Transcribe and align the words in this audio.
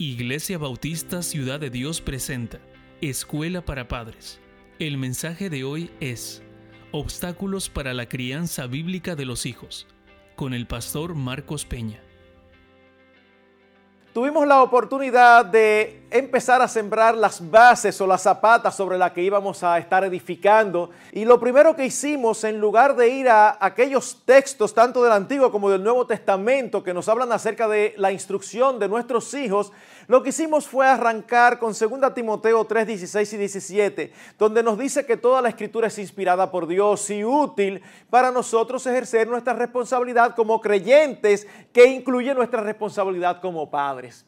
Iglesia 0.00 0.56
Bautista 0.56 1.20
Ciudad 1.20 1.60
de 1.60 1.68
Dios 1.68 2.00
presenta 2.00 2.58
Escuela 3.02 3.66
para 3.66 3.86
Padres. 3.86 4.40
El 4.78 4.96
mensaje 4.96 5.50
de 5.50 5.62
hoy 5.62 5.90
es 6.00 6.42
Obstáculos 6.90 7.68
para 7.68 7.92
la 7.92 8.08
crianza 8.08 8.66
bíblica 8.66 9.14
de 9.14 9.26
los 9.26 9.44
hijos, 9.44 9.86
con 10.36 10.54
el 10.54 10.66
pastor 10.66 11.14
Marcos 11.14 11.66
Peña 11.66 12.00
tuvimos 14.12 14.46
la 14.46 14.62
oportunidad 14.62 15.44
de 15.44 15.99
empezar 16.10 16.60
a 16.60 16.68
sembrar 16.68 17.16
las 17.16 17.50
bases 17.50 18.00
o 18.00 18.06
las 18.06 18.22
zapatas 18.22 18.74
sobre 18.74 18.98
las 18.98 19.12
que 19.12 19.22
íbamos 19.22 19.62
a 19.62 19.78
estar 19.78 20.04
edificando. 20.04 20.90
Y 21.12 21.24
lo 21.24 21.38
primero 21.38 21.76
que 21.76 21.86
hicimos, 21.86 22.42
en 22.44 22.60
lugar 22.60 22.96
de 22.96 23.08
ir 23.08 23.28
a 23.28 23.56
aquellos 23.60 24.22
textos, 24.24 24.74
tanto 24.74 25.02
del 25.02 25.12
Antiguo 25.12 25.52
como 25.52 25.70
del 25.70 25.84
Nuevo 25.84 26.06
Testamento, 26.06 26.82
que 26.82 26.92
nos 26.92 27.08
hablan 27.08 27.30
acerca 27.32 27.68
de 27.68 27.94
la 27.96 28.10
instrucción 28.10 28.78
de 28.78 28.88
nuestros 28.88 29.32
hijos, 29.34 29.72
lo 30.08 30.22
que 30.22 30.30
hicimos 30.30 30.66
fue 30.66 30.86
arrancar 30.86 31.58
con 31.58 31.72
2 31.72 32.14
Timoteo 32.14 32.64
3, 32.64 32.86
16 32.86 33.32
y 33.32 33.36
17, 33.36 34.12
donde 34.38 34.62
nos 34.62 34.76
dice 34.76 35.06
que 35.06 35.16
toda 35.16 35.40
la 35.40 35.50
escritura 35.50 35.86
es 35.86 35.98
inspirada 35.98 36.50
por 36.50 36.66
Dios 36.66 37.08
y 37.10 37.24
útil 37.24 37.82
para 38.10 38.32
nosotros 38.32 38.84
ejercer 38.86 39.28
nuestra 39.28 39.52
responsabilidad 39.52 40.34
como 40.34 40.60
creyentes, 40.60 41.46
que 41.72 41.86
incluye 41.86 42.34
nuestra 42.34 42.60
responsabilidad 42.62 43.40
como 43.40 43.70
padres. 43.70 44.26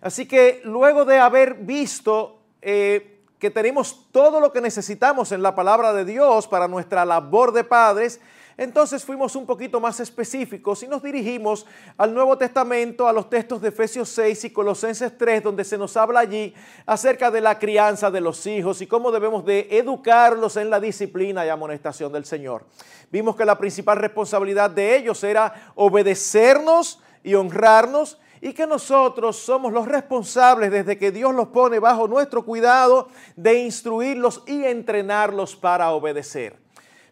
Así 0.00 0.26
que 0.26 0.60
luego 0.64 1.04
de 1.04 1.18
haber 1.18 1.54
visto 1.54 2.40
eh, 2.62 3.20
que 3.38 3.50
tenemos 3.50 4.06
todo 4.10 4.40
lo 4.40 4.52
que 4.52 4.60
necesitamos 4.60 5.32
en 5.32 5.42
la 5.42 5.54
palabra 5.54 5.92
de 5.92 6.04
Dios 6.04 6.46
para 6.48 6.68
nuestra 6.68 7.04
labor 7.04 7.52
de 7.52 7.64
padres, 7.64 8.20
entonces 8.58 9.04
fuimos 9.04 9.36
un 9.36 9.46
poquito 9.46 9.78
más 9.78 10.00
específicos 10.00 10.82
y 10.82 10.88
nos 10.88 11.00
dirigimos 11.00 11.64
al 11.96 12.12
Nuevo 12.12 12.36
Testamento, 12.36 13.06
a 13.06 13.12
los 13.12 13.30
textos 13.30 13.62
de 13.62 13.68
Efesios 13.68 14.08
6 14.08 14.46
y 14.46 14.50
Colosenses 14.50 15.16
3, 15.16 15.44
donde 15.44 15.62
se 15.62 15.78
nos 15.78 15.96
habla 15.96 16.18
allí 16.18 16.52
acerca 16.84 17.30
de 17.30 17.40
la 17.40 17.56
crianza 17.60 18.10
de 18.10 18.20
los 18.20 18.44
hijos 18.48 18.82
y 18.82 18.88
cómo 18.88 19.12
debemos 19.12 19.44
de 19.44 19.68
educarlos 19.70 20.56
en 20.56 20.70
la 20.70 20.80
disciplina 20.80 21.46
y 21.46 21.50
amonestación 21.50 22.12
del 22.12 22.24
Señor. 22.24 22.66
Vimos 23.12 23.36
que 23.36 23.44
la 23.44 23.56
principal 23.56 23.98
responsabilidad 23.98 24.70
de 24.70 24.96
ellos 24.96 25.22
era 25.22 25.72
obedecernos 25.76 27.00
y 27.22 27.34
honrarnos 27.34 28.18
y 28.40 28.52
que 28.52 28.66
nosotros 28.66 29.36
somos 29.36 29.72
los 29.72 29.86
responsables 29.86 30.70
desde 30.70 30.98
que 30.98 31.10
Dios 31.10 31.34
los 31.34 31.48
pone 31.48 31.78
bajo 31.78 32.08
nuestro 32.08 32.44
cuidado 32.44 33.08
de 33.36 33.60
instruirlos 33.64 34.42
y 34.46 34.64
entrenarlos 34.64 35.56
para 35.56 35.90
obedecer. 35.90 36.56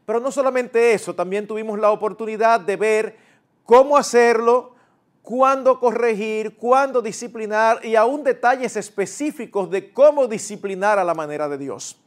Pero 0.04 0.20
no 0.20 0.30
solamente 0.30 0.92
eso, 0.92 1.14
también 1.14 1.46
tuvimos 1.46 1.78
la 1.78 1.90
oportunidad 1.90 2.60
de 2.60 2.76
ver 2.76 3.16
cómo 3.64 3.96
hacerlo, 3.96 4.74
cuándo 5.22 5.80
corregir, 5.80 6.56
cuándo 6.56 7.02
disciplinar 7.02 7.84
y 7.84 7.96
aún 7.96 8.22
detalles 8.22 8.76
específicos 8.76 9.68
de 9.68 9.92
cómo 9.92 10.28
disciplinar 10.28 11.00
a 11.00 11.04
la 11.04 11.14
manera 11.14 11.48
de 11.48 11.58
Dios. 11.58 12.00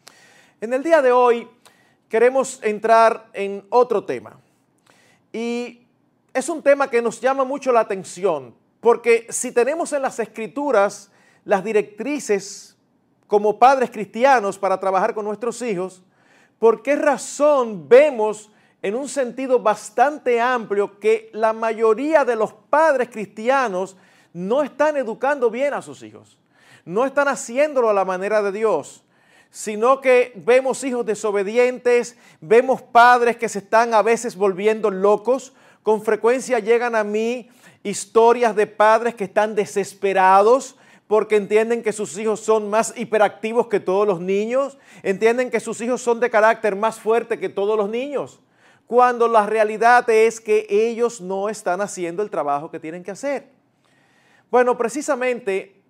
En 0.62 0.74
el 0.74 0.82
día 0.82 1.02
de 1.02 1.12
hoy 1.12 1.48
queremos 2.08 2.60
entrar 2.64 3.28
en 3.34 3.66
otro 3.70 4.06
tema. 4.06 4.40
Y 5.34 5.86
es 6.34 6.48
un 6.48 6.64
tema 6.64 6.90
que 6.90 7.02
nos 7.02 7.20
llama 7.20 7.44
mucho 7.44 7.74
la 7.74 7.82
atención, 7.82 8.56
porque 8.80 9.28
si 9.30 9.52
tenemos 9.52 9.94
en 9.94 10.02
las 10.02 10.20
escrituras 10.20 11.12
las 11.46 11.64
directrices 11.64 12.78
como 13.28 13.60
padres 13.60 13.90
cristianos 13.92 14.58
para 14.58 14.80
trabajar 14.80 15.14
con 15.14 15.26
nuestros 15.26 15.62
hijos, 15.62 16.04
¿Por 16.60 16.84
qué 16.84 16.98
razón 16.98 17.88
vemos 17.88 18.52
en 18.82 18.96
un 18.96 19.08
sentido 19.08 19.60
bastante 19.60 20.40
amplio 20.42 21.00
que 21.00 21.30
la 21.34 21.54
mayoría 21.54 22.26
de 22.26 22.36
los 22.36 22.54
padres 22.54 23.10
cristianos 23.10 23.96
no 24.34 24.62
están 24.62 24.98
educando 24.98 25.50
bien 25.50 25.74
a 25.74 25.82
sus 25.82 26.04
hijos? 26.04 26.38
No 26.84 27.06
están 27.06 27.30
haciéndolo 27.30 27.90
a 27.90 27.94
la 27.94 28.04
manera 28.04 28.42
de 28.42 28.52
Dios, 28.52 29.06
sino 29.50 30.02
que 30.02 30.34
vemos 30.36 30.84
hijos 30.84 31.06
desobedientes, 31.06 32.18
vemos 32.42 32.82
padres 32.82 33.38
que 33.38 33.48
se 33.48 33.60
están 33.60 33.94
a 33.94 34.02
veces 34.02 34.36
volviendo 34.36 34.92
locos. 34.92 35.54
Con 35.82 36.02
frecuencia 36.02 36.60
llegan 36.60 36.94
a 36.94 37.06
mí 37.06 37.50
historias 37.84 38.56
de 38.56 38.68
padres 38.68 39.16
que 39.16 39.24
están 39.26 39.56
desesperados 39.56 40.76
porque 41.08 41.38
entienden 41.38 41.82
que 41.82 41.92
sus 41.92 42.18
hijos 42.20 42.40
son 42.40 42.70
más 42.70 42.94
hiperactivos 42.96 43.68
que 43.68 43.80
todos 43.80 44.08
los 44.08 44.22
niños, 44.22 44.78
entienden 45.02 45.50
que 45.50 45.60
sus 45.60 45.82
hijos 45.82 46.02
son 46.02 46.20
de 46.20 46.30
carácter 46.30 46.76
más 46.76 47.00
fuerte 47.00 47.40
que 47.40 47.50
todos 47.50 47.76
los 47.76 47.90
niños, 47.90 48.40
cuando 48.86 49.28
la 49.28 49.48
realidad 49.48 50.08
es 50.10 50.40
que 50.40 50.68
ellos 50.70 51.20
no 51.20 51.50
están 51.50 51.82
haciendo 51.82 52.22
el 52.22 52.30
trabajo 52.30 52.70
que 52.70 52.80
tienen 52.80 53.04
que 53.04 53.10
hacer. 53.10 53.50
Bueno, 54.52 54.78
precisamente 54.78 55.82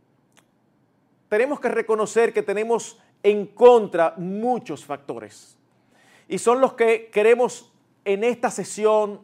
tenemos 1.28 1.60
que 1.60 1.70
reconocer 1.70 2.32
que 2.32 2.42
tenemos 2.42 2.98
en 3.22 3.46
contra 3.46 4.14
muchos 4.16 4.86
factores 4.86 5.58
y 6.30 6.38
son 6.38 6.62
los 6.62 6.74
que 6.74 7.10
queremos 7.12 7.74
en 8.06 8.24
esta 8.24 8.50
sesión 8.50 9.20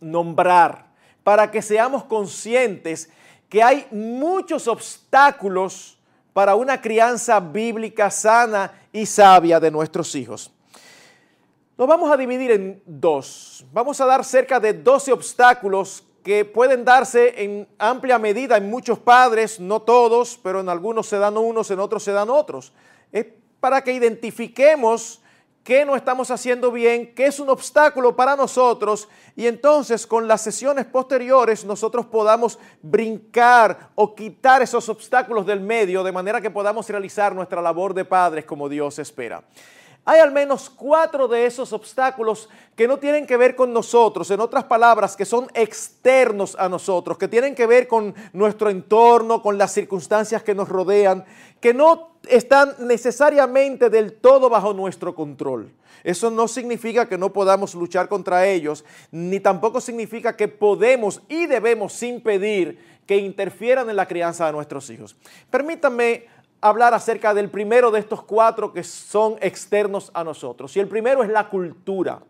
nombrar 0.00 0.87
para 1.28 1.50
que 1.50 1.60
seamos 1.60 2.04
conscientes 2.04 3.10
que 3.50 3.62
hay 3.62 3.86
muchos 3.90 4.66
obstáculos 4.66 5.98
para 6.32 6.54
una 6.54 6.80
crianza 6.80 7.38
bíblica 7.38 8.10
sana 8.10 8.72
y 8.94 9.04
sabia 9.04 9.60
de 9.60 9.70
nuestros 9.70 10.14
hijos. 10.14 10.50
Nos 11.76 11.86
vamos 11.86 12.10
a 12.10 12.16
dividir 12.16 12.52
en 12.52 12.82
dos. 12.86 13.62
Vamos 13.74 14.00
a 14.00 14.06
dar 14.06 14.24
cerca 14.24 14.58
de 14.58 14.72
12 14.72 15.12
obstáculos 15.12 16.02
que 16.24 16.46
pueden 16.46 16.82
darse 16.82 17.44
en 17.44 17.68
amplia 17.76 18.18
medida 18.18 18.56
en 18.56 18.70
muchos 18.70 18.98
padres, 18.98 19.60
no 19.60 19.82
todos, 19.82 20.40
pero 20.42 20.60
en 20.60 20.70
algunos 20.70 21.08
se 21.08 21.18
dan 21.18 21.36
unos, 21.36 21.70
en 21.70 21.80
otros 21.80 22.02
se 22.04 22.12
dan 22.12 22.30
otros. 22.30 22.72
Es 23.12 23.26
para 23.60 23.84
que 23.84 23.92
identifiquemos 23.92 25.20
qué 25.68 25.84
no 25.84 25.96
estamos 25.96 26.30
haciendo 26.30 26.72
bien, 26.72 27.12
qué 27.14 27.26
es 27.26 27.38
un 27.38 27.50
obstáculo 27.50 28.16
para 28.16 28.34
nosotros 28.36 29.06
y 29.36 29.46
entonces 29.46 30.06
con 30.06 30.26
las 30.26 30.40
sesiones 30.40 30.86
posteriores 30.86 31.62
nosotros 31.66 32.06
podamos 32.06 32.58
brincar 32.80 33.90
o 33.94 34.14
quitar 34.14 34.62
esos 34.62 34.88
obstáculos 34.88 35.44
del 35.44 35.60
medio 35.60 36.02
de 36.02 36.10
manera 36.10 36.40
que 36.40 36.48
podamos 36.48 36.88
realizar 36.88 37.34
nuestra 37.34 37.60
labor 37.60 37.92
de 37.92 38.06
padres 38.06 38.46
como 38.46 38.66
Dios 38.66 38.98
espera. 38.98 39.42
Hay 40.10 40.20
al 40.20 40.32
menos 40.32 40.70
cuatro 40.70 41.28
de 41.28 41.44
esos 41.44 41.70
obstáculos 41.74 42.48
que 42.74 42.88
no 42.88 42.96
tienen 42.96 43.26
que 43.26 43.36
ver 43.36 43.54
con 43.54 43.74
nosotros, 43.74 44.30
en 44.30 44.40
otras 44.40 44.64
palabras, 44.64 45.14
que 45.14 45.26
son 45.26 45.48
externos 45.52 46.56
a 46.58 46.66
nosotros, 46.66 47.18
que 47.18 47.28
tienen 47.28 47.54
que 47.54 47.66
ver 47.66 47.86
con 47.86 48.14
nuestro 48.32 48.70
entorno, 48.70 49.42
con 49.42 49.58
las 49.58 49.74
circunstancias 49.74 50.42
que 50.42 50.54
nos 50.54 50.70
rodean, 50.70 51.26
que 51.60 51.74
no 51.74 52.12
están 52.26 52.74
necesariamente 52.78 53.90
del 53.90 54.14
todo 54.14 54.48
bajo 54.48 54.72
nuestro 54.72 55.14
control. 55.14 55.74
Eso 56.02 56.30
no 56.30 56.48
significa 56.48 57.06
que 57.06 57.18
no 57.18 57.30
podamos 57.30 57.74
luchar 57.74 58.08
contra 58.08 58.46
ellos, 58.46 58.86
ni 59.10 59.40
tampoco 59.40 59.78
significa 59.78 60.34
que 60.34 60.48
podemos 60.48 61.20
y 61.28 61.44
debemos 61.44 62.02
impedir 62.02 62.78
que 63.06 63.18
interfieran 63.18 63.90
en 63.90 63.96
la 63.96 64.08
crianza 64.08 64.46
de 64.46 64.52
nuestros 64.52 64.88
hijos. 64.88 65.16
Permítanme 65.50 66.37
hablar 66.60 66.94
acerca 66.94 67.34
del 67.34 67.50
primero 67.50 67.90
de 67.90 68.00
estos 68.00 68.22
cuatro 68.22 68.72
que 68.72 68.82
son 68.84 69.36
externos 69.40 70.10
a 70.14 70.24
nosotros. 70.24 70.76
Y 70.76 70.80
el 70.80 70.88
primero 70.88 71.22
es 71.22 71.30
la 71.30 71.48
cultura. 71.48 72.20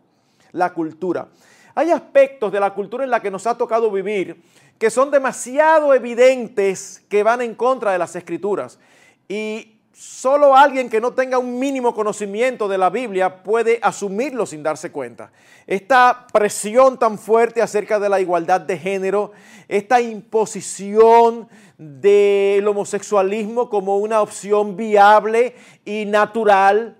La 0.51 0.73
cultura. 0.73 1.27
Hay 1.75 1.91
aspectos 1.91 2.51
de 2.51 2.59
la 2.59 2.73
cultura 2.73 3.03
en 3.03 3.09
la 3.09 3.21
que 3.21 3.31
nos 3.31 3.47
ha 3.47 3.57
tocado 3.57 3.91
vivir 3.91 4.41
que 4.79 4.89
son 4.89 5.11
demasiado 5.11 5.93
evidentes 5.93 7.03
que 7.09 7.21
van 7.21 7.41
en 7.41 7.53
contra 7.53 7.91
de 7.91 7.97
las 7.99 8.15
escrituras. 8.15 8.79
Y 9.27 9.75
solo 9.93 10.55
alguien 10.55 10.89
que 10.89 11.01
no 11.01 11.11
tenga 11.11 11.37
un 11.37 11.59
mínimo 11.59 11.93
conocimiento 11.93 12.69
de 12.69 12.77
la 12.77 12.89
Biblia 12.89 13.43
puede 13.43 13.79
asumirlo 13.81 14.45
sin 14.45 14.63
darse 14.63 14.89
cuenta. 14.89 15.33
Esta 15.67 16.25
presión 16.31 16.97
tan 16.97 17.19
fuerte 17.19 17.61
acerca 17.61 17.99
de 17.99 18.07
la 18.07 18.21
igualdad 18.21 18.61
de 18.61 18.77
género, 18.77 19.33
esta 19.67 19.99
imposición 19.99 21.49
del 21.79 22.67
homosexualismo 22.67 23.69
como 23.69 23.99
una 23.99 24.21
opción 24.21 24.75
viable 24.75 25.55
y 25.85 26.03
natural 26.05 26.97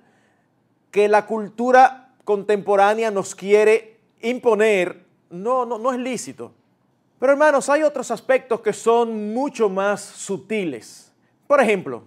que 0.89 1.09
la 1.09 1.25
cultura 1.25 2.13
contemporánea 2.23 3.11
nos 3.11 3.35
quiere 3.35 3.99
imponer, 4.21 5.05
no, 5.29 5.65
no, 5.65 5.77
no 5.77 5.91
es 5.91 5.99
lícito. 5.99 6.53
Pero 7.19 7.33
hermanos, 7.33 7.67
hay 7.67 7.83
otros 7.83 8.09
aspectos 8.09 8.61
que 8.61 8.71
son 8.71 9.33
mucho 9.33 9.67
más 9.67 9.99
sutiles. 9.99 11.11
Por 11.45 11.59
ejemplo, 11.59 12.03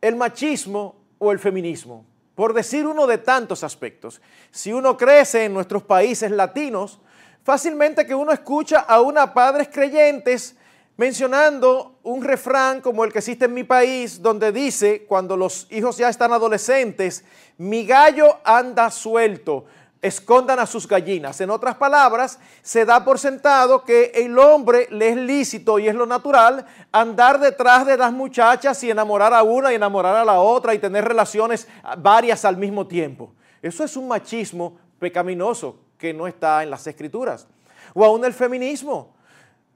el 0.00 0.16
machismo 0.16 0.96
o 1.18 1.30
el 1.30 1.38
feminismo, 1.38 2.06
por 2.34 2.54
decir 2.54 2.86
uno 2.86 3.06
de 3.06 3.18
tantos 3.18 3.62
aspectos. 3.62 4.22
Si 4.50 4.72
uno 4.72 4.96
crece 4.96 5.44
en 5.44 5.52
nuestros 5.52 5.82
países 5.82 6.30
latinos, 6.30 6.98
fácilmente 7.44 8.06
que 8.06 8.14
uno 8.14 8.32
escucha 8.32 8.80
a 8.80 9.02
una 9.02 9.34
padres 9.34 9.68
creyentes 9.68 10.56
mencionando 11.02 11.98
un 12.04 12.22
refrán 12.22 12.80
como 12.80 13.02
el 13.02 13.12
que 13.12 13.18
existe 13.18 13.46
en 13.46 13.54
mi 13.54 13.64
país, 13.64 14.22
donde 14.22 14.52
dice, 14.52 15.04
cuando 15.08 15.36
los 15.36 15.66
hijos 15.72 15.96
ya 15.96 16.08
están 16.08 16.32
adolescentes, 16.32 17.24
mi 17.58 17.84
gallo 17.84 18.38
anda 18.44 18.88
suelto, 18.88 19.64
escondan 20.00 20.60
a 20.60 20.66
sus 20.66 20.86
gallinas. 20.86 21.40
En 21.40 21.50
otras 21.50 21.74
palabras, 21.74 22.38
se 22.62 22.84
da 22.84 23.04
por 23.04 23.18
sentado 23.18 23.84
que 23.84 24.12
el 24.14 24.38
hombre 24.38 24.86
le 24.92 25.08
es 25.08 25.16
lícito 25.16 25.80
y 25.80 25.88
es 25.88 25.94
lo 25.96 26.06
natural 26.06 26.66
andar 26.92 27.40
detrás 27.40 27.84
de 27.84 27.96
las 27.96 28.12
muchachas 28.12 28.80
y 28.84 28.92
enamorar 28.92 29.34
a 29.34 29.42
una 29.42 29.72
y 29.72 29.74
enamorar 29.74 30.14
a 30.14 30.24
la 30.24 30.38
otra 30.38 30.72
y 30.72 30.78
tener 30.78 31.04
relaciones 31.04 31.66
varias 31.98 32.44
al 32.44 32.56
mismo 32.58 32.86
tiempo. 32.86 33.32
Eso 33.60 33.82
es 33.82 33.96
un 33.96 34.06
machismo 34.06 34.78
pecaminoso 35.00 35.80
que 35.98 36.14
no 36.14 36.28
está 36.28 36.62
en 36.62 36.70
las 36.70 36.86
escrituras. 36.86 37.48
O 37.92 38.04
aún 38.04 38.24
el 38.24 38.32
feminismo. 38.32 39.20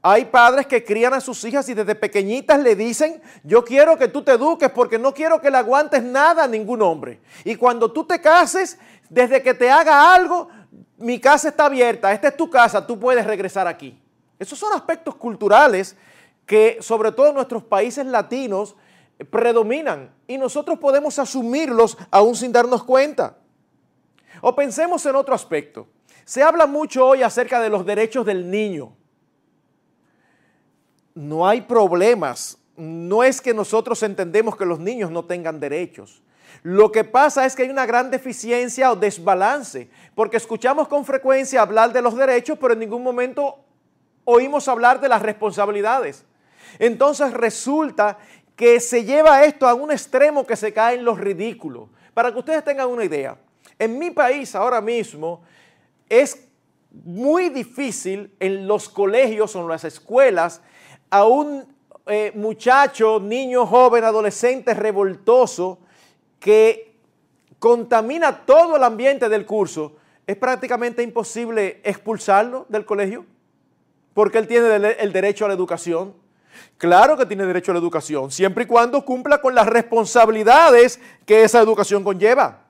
Hay 0.08 0.26
padres 0.26 0.68
que 0.68 0.84
crían 0.84 1.14
a 1.14 1.20
sus 1.20 1.42
hijas 1.42 1.68
y 1.68 1.74
desde 1.74 1.96
pequeñitas 1.96 2.60
le 2.60 2.76
dicen, 2.76 3.20
yo 3.42 3.64
quiero 3.64 3.98
que 3.98 4.06
tú 4.06 4.22
te 4.22 4.30
eduques 4.30 4.70
porque 4.70 5.00
no 5.00 5.12
quiero 5.12 5.40
que 5.40 5.50
le 5.50 5.56
aguantes 5.56 6.00
nada 6.00 6.44
a 6.44 6.46
ningún 6.46 6.80
hombre. 6.80 7.20
Y 7.42 7.56
cuando 7.56 7.90
tú 7.90 8.04
te 8.04 8.20
cases, 8.20 8.78
desde 9.10 9.42
que 9.42 9.52
te 9.52 9.68
haga 9.68 10.14
algo, 10.14 10.48
mi 10.96 11.18
casa 11.18 11.48
está 11.48 11.64
abierta, 11.64 12.12
esta 12.12 12.28
es 12.28 12.36
tu 12.36 12.48
casa, 12.48 12.86
tú 12.86 13.00
puedes 13.00 13.26
regresar 13.26 13.66
aquí. 13.66 14.00
Esos 14.38 14.56
son 14.56 14.72
aspectos 14.74 15.16
culturales 15.16 15.96
que 16.46 16.78
sobre 16.80 17.10
todo 17.10 17.30
en 17.30 17.34
nuestros 17.34 17.64
países 17.64 18.06
latinos 18.06 18.76
predominan 19.28 20.14
y 20.28 20.38
nosotros 20.38 20.78
podemos 20.78 21.18
asumirlos 21.18 21.98
aún 22.12 22.36
sin 22.36 22.52
darnos 22.52 22.84
cuenta. 22.84 23.38
O 24.40 24.54
pensemos 24.54 25.04
en 25.04 25.16
otro 25.16 25.34
aspecto. 25.34 25.88
Se 26.24 26.44
habla 26.44 26.66
mucho 26.66 27.04
hoy 27.04 27.24
acerca 27.24 27.58
de 27.60 27.70
los 27.70 27.84
derechos 27.84 28.24
del 28.24 28.48
niño. 28.48 28.92
No 31.16 31.48
hay 31.48 31.62
problemas. 31.62 32.58
No 32.76 33.24
es 33.24 33.40
que 33.40 33.54
nosotros 33.54 34.02
entendemos 34.02 34.54
que 34.54 34.66
los 34.66 34.78
niños 34.78 35.10
no 35.10 35.24
tengan 35.24 35.58
derechos. 35.58 36.22
Lo 36.62 36.92
que 36.92 37.04
pasa 37.04 37.46
es 37.46 37.56
que 37.56 37.62
hay 37.62 37.70
una 37.70 37.86
gran 37.86 38.10
deficiencia 38.10 38.92
o 38.92 38.96
desbalance, 38.96 39.88
porque 40.14 40.36
escuchamos 40.36 40.88
con 40.88 41.06
frecuencia 41.06 41.62
hablar 41.62 41.92
de 41.94 42.02
los 42.02 42.16
derechos, 42.16 42.58
pero 42.60 42.74
en 42.74 42.80
ningún 42.80 43.02
momento 43.02 43.60
oímos 44.24 44.68
hablar 44.68 45.00
de 45.00 45.08
las 45.08 45.22
responsabilidades. 45.22 46.24
Entonces 46.78 47.32
resulta 47.32 48.18
que 48.54 48.78
se 48.80 49.04
lleva 49.04 49.44
esto 49.44 49.66
a 49.66 49.72
un 49.74 49.90
extremo 49.90 50.46
que 50.46 50.56
se 50.56 50.74
cae 50.74 50.96
en 50.96 51.04
los 51.04 51.18
ridículos. 51.18 51.88
Para 52.12 52.30
que 52.30 52.38
ustedes 52.38 52.62
tengan 52.62 52.88
una 52.88 53.04
idea, 53.04 53.38
en 53.78 53.98
mi 53.98 54.10
país 54.10 54.54
ahora 54.54 54.82
mismo 54.82 55.42
es 56.10 56.46
muy 56.90 57.48
difícil 57.48 58.34
en 58.38 58.66
los 58.66 58.88
colegios 58.88 59.56
o 59.56 59.60
en 59.60 59.68
las 59.68 59.84
escuelas 59.84 60.60
a 61.10 61.24
un 61.26 61.66
eh, 62.06 62.32
muchacho, 62.34 63.20
niño, 63.20 63.66
joven, 63.66 64.04
adolescente 64.04 64.74
revoltoso 64.74 65.78
que 66.38 66.94
contamina 67.58 68.44
todo 68.44 68.76
el 68.76 68.84
ambiente 68.84 69.28
del 69.28 69.46
curso, 69.46 69.96
es 70.26 70.36
prácticamente 70.36 71.02
imposible 71.02 71.80
expulsarlo 71.84 72.66
del 72.68 72.84
colegio 72.84 73.24
porque 74.16 74.38
él 74.38 74.48
tiene 74.48 74.94
el 74.98 75.12
derecho 75.12 75.44
a 75.44 75.48
la 75.48 75.52
educación. 75.54 76.14
Claro 76.78 77.18
que 77.18 77.26
tiene 77.26 77.44
derecho 77.44 77.70
a 77.70 77.74
la 77.74 77.80
educación, 77.80 78.30
siempre 78.30 78.64
y 78.64 78.66
cuando 78.66 79.04
cumpla 79.04 79.42
con 79.42 79.54
las 79.54 79.66
responsabilidades 79.66 80.98
que 81.26 81.44
esa 81.44 81.60
educación 81.60 82.02
conlleva. 82.02 82.65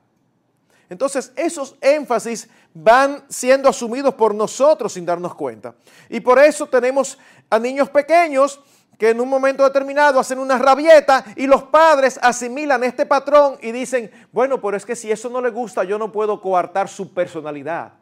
Entonces, 0.88 1.33
esos 1.37 1.77
énfasis 1.81 2.49
van 2.73 3.25
siendo 3.29 3.69
asumidos 3.69 4.15
por 4.15 4.35
nosotros 4.35 4.93
sin 4.93 5.05
darnos 5.05 5.35
cuenta. 5.35 5.75
Y 6.09 6.21
por 6.21 6.38
eso 6.38 6.67
tenemos 6.67 7.19
a 7.50 7.59
niños 7.59 7.91
pequeños 7.91 8.61
que 8.99 9.11
en 9.11 9.21
un 9.21 9.29
momento 9.29 9.62
determinado 9.62 10.19
hacen 10.19 10.38
una 10.38 10.59
rabieta 10.59 11.25
y 11.37 11.47
los 11.47 11.65
padres 11.65 12.19
asimilan 12.23 12.83
este 12.85 13.05
patrón 13.05 13.59
y 13.61 13.73
dicen, 13.73 14.11
bueno, 14.33 14.61
pero 14.61 14.77
es 14.77 14.87
que 14.87 14.97
si 14.97 15.11
eso 15.11 15.29
no 15.29 15.41
le 15.41 15.50
gusta, 15.50 15.85
yo 15.85 15.99
no 15.99 16.11
puedo 16.11 16.41
coartar 16.41 16.88
su 16.88 17.12
personalidad. 17.12 17.93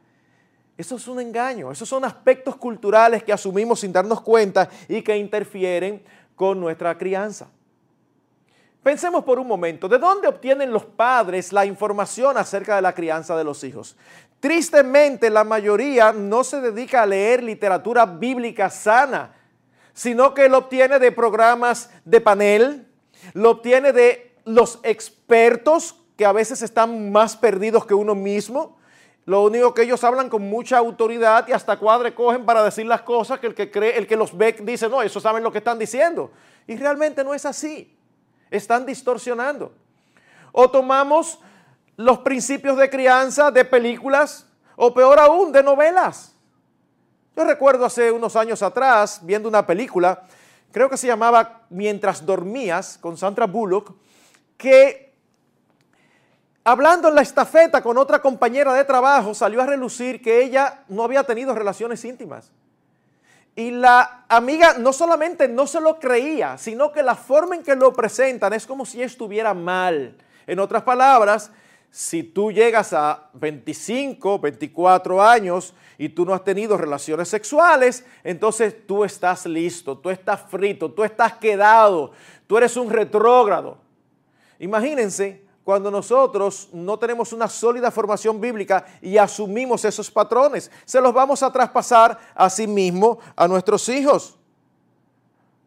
Eso 0.76 0.96
es 0.96 1.06
un 1.06 1.20
engaño, 1.20 1.70
esos 1.70 1.88
son 1.88 2.04
aspectos 2.04 2.56
culturales 2.56 3.22
que 3.22 3.32
asumimos 3.32 3.80
sin 3.80 3.92
darnos 3.92 4.20
cuenta 4.20 4.68
y 4.88 5.02
que 5.02 5.16
interfieren 5.16 6.02
con 6.34 6.60
nuestra 6.60 6.96
crianza. 6.98 7.48
Pensemos 8.84 9.24
por 9.24 9.38
un 9.38 9.46
momento, 9.46 9.88
¿de 9.88 9.96
dónde 9.96 10.28
obtienen 10.28 10.70
los 10.70 10.84
padres 10.84 11.54
la 11.54 11.64
información 11.64 12.36
acerca 12.36 12.76
de 12.76 12.82
la 12.82 12.92
crianza 12.92 13.34
de 13.34 13.42
los 13.42 13.64
hijos? 13.64 13.96
Tristemente, 14.40 15.30
la 15.30 15.42
mayoría 15.42 16.12
no 16.12 16.44
se 16.44 16.60
dedica 16.60 17.00
a 17.00 17.06
leer 17.06 17.42
literatura 17.42 18.04
bíblica 18.04 18.68
sana, 18.68 19.34
sino 19.94 20.34
que 20.34 20.50
lo 20.50 20.58
obtiene 20.58 20.98
de 20.98 21.12
programas 21.12 21.88
de 22.04 22.20
panel, 22.20 22.86
lo 23.32 23.52
obtiene 23.52 23.94
de 23.94 24.36
los 24.44 24.80
expertos 24.82 25.98
que 26.18 26.26
a 26.26 26.32
veces 26.32 26.60
están 26.60 27.10
más 27.10 27.38
perdidos 27.38 27.86
que 27.86 27.94
uno 27.94 28.14
mismo. 28.14 28.76
Lo 29.24 29.44
único 29.44 29.72
que 29.72 29.84
ellos 29.84 30.04
hablan 30.04 30.28
con 30.28 30.42
mucha 30.42 30.76
autoridad 30.76 31.48
y 31.48 31.52
hasta 31.52 31.78
cuadre 31.78 32.14
cogen 32.14 32.44
para 32.44 32.62
decir 32.62 32.84
las 32.84 33.00
cosas 33.00 33.40
que 33.40 33.46
el 33.46 33.54
que 33.54 33.70
cree, 33.70 33.96
el 33.96 34.06
que 34.06 34.16
los 34.16 34.36
ve 34.36 34.54
dice, 34.60 34.90
no, 34.90 35.00
eso 35.00 35.20
saben 35.20 35.42
lo 35.42 35.50
que 35.50 35.58
están 35.58 35.78
diciendo. 35.78 36.30
Y 36.66 36.76
realmente 36.76 37.24
no 37.24 37.32
es 37.32 37.46
así 37.46 37.93
están 38.56 38.86
distorsionando. 38.86 39.72
O 40.52 40.70
tomamos 40.70 41.38
los 41.96 42.18
principios 42.20 42.76
de 42.76 42.90
crianza 42.90 43.50
de 43.50 43.64
películas 43.64 44.46
o 44.76 44.94
peor 44.94 45.18
aún 45.18 45.52
de 45.52 45.62
novelas. 45.62 46.34
Yo 47.36 47.44
recuerdo 47.44 47.84
hace 47.84 48.12
unos 48.12 48.36
años 48.36 48.62
atrás 48.62 49.20
viendo 49.22 49.48
una 49.48 49.66
película, 49.66 50.22
creo 50.70 50.88
que 50.88 50.96
se 50.96 51.06
llamaba 51.06 51.62
Mientras 51.68 52.24
dormías 52.24 52.98
con 52.98 53.16
Sandra 53.16 53.46
Bullock, 53.46 53.92
que 54.56 55.12
hablando 56.62 57.08
en 57.08 57.16
la 57.16 57.22
estafeta 57.22 57.82
con 57.82 57.98
otra 57.98 58.22
compañera 58.22 58.72
de 58.72 58.84
trabajo 58.84 59.34
salió 59.34 59.62
a 59.62 59.66
relucir 59.66 60.22
que 60.22 60.42
ella 60.42 60.84
no 60.88 61.02
había 61.02 61.24
tenido 61.24 61.54
relaciones 61.54 62.04
íntimas. 62.04 62.52
Y 63.56 63.70
la 63.70 64.24
amiga 64.28 64.78
no 64.78 64.92
solamente 64.92 65.46
no 65.46 65.66
se 65.66 65.80
lo 65.80 65.98
creía, 66.00 66.58
sino 66.58 66.90
que 66.90 67.02
la 67.02 67.14
forma 67.14 67.54
en 67.54 67.62
que 67.62 67.76
lo 67.76 67.92
presentan 67.92 68.52
es 68.52 68.66
como 68.66 68.84
si 68.84 69.02
estuviera 69.02 69.54
mal. 69.54 70.16
En 70.46 70.58
otras 70.58 70.82
palabras, 70.82 71.52
si 71.88 72.24
tú 72.24 72.50
llegas 72.50 72.92
a 72.92 73.30
25, 73.34 74.40
24 74.40 75.22
años 75.22 75.72
y 75.96 76.08
tú 76.08 76.24
no 76.24 76.34
has 76.34 76.42
tenido 76.42 76.76
relaciones 76.76 77.28
sexuales, 77.28 78.04
entonces 78.24 78.84
tú 78.84 79.04
estás 79.04 79.46
listo, 79.46 79.96
tú 79.98 80.10
estás 80.10 80.42
frito, 80.50 80.90
tú 80.90 81.04
estás 81.04 81.34
quedado, 81.34 82.10
tú 82.48 82.58
eres 82.58 82.76
un 82.76 82.90
retrógrado. 82.90 83.78
Imagínense 84.58 85.43
cuando 85.64 85.90
nosotros 85.90 86.68
no 86.72 86.98
tenemos 86.98 87.32
una 87.32 87.48
sólida 87.48 87.90
formación 87.90 88.40
bíblica 88.40 88.84
y 89.00 89.16
asumimos 89.16 89.84
esos 89.84 90.10
patrones. 90.10 90.70
Se 90.84 91.00
los 91.00 91.12
vamos 91.14 91.42
a 91.42 91.50
traspasar 91.50 92.18
a 92.34 92.50
sí 92.50 92.66
mismo 92.66 93.18
a 93.34 93.48
nuestros 93.48 93.88
hijos. 93.88 94.36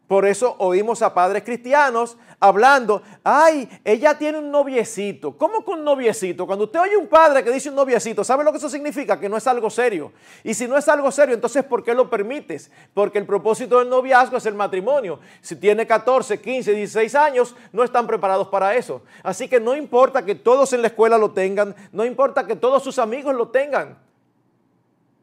Por 0.08 0.24
eso 0.24 0.56
oímos 0.58 1.02
a 1.02 1.12
padres 1.12 1.42
cristianos 1.42 2.16
hablando, 2.40 3.02
ay, 3.22 3.68
ella 3.84 4.16
tiene 4.16 4.38
un 4.38 4.50
noviecito. 4.50 5.36
¿Cómo 5.36 5.62
que 5.62 5.72
un 5.72 5.84
noviecito? 5.84 6.46
Cuando 6.46 6.64
usted 6.64 6.80
oye 6.80 6.96
un 6.96 7.08
padre 7.08 7.44
que 7.44 7.50
dice 7.50 7.68
un 7.68 7.74
noviecito, 7.74 8.24
¿sabe 8.24 8.42
lo 8.42 8.50
que 8.50 8.56
eso 8.56 8.70
significa? 8.70 9.20
Que 9.20 9.28
no 9.28 9.36
es 9.36 9.46
algo 9.46 9.68
serio. 9.68 10.10
Y 10.42 10.54
si 10.54 10.66
no 10.66 10.78
es 10.78 10.88
algo 10.88 11.10
serio, 11.10 11.34
entonces 11.34 11.62
¿por 11.62 11.84
qué 11.84 11.92
lo 11.92 12.08
permites? 12.08 12.70
Porque 12.94 13.18
el 13.18 13.26
propósito 13.26 13.80
del 13.80 13.90
noviazgo 13.90 14.38
es 14.38 14.46
el 14.46 14.54
matrimonio. 14.54 15.20
Si 15.42 15.56
tiene 15.56 15.86
14, 15.86 16.40
15, 16.40 16.72
16 16.72 17.14
años, 17.14 17.54
no 17.70 17.84
están 17.84 18.06
preparados 18.06 18.48
para 18.48 18.74
eso. 18.74 19.02
Así 19.22 19.46
que 19.46 19.60
no 19.60 19.76
importa 19.76 20.24
que 20.24 20.34
todos 20.34 20.72
en 20.72 20.80
la 20.80 20.88
escuela 20.88 21.18
lo 21.18 21.32
tengan, 21.32 21.76
no 21.92 22.06
importa 22.06 22.46
que 22.46 22.56
todos 22.56 22.82
sus 22.82 22.98
amigos 22.98 23.34
lo 23.34 23.48
tengan. 23.48 23.98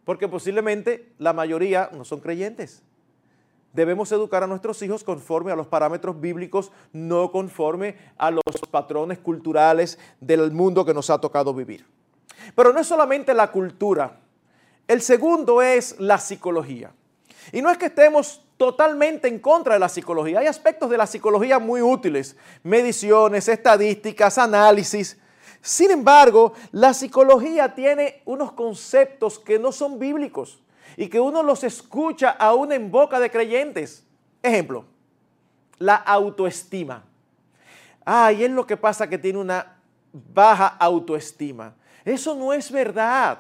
Porque 0.04 0.28
posiblemente 0.28 1.12
la 1.18 1.34
mayoría 1.34 1.90
no 1.92 2.06
son 2.06 2.20
creyentes. 2.20 2.84
Debemos 3.76 4.10
educar 4.14 4.42
a 4.42 4.48
nuestros 4.48 4.82
hijos 4.84 5.04
conforme 5.04 5.52
a 5.52 5.56
los 5.56 5.68
parámetros 5.68 6.22
bíblicos, 6.22 6.72
no 6.94 7.30
conforme 7.30 7.98
a 8.18 8.32
los 8.32 8.42
patrones 8.72 9.20
culturales 9.20 10.00
del 10.22 10.52
mundo 10.52 10.86
que 10.86 10.94
nos 10.94 11.10
ha 11.10 11.20
tocado 11.20 11.54
vivir. 11.54 11.86
Pero 12.56 12.72
no 12.72 12.80
es 12.80 12.88
solamente 12.88 13.34
la 13.34 13.52
cultura. 13.52 14.22
El 14.88 15.02
segundo 15.02 15.62
es 15.62 16.00
la 16.00 16.20
psicología. 16.20 16.94
Y 17.52 17.62
no 17.62 17.70
es 17.70 17.78
que 17.78 17.88
estemos 17.88 18.42
totalmente 18.56 19.28
en 19.28 19.40
contra 19.40 19.74
de 19.74 19.82
la 19.82 19.90
psicología. 19.90 20.40
Hay 20.40 20.48
aspectos 20.48 20.90
de 20.90 20.98
la 20.98 21.06
psicología 21.06 21.60
muy 21.60 21.82
útiles, 21.82 22.38
mediciones, 22.64 23.50
estadísticas, 23.50 24.38
análisis. 24.38 25.20
Sin 25.60 25.92
embargo, 25.92 26.54
la 26.72 26.94
psicología 26.94 27.76
tiene 27.76 28.22
unos 28.24 28.54
conceptos 28.54 29.38
que 29.38 29.60
no 29.60 29.74
son 29.74 30.00
bíblicos 30.00 30.62
y 30.98 31.08
que 31.08 31.20
uno 31.20 31.44
los 31.44 31.64
escucha 31.64 32.30
aún 32.32 32.72
en 32.72 32.92
boca 32.92 33.20
de 33.20 33.30
creyentes. 33.30 34.06
Ejemplo, 34.42 34.86
la 35.78 35.96
autoestima. 35.96 37.04
Ah, 38.06 38.32
y 38.32 38.44
es 38.44 38.52
lo 38.52 38.66
que 38.68 38.78
pasa 38.78 39.10
que 39.10 39.18
tiene 39.18 39.40
una 39.40 39.78
baja 40.34 40.68
autoestima. 40.68 41.74
Eso 42.04 42.36
no 42.36 42.54
es 42.54 42.72
verdad. 42.72 43.40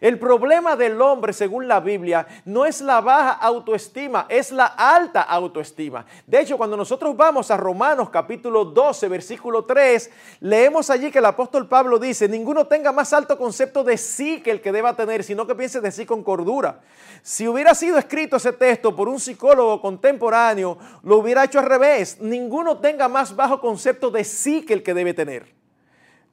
El 0.00 0.18
problema 0.18 0.76
del 0.76 1.00
hombre, 1.00 1.32
según 1.32 1.68
la 1.68 1.80
Biblia, 1.80 2.26
no 2.44 2.66
es 2.66 2.80
la 2.80 3.00
baja 3.00 3.32
autoestima, 3.32 4.26
es 4.28 4.52
la 4.52 4.66
alta 4.66 5.22
autoestima. 5.22 6.04
De 6.26 6.40
hecho, 6.40 6.56
cuando 6.56 6.76
nosotros 6.76 7.16
vamos 7.16 7.50
a 7.50 7.56
Romanos 7.56 8.10
capítulo 8.10 8.64
12, 8.64 9.08
versículo 9.08 9.64
3, 9.64 10.10
leemos 10.40 10.90
allí 10.90 11.10
que 11.10 11.18
el 11.18 11.24
apóstol 11.24 11.66
Pablo 11.66 11.98
dice, 11.98 12.28
ninguno 12.28 12.66
tenga 12.66 12.92
más 12.92 13.12
alto 13.12 13.38
concepto 13.38 13.82
de 13.84 13.96
sí 13.96 14.42
que 14.42 14.50
el 14.50 14.60
que 14.60 14.72
deba 14.72 14.94
tener, 14.94 15.24
sino 15.24 15.46
que 15.46 15.54
piense 15.54 15.80
de 15.80 15.90
sí 15.90 16.04
con 16.04 16.22
cordura. 16.22 16.80
Si 17.22 17.48
hubiera 17.48 17.74
sido 17.74 17.98
escrito 17.98 18.36
ese 18.36 18.52
texto 18.52 18.94
por 18.94 19.08
un 19.08 19.18
psicólogo 19.18 19.80
contemporáneo, 19.80 20.78
lo 21.02 21.16
hubiera 21.16 21.44
hecho 21.44 21.58
al 21.58 21.66
revés. 21.66 22.18
Ninguno 22.20 22.78
tenga 22.78 23.08
más 23.08 23.34
bajo 23.34 23.60
concepto 23.60 24.10
de 24.10 24.24
sí 24.24 24.64
que 24.64 24.74
el 24.74 24.82
que 24.82 24.94
debe 24.94 25.14
tener. 25.14 25.55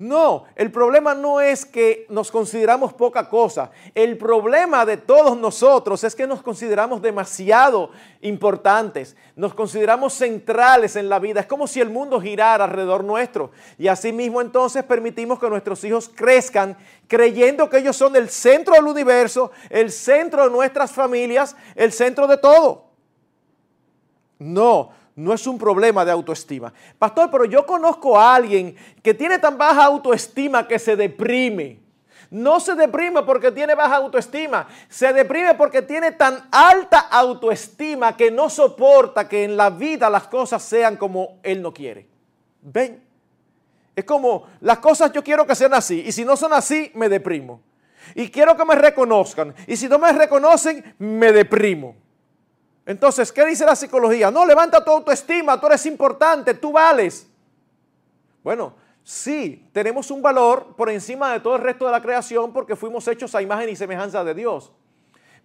No, 0.03 0.43
el 0.57 0.69
problema 0.69 1.15
no 1.15 1.39
es 1.39 1.65
que 1.65 2.05
nos 2.09 2.29
consideramos 2.29 2.91
poca 2.91 3.29
cosa. 3.29 3.71
El 3.95 4.17
problema 4.17 4.85
de 4.85 4.97
todos 4.97 5.37
nosotros 5.37 6.03
es 6.03 6.13
que 6.13 6.27
nos 6.27 6.41
consideramos 6.41 7.01
demasiado 7.01 7.89
importantes. 8.19 9.15
Nos 9.37 9.53
consideramos 9.53 10.11
centrales 10.11 10.97
en 10.97 11.07
la 11.07 11.19
vida. 11.19 11.39
Es 11.39 11.45
como 11.45 11.67
si 11.67 11.79
el 11.79 11.89
mundo 11.89 12.19
girara 12.19 12.65
alrededor 12.65 13.05
nuestro. 13.05 13.51
Y 13.77 13.87
asimismo 13.87 14.41
entonces 14.41 14.83
permitimos 14.83 15.39
que 15.39 15.49
nuestros 15.49 15.81
hijos 15.85 16.11
crezcan 16.13 16.75
creyendo 17.07 17.69
que 17.69 17.77
ellos 17.77 17.95
son 17.95 18.17
el 18.17 18.27
centro 18.27 18.73
del 18.73 18.87
universo, 18.87 19.51
el 19.69 19.89
centro 19.89 20.43
de 20.43 20.49
nuestras 20.49 20.91
familias, 20.91 21.55
el 21.75 21.93
centro 21.93 22.27
de 22.27 22.37
todo. 22.39 22.89
No, 24.37 24.89
no 25.15 25.33
es 25.33 25.45
un 25.45 25.57
problema 25.57 26.03
de 26.03 26.11
autoestima. 26.11 26.73
Pastor, 26.97 27.29
pero 27.29 27.45
yo 27.45 27.65
conozco 27.65 28.19
a 28.19 28.35
alguien 28.35 28.75
que 29.01 29.13
tiene 29.13 29.39
tan 29.39 29.57
baja 29.57 29.85
autoestima 29.85 30.67
que 30.67 30.79
se 30.79 30.95
deprime. 30.95 31.79
No 32.31 32.59
se 32.59 32.73
deprime 32.73 33.21
porque 33.21 33.51
tiene 33.51 33.75
baja 33.75 33.97
autoestima, 33.97 34.67
se 34.89 35.13
deprime 35.13 35.53
porque 35.53 35.83
tiene 35.83 36.13
tan 36.13 36.47
alta 36.51 36.99
autoestima 36.99 38.17
que 38.17 38.31
no 38.31 38.49
soporta 38.49 39.29
que 39.29 39.43
en 39.43 39.55
la 39.55 39.69
vida 39.69 40.09
las 40.09 40.27
cosas 40.27 40.63
sean 40.63 40.97
como 40.97 41.37
él 41.43 41.61
no 41.61 41.71
quiere. 41.71 42.07
¿Ven? 42.59 43.03
Es 43.95 44.03
como 44.03 44.47
las 44.61 44.79
cosas 44.79 45.11
yo 45.13 45.23
quiero 45.23 45.45
que 45.45 45.53
sean 45.53 45.75
así 45.75 46.03
y 46.07 46.11
si 46.11 46.25
no 46.25 46.35
son 46.35 46.53
así 46.53 46.91
me 46.95 47.07
deprimo. 47.07 47.61
Y 48.15 48.29
quiero 48.29 48.57
que 48.57 48.65
me 48.65 48.75
reconozcan 48.75 49.53
y 49.67 49.77
si 49.77 49.87
no 49.87 49.99
me 49.99 50.11
reconocen 50.11 50.95
me 50.97 51.31
deprimo. 51.31 52.02
Entonces, 52.85 53.31
¿qué 53.31 53.45
dice 53.45 53.65
la 53.65 53.75
psicología? 53.75 54.29
No, 54.29 54.45
levanta 54.45 54.83
tu 54.83 54.91
autoestima, 54.91 55.59
tú 55.59 55.67
eres 55.67 55.85
importante, 55.85 56.53
tú 56.53 56.73
vales. 56.73 57.27
Bueno, 58.43 58.73
sí, 59.03 59.69
tenemos 59.71 60.11
un 60.11 60.21
valor 60.21 60.75
por 60.75 60.89
encima 60.89 61.31
de 61.31 61.39
todo 61.39 61.55
el 61.55 61.61
resto 61.61 61.85
de 61.85 61.91
la 61.91 62.01
creación 62.01 62.51
porque 62.51 62.75
fuimos 62.75 63.07
hechos 63.07 63.33
a 63.35 63.41
imagen 63.41 63.69
y 63.69 63.75
semejanza 63.75 64.23
de 64.23 64.33
Dios. 64.33 64.71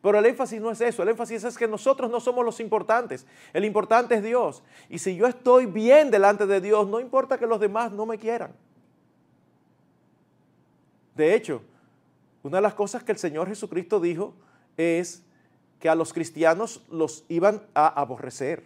Pero 0.03 0.19
el 0.19 0.27
énfasis 0.27 0.61
no 0.61 0.71
es 0.71 0.81
eso, 0.81 1.03
el 1.03 1.09
énfasis 1.09 1.45
es 1.45 1.59
que 1.59 1.67
nosotros 1.67 2.11
no 2.11 2.21
somos 2.21 2.45
los 2.45 2.61
importantes, 2.61 3.27
el 3.53 3.65
importante 3.65 4.15
es 4.15 4.23
Dios. 4.23 4.63
Y 4.89 4.99
si 4.99 5.17
yo 5.17 5.27
estoy 5.27 5.67
bien 5.67 6.11
delante 6.11 6.47
de 6.47 6.61
Dios, 6.61 6.89
no 6.89 7.01
importa 7.01 7.39
que 7.39 7.47
los 7.47 7.59
demás 7.59 7.91
no 7.93 8.07
me 8.07 8.19
quieran. 8.19 8.53
De 11.17 11.35
hecho, 11.35 11.63
una 12.45 12.59
de 12.59 12.63
las 12.63 12.75
cosas 12.75 13.03
que 13.03 13.11
el 13.11 13.19
Señor 13.19 13.49
Jesucristo 13.49 13.99
dijo 13.99 14.35
es 14.77 15.25
que 15.81 15.89
a 15.89 15.95
los 15.95 16.13
cristianos 16.13 16.83
los 16.91 17.25
iban 17.29 17.63
a 17.75 17.87
aborrecer. 17.87 18.65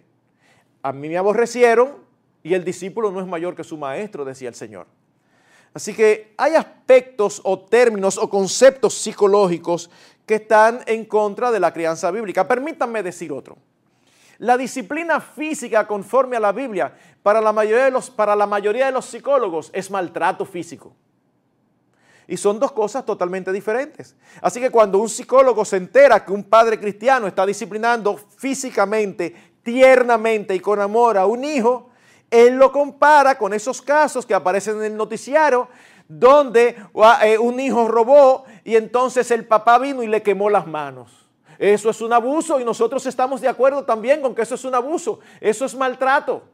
A 0.82 0.92
mí 0.92 1.08
me 1.08 1.18
aborrecieron 1.18 1.96
y 2.42 2.54
el 2.54 2.64
discípulo 2.64 3.10
no 3.10 3.20
es 3.20 3.26
mayor 3.26 3.54
que 3.54 3.64
su 3.64 3.76
maestro, 3.76 4.24
decía 4.24 4.48
el 4.48 4.54
Señor. 4.54 4.86
Así 5.74 5.94
que 5.94 6.34
hay 6.36 6.54
aspectos 6.54 7.40
o 7.44 7.58
términos 7.60 8.18
o 8.18 8.28
conceptos 8.28 8.94
psicológicos 8.94 9.90
que 10.26 10.34
están 10.36 10.80
en 10.86 11.04
contra 11.04 11.50
de 11.50 11.60
la 11.60 11.72
crianza 11.72 12.10
bíblica. 12.10 12.46
Permítanme 12.46 13.02
decir 13.02 13.32
otro. 13.32 13.56
La 14.38 14.56
disciplina 14.56 15.20
física 15.20 15.86
conforme 15.86 16.36
a 16.36 16.40
la 16.40 16.52
Biblia 16.52 16.94
para 17.22 17.40
la 17.40 17.52
mayoría 17.52 17.84
de 17.84 17.90
los, 17.90 18.10
para 18.10 18.34
la 18.34 18.46
mayoría 18.46 18.86
de 18.86 18.92
los 18.92 19.06
psicólogos 19.06 19.70
es 19.72 19.90
maltrato 19.90 20.44
físico. 20.44 20.94
Y 22.32 22.38
son 22.38 22.58
dos 22.58 22.72
cosas 22.72 23.04
totalmente 23.04 23.52
diferentes. 23.52 24.16
Así 24.40 24.58
que 24.58 24.70
cuando 24.70 24.96
un 24.96 25.10
psicólogo 25.10 25.66
se 25.66 25.76
entera 25.76 26.24
que 26.24 26.32
un 26.32 26.44
padre 26.44 26.80
cristiano 26.80 27.26
está 27.26 27.44
disciplinando 27.44 28.16
físicamente, 28.16 29.52
tiernamente 29.62 30.54
y 30.54 30.60
con 30.60 30.80
amor 30.80 31.18
a 31.18 31.26
un 31.26 31.44
hijo, 31.44 31.90
él 32.30 32.54
lo 32.54 32.72
compara 32.72 33.36
con 33.36 33.52
esos 33.52 33.82
casos 33.82 34.24
que 34.24 34.32
aparecen 34.32 34.78
en 34.78 34.84
el 34.84 34.96
noticiario 34.96 35.68
donde 36.08 36.74
eh, 37.22 37.36
un 37.36 37.60
hijo 37.60 37.86
robó 37.86 38.46
y 38.64 38.76
entonces 38.76 39.30
el 39.30 39.46
papá 39.46 39.78
vino 39.78 40.02
y 40.02 40.06
le 40.06 40.22
quemó 40.22 40.48
las 40.48 40.66
manos. 40.66 41.28
Eso 41.58 41.90
es 41.90 42.00
un 42.00 42.14
abuso 42.14 42.58
y 42.58 42.64
nosotros 42.64 43.04
estamos 43.04 43.42
de 43.42 43.48
acuerdo 43.48 43.84
también 43.84 44.22
con 44.22 44.34
que 44.34 44.40
eso 44.40 44.54
es 44.54 44.64
un 44.64 44.74
abuso. 44.74 45.20
Eso 45.38 45.66
es 45.66 45.74
maltrato. 45.74 46.44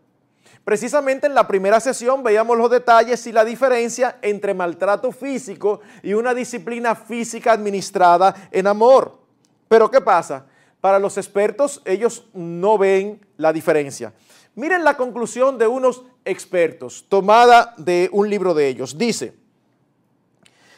Precisamente 0.68 1.26
en 1.26 1.34
la 1.34 1.48
primera 1.48 1.80
sesión 1.80 2.22
veíamos 2.22 2.58
los 2.58 2.70
detalles 2.70 3.26
y 3.26 3.32
la 3.32 3.42
diferencia 3.42 4.18
entre 4.20 4.52
maltrato 4.52 5.10
físico 5.12 5.80
y 6.02 6.12
una 6.12 6.34
disciplina 6.34 6.94
física 6.94 7.52
administrada 7.52 8.50
en 8.50 8.66
amor. 8.66 9.18
Pero 9.66 9.90
¿qué 9.90 10.02
pasa? 10.02 10.44
Para 10.82 10.98
los 10.98 11.16
expertos 11.16 11.80
ellos 11.86 12.26
no 12.34 12.76
ven 12.76 13.18
la 13.38 13.50
diferencia. 13.50 14.12
Miren 14.56 14.84
la 14.84 14.94
conclusión 14.94 15.56
de 15.56 15.66
unos 15.66 16.02
expertos, 16.26 17.06
tomada 17.08 17.72
de 17.78 18.10
un 18.12 18.28
libro 18.28 18.52
de 18.52 18.68
ellos. 18.68 18.98
Dice, 18.98 19.32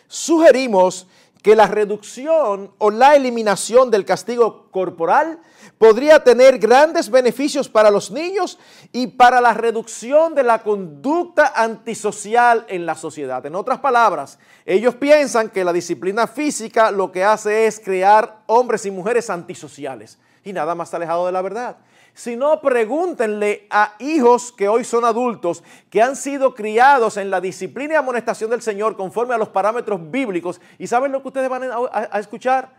sugerimos 0.06 1.08
que 1.42 1.56
la 1.56 1.66
reducción 1.66 2.72
o 2.78 2.90
la 2.90 3.16
eliminación 3.16 3.90
del 3.90 4.04
castigo 4.04 4.70
corporal 4.70 5.40
podría 5.78 6.22
tener 6.22 6.58
grandes 6.58 7.10
beneficios 7.10 7.68
para 7.68 7.90
los 7.90 8.10
niños 8.10 8.58
y 8.92 9.06
para 9.06 9.40
la 9.40 9.54
reducción 9.54 10.34
de 10.34 10.42
la 10.42 10.62
conducta 10.62 11.52
antisocial 11.56 12.66
en 12.68 12.84
la 12.84 12.94
sociedad. 12.94 13.44
En 13.46 13.54
otras 13.54 13.78
palabras, 13.78 14.38
ellos 14.66 14.94
piensan 14.94 15.48
que 15.48 15.64
la 15.64 15.72
disciplina 15.72 16.26
física 16.26 16.90
lo 16.90 17.10
que 17.10 17.24
hace 17.24 17.66
es 17.66 17.80
crear 17.80 18.40
hombres 18.46 18.84
y 18.84 18.90
mujeres 18.90 19.30
antisociales 19.30 20.18
y 20.44 20.52
nada 20.52 20.74
más 20.74 20.92
alejado 20.92 21.26
de 21.26 21.32
la 21.32 21.42
verdad. 21.42 21.76
Si 22.20 22.36
no, 22.36 22.60
pregúntenle 22.60 23.66
a 23.70 23.94
hijos 23.98 24.52
que 24.52 24.68
hoy 24.68 24.84
son 24.84 25.06
adultos, 25.06 25.64
que 25.88 26.02
han 26.02 26.16
sido 26.16 26.54
criados 26.54 27.16
en 27.16 27.30
la 27.30 27.40
disciplina 27.40 27.94
y 27.94 27.96
amonestación 27.96 28.50
del 28.50 28.60
Señor 28.60 28.94
conforme 28.94 29.32
a 29.32 29.38
los 29.38 29.48
parámetros 29.48 29.98
bíblicos. 30.10 30.60
¿Y 30.78 30.86
saben 30.86 31.12
lo 31.12 31.22
que 31.22 31.28
ustedes 31.28 31.48
van 31.48 31.70
a, 31.72 32.18
escuchar? 32.18 32.74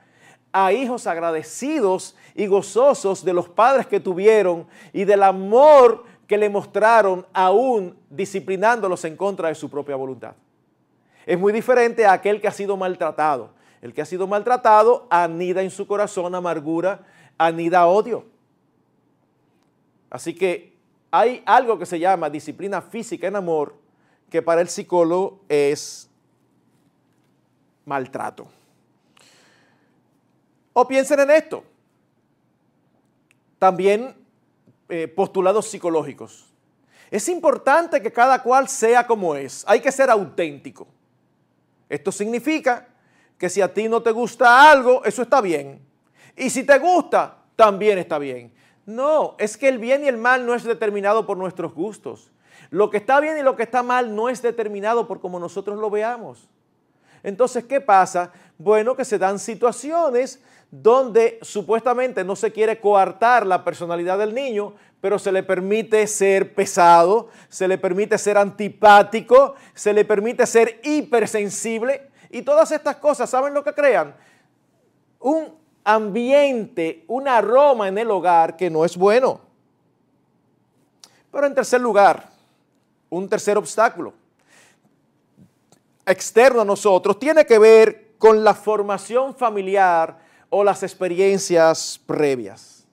A 0.54 0.72
hijos 0.74 1.08
agradecidos 1.08 2.16
y 2.36 2.46
gozosos 2.46 3.26
de 3.26 3.34
los 3.34 3.50
padres 3.50 3.88
que 3.88 4.00
tuvieron 4.00 4.68
y 4.94 5.06
del 5.06 5.24
amor 5.24 6.04
que 6.28 6.38
le 6.38 6.48
mostraron 6.48 7.26
aún 7.34 7.98
disciplinándolos 8.12 9.04
en 9.06 9.18
contra 9.18 9.48
de 9.48 9.56
su 9.56 9.72
propia 9.72 9.96
voluntad. 9.96 10.36
Es 11.26 11.40
muy 11.40 11.52
diferente 11.52 12.06
a 12.06 12.12
aquel 12.12 12.42
que 12.42 12.48
ha 12.48 12.52
sido 12.52 12.78
maltratado. 12.78 13.50
El 13.82 13.96
que 13.96 14.04
ha 14.04 14.06
sido 14.06 14.28
maltratado 14.28 15.08
anida 15.10 15.64
en 15.64 15.72
su 15.72 15.88
corazón 15.88 16.36
amargura, 16.36 17.08
anida 17.40 17.88
odio. 17.88 18.31
Así 20.12 20.36
que 20.36 20.78
hay 21.10 21.42
algo 21.46 21.80
que 21.80 21.86
se 21.88 21.98
llama 21.98 22.30
disciplina 22.30 22.82
física 22.82 23.28
en 23.28 23.36
amor, 23.38 23.74
que 24.30 24.42
para 24.42 24.62
el 24.62 24.68
psicólogo 24.68 25.40
es 25.50 26.10
maltrato. 27.86 28.48
O 30.74 30.88
piensen 30.88 31.22
en 31.22 31.32
esto. 31.32 31.64
También 33.58 34.16
eh, 34.90 35.08
postulados 35.08 35.70
psicológicos. 35.70 36.48
Es 37.10 37.28
importante 37.30 38.02
que 38.02 38.12
cada 38.12 38.42
cual 38.42 38.68
sea 38.68 39.08
como 39.08 39.36
es. 39.36 39.64
Hay 39.68 39.80
que 39.80 39.92
ser 39.92 40.10
auténtico. 40.10 40.88
Esto 41.90 42.12
significa 42.12 42.88
que 43.38 43.50
si 43.50 43.62
a 43.62 43.74
ti 43.74 43.90
no 43.90 44.02
te 44.02 44.12
gusta 44.12 44.70
algo, 44.72 45.04
eso 45.04 45.22
está 45.22 45.42
bien. 45.42 45.82
Y 46.38 46.50
si 46.50 46.64
te 46.64 46.78
gusta, 46.80 47.38
también 47.56 47.98
está 47.98 48.18
bien. 48.18 48.54
No, 48.86 49.36
es 49.38 49.58
que 49.58 49.70
el 49.70 49.78
bien 49.78 50.04
y 50.04 50.08
el 50.08 50.18
mal 50.18 50.46
no 50.46 50.56
es 50.56 50.64
determinado 50.64 51.26
por 51.26 51.38
nuestros 51.38 51.74
gustos. 51.74 52.32
Lo 52.70 52.90
que 52.90 52.98
está 52.98 53.20
bien 53.20 53.38
y 53.38 53.44
lo 53.44 53.56
que 53.56 53.64
está 53.64 53.84
mal 53.84 54.16
no 54.16 54.30
es 54.30 54.42
determinado 54.42 55.08
por 55.08 55.20
cómo 55.20 55.40
nosotros 55.40 55.78
lo 55.78 55.90
veamos. 55.90 56.50
Entonces, 57.24 57.66
¿qué 57.66 57.82
pasa? 57.82 58.32
Bueno, 58.58 58.96
que 58.96 59.06
se 59.06 59.18
dan 59.18 59.40
situaciones 59.40 60.42
donde 60.72 61.38
supuestamente 61.42 62.24
no 62.24 62.36
se 62.36 62.52
quiere 62.52 62.80
coartar 62.80 63.46
la 63.46 63.64
personalidad 63.64 64.18
del 64.18 64.34
niño, 64.34 64.74
pero 65.02 65.20
se 65.20 65.32
le 65.32 65.44
permite 65.44 66.08
ser 66.08 66.56
pesado, 66.56 67.28
se 67.50 67.68
le 67.68 67.78
permite 67.78 68.18
ser 68.18 68.38
antipático, 68.38 69.56
se 69.74 69.94
le 69.94 70.06
permite 70.06 70.46
ser 70.46 70.80
hipersensible 70.84 72.10
y 72.30 72.44
todas 72.44 72.72
estas 72.72 72.96
cosas, 72.96 73.30
¿saben 73.30 73.54
lo 73.54 73.64
que 73.64 73.74
crean? 73.74 74.16
Un 75.20 75.61
ambiente, 75.84 77.04
un 77.08 77.28
aroma 77.28 77.88
en 77.88 77.98
el 77.98 78.12
hogar 78.12 78.56
que 78.56 78.70
no 78.70 78.86
es 78.86 78.96
bueno. 78.96 79.42
Pero 81.32 81.48
en 81.48 81.56
tercer 81.56 81.82
lugar, 81.82 82.30
un 83.10 83.28
tercer 83.28 83.58
obstáculo 83.58 84.14
externo 86.06 86.62
a 86.62 86.66
nosotros 86.66 87.20
tiene 87.20 87.46
que 87.46 87.60
ver 87.60 88.12
con 88.18 88.44
la 88.44 88.54
formación 88.54 89.36
familiar 89.36 90.20
o 90.50 90.64
las 90.64 90.84
experiencias 90.84 92.00
previas. 92.06 92.86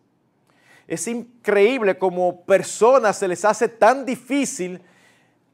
Es 0.87 1.07
increíble 1.07 1.99
como 1.99 2.43
personas 2.43 3.19
se 3.19 3.29
les 3.29 3.45
hace 3.45 3.69
tan 3.69 4.07
difícil 4.07 4.81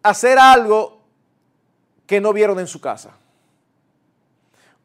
hacer 0.03 0.39
algo 0.39 1.01
que 2.07 2.21
no 2.21 2.33
vieron 2.33 2.61
en 2.61 2.67
su 2.67 2.81
casa. 2.81 3.17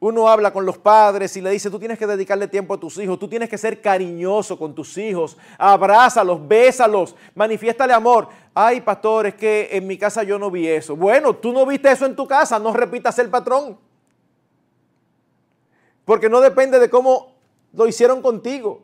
Uno 0.00 0.28
habla 0.28 0.50
con 0.50 0.64
los 0.64 0.78
padres 0.78 1.36
y 1.36 1.42
le 1.42 1.50
dice, 1.50 1.70
tú 1.70 1.78
tienes 1.78 1.98
que 1.98 2.06
dedicarle 2.06 2.48
tiempo 2.48 2.72
a 2.72 2.80
tus 2.80 2.96
hijos, 2.96 3.18
tú 3.18 3.28
tienes 3.28 3.50
que 3.50 3.58
ser 3.58 3.82
cariñoso 3.82 4.58
con 4.58 4.74
tus 4.74 4.96
hijos, 4.96 5.36
abrázalos, 5.58 6.48
bésalos, 6.48 7.14
manifiéstale 7.34 7.92
amor. 7.92 8.28
Ay, 8.54 8.80
pastor, 8.80 9.26
es 9.26 9.34
que 9.34 9.68
en 9.72 9.86
mi 9.86 9.98
casa 9.98 10.22
yo 10.22 10.38
no 10.38 10.50
vi 10.50 10.66
eso. 10.66 10.96
Bueno, 10.96 11.36
tú 11.36 11.52
no 11.52 11.66
viste 11.66 11.90
eso 11.90 12.06
en 12.06 12.16
tu 12.16 12.26
casa, 12.26 12.58
no 12.58 12.72
repitas 12.72 13.18
el 13.18 13.28
patrón. 13.28 13.78
Porque 16.06 16.30
no 16.30 16.40
depende 16.40 16.78
de 16.78 16.88
cómo 16.88 17.34
lo 17.74 17.86
hicieron 17.86 18.22
contigo. 18.22 18.82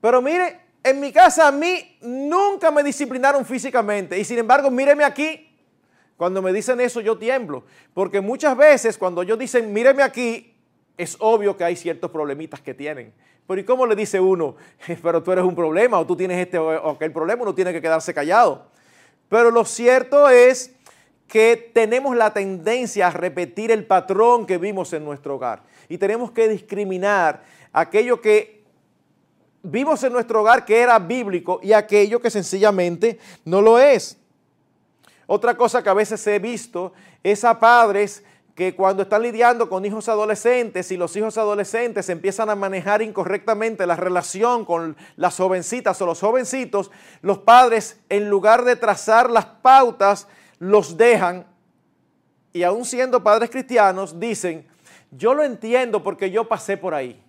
Pero 0.00 0.22
mire, 0.22 0.58
en 0.82 1.00
mi 1.00 1.12
casa 1.12 1.48
a 1.48 1.52
mí 1.52 1.98
nunca 2.00 2.70
me 2.70 2.82
disciplinaron 2.82 3.44
físicamente 3.44 4.18
y 4.18 4.24
sin 4.24 4.38
embargo, 4.38 4.70
míreme 4.70 5.04
aquí, 5.04 5.51
cuando 6.22 6.40
me 6.40 6.52
dicen 6.52 6.80
eso 6.80 7.00
yo 7.00 7.18
tiemblo, 7.18 7.64
porque 7.94 8.20
muchas 8.20 8.56
veces 8.56 8.96
cuando 8.96 9.22
ellos 9.22 9.36
dicen, 9.36 9.72
míreme 9.72 10.04
aquí, 10.04 10.54
es 10.96 11.16
obvio 11.18 11.56
que 11.56 11.64
hay 11.64 11.74
ciertos 11.74 12.12
problemitas 12.12 12.60
que 12.60 12.74
tienen. 12.74 13.12
Pero 13.44 13.60
¿y 13.60 13.64
cómo 13.64 13.86
le 13.86 13.96
dice 13.96 14.20
uno? 14.20 14.54
Pero 15.02 15.20
tú 15.20 15.32
eres 15.32 15.44
un 15.44 15.56
problema 15.56 15.98
o 15.98 16.06
tú 16.06 16.14
tienes 16.14 16.38
este 16.38 16.58
o 16.58 16.90
aquel 16.90 17.10
problema, 17.10 17.42
uno 17.42 17.56
tiene 17.56 17.72
que 17.72 17.82
quedarse 17.82 18.14
callado. 18.14 18.66
Pero 19.28 19.50
lo 19.50 19.64
cierto 19.64 20.30
es 20.30 20.72
que 21.26 21.72
tenemos 21.74 22.14
la 22.14 22.32
tendencia 22.32 23.08
a 23.08 23.10
repetir 23.10 23.72
el 23.72 23.84
patrón 23.84 24.46
que 24.46 24.58
vimos 24.58 24.92
en 24.92 25.04
nuestro 25.04 25.34
hogar 25.34 25.64
y 25.88 25.98
tenemos 25.98 26.30
que 26.30 26.46
discriminar 26.46 27.42
aquello 27.72 28.20
que 28.20 28.62
vimos 29.64 30.00
en 30.04 30.12
nuestro 30.12 30.42
hogar 30.42 30.64
que 30.64 30.78
era 30.78 31.00
bíblico 31.00 31.58
y 31.64 31.72
aquello 31.72 32.20
que 32.20 32.30
sencillamente 32.30 33.18
no 33.44 33.60
lo 33.60 33.80
es. 33.80 34.21
Otra 35.26 35.56
cosa 35.56 35.82
que 35.82 35.88
a 35.88 35.94
veces 35.94 36.26
he 36.26 36.38
visto 36.38 36.92
es 37.22 37.44
a 37.44 37.58
padres 37.58 38.24
que 38.54 38.74
cuando 38.74 39.02
están 39.02 39.22
lidiando 39.22 39.68
con 39.68 39.84
hijos 39.84 40.08
adolescentes 40.08 40.90
y 40.92 40.96
los 40.96 41.16
hijos 41.16 41.38
adolescentes 41.38 42.08
empiezan 42.10 42.50
a 42.50 42.54
manejar 42.54 43.00
incorrectamente 43.00 43.86
la 43.86 43.96
relación 43.96 44.64
con 44.64 44.96
las 45.16 45.36
jovencitas 45.36 46.00
o 46.02 46.06
los 46.06 46.20
jovencitos, 46.20 46.90
los 47.22 47.38
padres 47.38 48.00
en 48.10 48.28
lugar 48.28 48.64
de 48.64 48.76
trazar 48.76 49.30
las 49.30 49.46
pautas, 49.46 50.28
los 50.58 50.96
dejan 50.96 51.46
y 52.52 52.62
aún 52.62 52.84
siendo 52.84 53.22
padres 53.22 53.48
cristianos 53.48 54.20
dicen, 54.20 54.66
yo 55.10 55.32
lo 55.32 55.42
entiendo 55.44 56.02
porque 56.02 56.30
yo 56.30 56.46
pasé 56.46 56.76
por 56.76 56.94
ahí. 56.94 57.22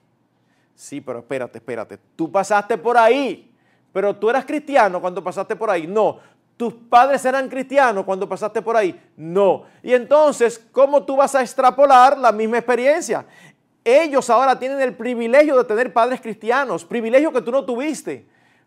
Sí, 0.75 0.99
pero 0.99 1.19
espérate, 1.19 1.59
espérate, 1.59 1.99
tú 2.15 2.31
pasaste 2.31 2.77
por 2.77 2.97
ahí, 2.97 3.53
pero 3.93 4.15
tú 4.15 4.29
eras 4.29 4.43
cristiano 4.43 4.99
cuando 4.99 5.23
pasaste 5.23 5.55
por 5.55 5.69
ahí. 5.69 5.87
No, 5.87 6.19
¿Tus 6.57 6.73
padres 6.73 7.25
eran 7.25 7.49
cristianos 7.49 8.05
cuando 8.05 8.29
pasaste 8.29 8.61
por 8.61 8.77
ahí? 8.77 8.99
No. 9.17 9.63
Y 9.81 9.93
entonces, 9.93 10.63
¿cómo 10.71 11.03
tú 11.03 11.15
vas 11.15 11.33
a 11.35 11.41
extrapolar 11.41 12.17
la 12.17 12.31
misma 12.31 12.57
experiencia? 12.57 13.25
Ellos 13.83 14.29
ahora 14.29 14.57
tienen 14.57 14.79
el 14.79 14.95
privilegio 14.95 15.57
de 15.57 15.63
tener 15.65 15.91
padres 15.91 16.21
cristianos, 16.21 16.85
privilegio 16.85 17.33
que 17.33 17.41
tú 17.41 17.51
no 17.51 17.65
tuviste. 17.65 18.25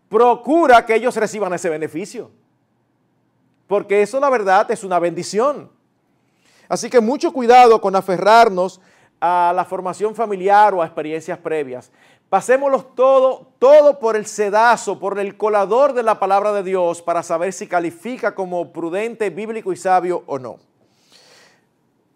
Procura 0.09 0.85
que 0.85 0.95
ellos 0.95 1.15
reciban 1.15 1.53
ese 1.53 1.69
beneficio. 1.69 2.29
Porque 3.67 4.01
eso 4.01 4.19
la 4.19 4.29
verdad 4.29 4.69
es 4.71 4.83
una 4.83 4.99
bendición. 4.99 5.71
Así 6.69 6.89
que 6.89 6.99
mucho 6.99 7.31
cuidado 7.31 7.79
con 7.81 7.95
aferrarnos 7.95 8.81
a 9.19 9.53
la 9.55 9.65
formación 9.65 10.13
familiar 10.13 10.73
o 10.73 10.81
a 10.81 10.85
experiencias 10.85 11.37
previas. 11.39 11.91
Pasémoslo 12.29 12.83
todo, 12.83 13.47
todo 13.57 13.99
por 13.99 14.17
el 14.17 14.25
sedazo, 14.25 14.99
por 14.99 15.17
el 15.17 15.37
colador 15.37 15.93
de 15.93 16.03
la 16.03 16.19
palabra 16.19 16.51
de 16.51 16.63
Dios 16.63 17.01
para 17.01 17.23
saber 17.23 17.53
si 17.53 17.67
califica 17.67 18.35
como 18.35 18.73
prudente, 18.73 19.29
bíblico 19.29 19.71
y 19.71 19.77
sabio 19.77 20.23
o 20.27 20.37
no. 20.37 20.57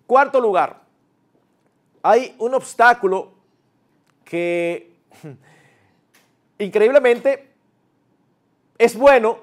Cuarto 0.05 0.41
lugar, 0.41 0.81
hay 2.03 2.35
un 2.39 2.53
obstáculo 2.53 3.31
que 4.25 4.93
increíblemente 6.57 7.49
es 8.77 8.97
bueno, 8.97 9.39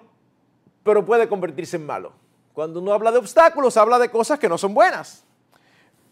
pero 0.82 1.04
puede 1.04 1.28
convertirse 1.28 1.76
en 1.76 1.86
malo. 1.86 2.12
Cuando 2.52 2.80
uno 2.80 2.92
habla 2.92 3.10
de 3.10 3.18
obstáculos, 3.18 3.78
habla 3.78 3.98
de 3.98 4.10
cosas 4.10 4.38
que 4.38 4.48
no 4.48 4.58
son 4.58 4.74
buenas. 4.74 5.24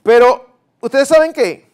Pero, 0.03 0.47
¿ustedes 0.81 1.09
saben 1.09 1.33
qué? 1.33 1.69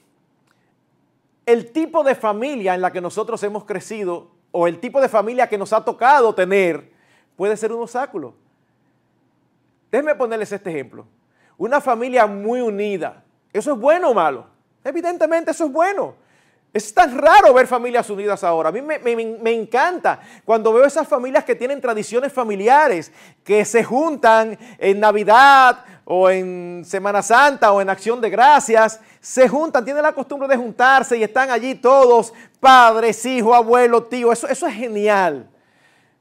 El 1.46 1.72
tipo 1.72 2.04
de 2.04 2.14
familia 2.14 2.74
en 2.74 2.80
la 2.80 2.92
que 2.92 3.00
nosotros 3.00 3.42
hemos 3.42 3.64
crecido 3.64 4.30
o 4.50 4.66
el 4.66 4.78
tipo 4.78 5.00
de 5.00 5.08
familia 5.08 5.48
que 5.48 5.58
nos 5.58 5.72
ha 5.72 5.84
tocado 5.84 6.34
tener 6.34 6.92
puede 7.36 7.56
ser 7.56 7.72
un 7.72 7.82
obstáculo. 7.82 8.34
Déjenme 9.90 10.14
ponerles 10.14 10.52
este 10.52 10.70
ejemplo. 10.70 11.06
Una 11.58 11.80
familia 11.80 12.26
muy 12.26 12.60
unida, 12.60 13.24
¿eso 13.52 13.72
es 13.72 13.78
bueno 13.78 14.10
o 14.10 14.14
malo? 14.14 14.46
Evidentemente 14.84 15.50
eso 15.50 15.66
es 15.66 15.72
bueno. 15.72 16.14
Es 16.72 16.94
tan 16.94 17.18
raro 17.18 17.52
ver 17.52 17.66
familias 17.66 18.08
unidas 18.08 18.42
ahora. 18.42 18.70
A 18.70 18.72
mí 18.72 18.80
me, 18.80 19.52
encanta 19.52 20.20
cuando 20.42 20.72
veo 20.72 20.86
esas 20.86 21.06
familias 21.06 21.44
que 21.44 21.54
tienen 21.54 21.82
tradiciones 21.82 22.32
familiares, 22.32 23.12
que 23.44 23.64
se 23.66 23.84
juntan 23.84 24.58
en 24.78 24.98
Navidad 24.98 25.84
o 26.06 26.30
en 26.30 26.82
Semana 26.86 27.20
Santa 27.20 27.72
o 27.72 27.82
en 27.82 27.90
Acción 27.90 28.22
de 28.22 28.30
Gracias, 28.30 29.00
se 29.20 29.48
juntan, 29.48 29.84
tienen 29.84 30.02
la 30.02 30.14
costumbre 30.14 30.48
de 30.48 30.56
juntarse 30.56 31.18
y 31.18 31.22
están 31.22 31.50
allí 31.50 31.74
todos, 31.74 32.32
padres, 32.58 33.24
hijos, 33.26 33.54
abuelos, 33.54 34.08
tíos. 34.08 34.38
Eso, 34.38 34.48
eso 34.48 34.66
es 34.66 34.74
genial. 34.74 35.50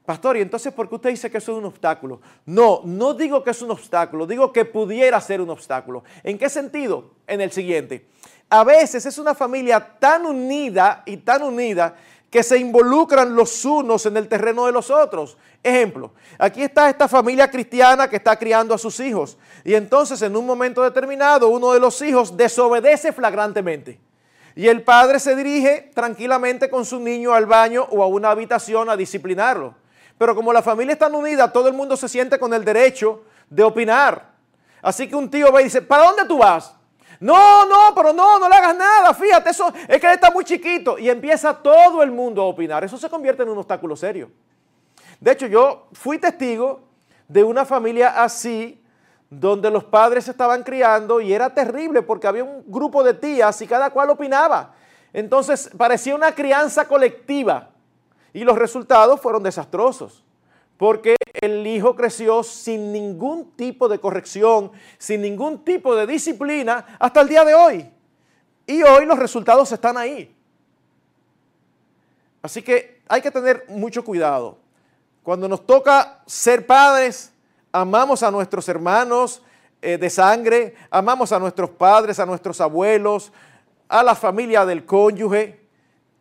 Pastor, 0.04 0.36
¿y 0.36 0.42
entonces 0.42 0.70
por 0.74 0.86
qué 0.86 0.96
usted 0.96 1.10
dice 1.10 1.30
que 1.30 1.38
eso 1.38 1.52
es 1.52 1.58
un 1.58 1.64
obstáculo? 1.64 2.20
No, 2.44 2.82
no 2.84 3.14
digo 3.14 3.42
que 3.42 3.50
es 3.50 3.62
un 3.62 3.70
obstáculo, 3.70 4.26
digo 4.26 4.52
que 4.52 4.66
pudiera 4.66 5.18
ser 5.22 5.40
un 5.40 5.48
obstáculo. 5.48 6.04
¿En 6.22 6.36
qué 6.36 6.50
sentido? 6.50 7.12
En 7.26 7.40
el 7.40 7.52
siguiente 7.52 8.12
a 8.52 8.64
veces 8.64 9.06
es 9.06 9.16
una 9.16 9.34
familia 9.34 9.80
tan 9.98 10.26
unida 10.26 11.02
y 11.06 11.16
tan 11.16 11.42
unida 11.42 11.94
que 12.30 12.42
se 12.42 12.58
involucran 12.58 13.34
los 13.34 13.64
unos 13.64 14.04
en 14.04 14.18
el 14.18 14.28
terreno 14.28 14.66
de 14.66 14.72
los 14.72 14.90
otros. 14.90 15.38
Ejemplo, 15.62 16.12
aquí 16.36 16.62
está 16.62 16.90
esta 16.90 17.08
familia 17.08 17.50
cristiana 17.50 18.10
que 18.10 18.16
está 18.16 18.38
criando 18.38 18.74
a 18.74 18.78
sus 18.78 19.00
hijos 19.00 19.38
y 19.64 19.72
entonces 19.72 20.20
en 20.20 20.36
un 20.36 20.44
momento 20.44 20.82
determinado 20.82 21.48
uno 21.48 21.72
de 21.72 21.80
los 21.80 22.02
hijos 22.02 22.36
desobedece 22.36 23.10
flagrantemente 23.14 23.98
y 24.54 24.68
el 24.68 24.82
padre 24.82 25.18
se 25.18 25.34
dirige 25.34 25.90
tranquilamente 25.94 26.68
con 26.68 26.84
su 26.84 27.00
niño 27.00 27.32
al 27.32 27.46
baño 27.46 27.88
o 27.90 28.02
a 28.02 28.06
una 28.06 28.32
habitación 28.32 28.90
a 28.90 28.98
disciplinarlo. 28.98 29.74
Pero 30.18 30.34
como 30.34 30.52
la 30.52 30.60
familia 30.60 30.92
está 30.92 31.06
unida, 31.06 31.50
todo 31.50 31.68
el 31.68 31.74
mundo 31.74 31.96
se 31.96 32.06
siente 32.06 32.38
con 32.38 32.52
el 32.52 32.66
derecho 32.66 33.22
de 33.48 33.62
opinar. 33.62 34.30
Así 34.82 35.08
que 35.08 35.16
un 35.16 35.30
tío 35.30 35.50
va 35.50 35.62
y 35.62 35.64
dice, 35.64 35.80
¿para 35.80 36.04
dónde 36.04 36.26
tú 36.26 36.36
vas? 36.36 36.74
No, 37.22 37.64
no, 37.66 37.94
pero 37.94 38.12
no, 38.12 38.40
no 38.40 38.48
le 38.48 38.56
hagas 38.56 38.76
nada. 38.76 39.14
Fíjate, 39.14 39.50
eso 39.50 39.72
es 39.86 40.00
que 40.00 40.06
él 40.08 40.14
está 40.14 40.32
muy 40.32 40.44
chiquito. 40.44 40.98
Y 40.98 41.08
empieza 41.08 41.54
todo 41.54 42.02
el 42.02 42.10
mundo 42.10 42.42
a 42.42 42.46
opinar. 42.46 42.82
Eso 42.82 42.98
se 42.98 43.08
convierte 43.08 43.44
en 43.44 43.48
un 43.48 43.58
obstáculo 43.58 43.94
serio. 43.94 44.28
De 45.20 45.30
hecho, 45.30 45.46
yo 45.46 45.86
fui 45.92 46.18
testigo 46.18 46.80
de 47.28 47.44
una 47.44 47.64
familia 47.64 48.20
así, 48.24 48.82
donde 49.30 49.70
los 49.70 49.84
padres 49.84 50.26
estaban 50.26 50.64
criando 50.64 51.20
y 51.20 51.32
era 51.32 51.54
terrible 51.54 52.02
porque 52.02 52.26
había 52.26 52.42
un 52.42 52.64
grupo 52.66 53.04
de 53.04 53.14
tías 53.14 53.62
y 53.62 53.68
cada 53.68 53.90
cual 53.90 54.10
opinaba. 54.10 54.74
Entonces 55.12 55.70
parecía 55.78 56.16
una 56.16 56.34
crianza 56.34 56.88
colectiva 56.88 57.70
y 58.32 58.42
los 58.42 58.58
resultados 58.58 59.20
fueron 59.20 59.44
desastrosos 59.44 60.24
porque 60.82 61.14
el 61.34 61.64
hijo 61.64 61.94
creció 61.94 62.42
sin 62.42 62.92
ningún 62.92 63.52
tipo 63.52 63.88
de 63.88 64.00
corrección, 64.00 64.72
sin 64.98 65.22
ningún 65.22 65.64
tipo 65.64 65.94
de 65.94 66.08
disciplina 66.08 66.96
hasta 66.98 67.20
el 67.20 67.28
día 67.28 67.44
de 67.44 67.54
hoy. 67.54 67.88
Y 68.66 68.82
hoy 68.82 69.06
los 69.06 69.16
resultados 69.16 69.70
están 69.70 69.96
ahí. 69.96 70.34
Así 72.42 72.62
que 72.62 73.00
hay 73.06 73.22
que 73.22 73.30
tener 73.30 73.64
mucho 73.68 74.04
cuidado. 74.04 74.58
Cuando 75.22 75.48
nos 75.48 75.64
toca 75.64 76.20
ser 76.26 76.66
padres, 76.66 77.32
amamos 77.70 78.24
a 78.24 78.32
nuestros 78.32 78.68
hermanos 78.68 79.40
eh, 79.82 79.96
de 79.96 80.10
sangre, 80.10 80.74
amamos 80.90 81.30
a 81.30 81.38
nuestros 81.38 81.70
padres, 81.70 82.18
a 82.18 82.26
nuestros 82.26 82.60
abuelos, 82.60 83.30
a 83.88 84.02
la 84.02 84.16
familia 84.16 84.66
del 84.66 84.84
cónyuge, 84.84 85.60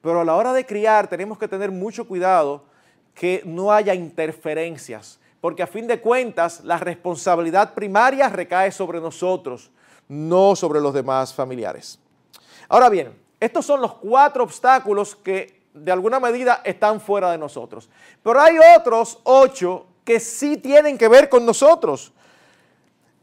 pero 0.03 0.21
a 0.21 0.23
la 0.23 0.35
hora 0.35 0.53
de 0.53 0.67
criar 0.67 1.07
tenemos 1.07 1.39
que 1.39 1.47
tener 1.47 1.71
mucho 1.71 2.07
cuidado 2.07 2.69
que 3.13 3.41
no 3.45 3.71
haya 3.71 3.93
interferencias, 3.93 5.19
porque 5.39 5.63
a 5.63 5.67
fin 5.67 5.87
de 5.87 5.99
cuentas 5.99 6.63
la 6.63 6.77
responsabilidad 6.77 7.73
primaria 7.73 8.29
recae 8.29 8.71
sobre 8.71 8.99
nosotros, 8.99 9.71
no 10.07 10.55
sobre 10.55 10.81
los 10.81 10.93
demás 10.93 11.33
familiares. 11.33 11.99
Ahora 12.69 12.89
bien, 12.89 13.13
estos 13.39 13.65
son 13.65 13.81
los 13.81 13.95
cuatro 13.95 14.43
obstáculos 14.43 15.15
que 15.15 15.61
de 15.73 15.91
alguna 15.91 16.19
medida 16.19 16.61
están 16.63 16.99
fuera 16.99 17.31
de 17.31 17.37
nosotros, 17.37 17.89
pero 18.21 18.39
hay 18.39 18.57
otros 18.77 19.19
ocho 19.23 19.85
que 20.03 20.19
sí 20.19 20.57
tienen 20.57 20.97
que 20.97 21.07
ver 21.07 21.29
con 21.29 21.45
nosotros. 21.45 22.11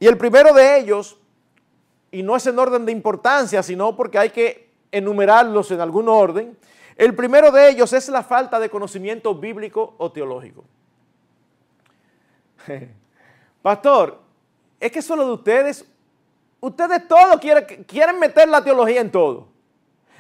Y 0.01 0.07
el 0.07 0.17
primero 0.17 0.53
de 0.53 0.79
ellos 0.79 1.19
y 2.11 2.23
no 2.23 2.37
es 2.37 2.47
en 2.47 2.59
orden 2.59 2.87
de 2.87 2.93
importancia, 2.93 3.63
sino 3.63 3.95
porque 3.97 4.19
hay 4.19 4.31
que 4.31 4.71
enumerarlos 4.91 5.71
en 5.71 5.81
algún 5.81 6.09
orden. 6.09 6.57
El 6.99 7.15
primero 7.15 7.53
de 7.53 7.71
ellos 7.71 7.93
es 7.93 8.09
la 8.09 8.25
falta 8.25 8.59
de 8.59 8.69
conocimiento 8.69 9.33
bíblico 9.33 9.95
o 9.99 10.11
teológico. 10.11 10.65
Pastor, 13.63 14.21
es 14.81 14.91
que 14.91 15.01
solo 15.01 15.25
de 15.25 15.33
ustedes, 15.33 15.85
ustedes 16.59 17.07
todos 17.07 17.41
quieren, 17.41 17.85
quieren 17.85 18.19
meter 18.19 18.49
la 18.49 18.65
teología 18.65 19.01
en 19.01 19.13
todo. 19.13 19.47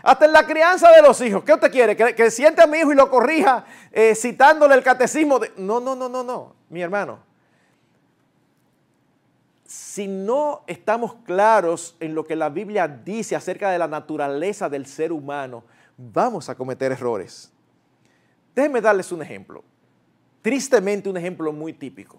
Hasta 0.04 0.26
en 0.26 0.32
la 0.32 0.46
crianza 0.46 0.92
de 0.92 1.02
los 1.02 1.20
hijos. 1.20 1.42
¿Qué 1.42 1.52
usted 1.52 1.72
quiere? 1.72 1.96
¿Que, 1.96 2.30
siente 2.30 2.62
a 2.62 2.68
mi 2.68 2.78
hijo 2.78 2.92
y 2.92 2.94
lo 2.94 3.10
corrija 3.10 3.64
eh, 3.90 4.14
citándole 4.14 4.76
el 4.76 4.84
catecismo? 4.84 5.40
De... 5.40 5.52
No, 5.56 5.80
no, 5.80 5.96
no, 5.96 6.08
no, 6.08 6.22
no, 6.22 6.54
mi 6.68 6.80
hermano. 6.80 7.18
Si 9.66 10.06
no 10.06 10.62
estamos 10.68 11.16
claros 11.24 11.96
en 11.98 12.14
lo 12.14 12.24
que 12.24 12.36
la 12.36 12.50
Biblia 12.50 12.86
dice 12.86 13.34
acerca 13.34 13.68
de 13.70 13.78
la 13.80 13.88
naturaleza 13.88 14.68
del 14.68 14.86
ser 14.86 15.10
humano, 15.10 15.64
vamos 15.98 16.48
a 16.48 16.54
cometer 16.54 16.92
errores. 16.92 17.52
Déjenme 18.54 18.80
darles 18.80 19.12
un 19.12 19.20
ejemplo. 19.20 19.62
Tristemente 20.40 21.11
un 21.11 21.16
ejemplo 21.16 21.52
muy 21.52 21.72
típico. 21.72 22.18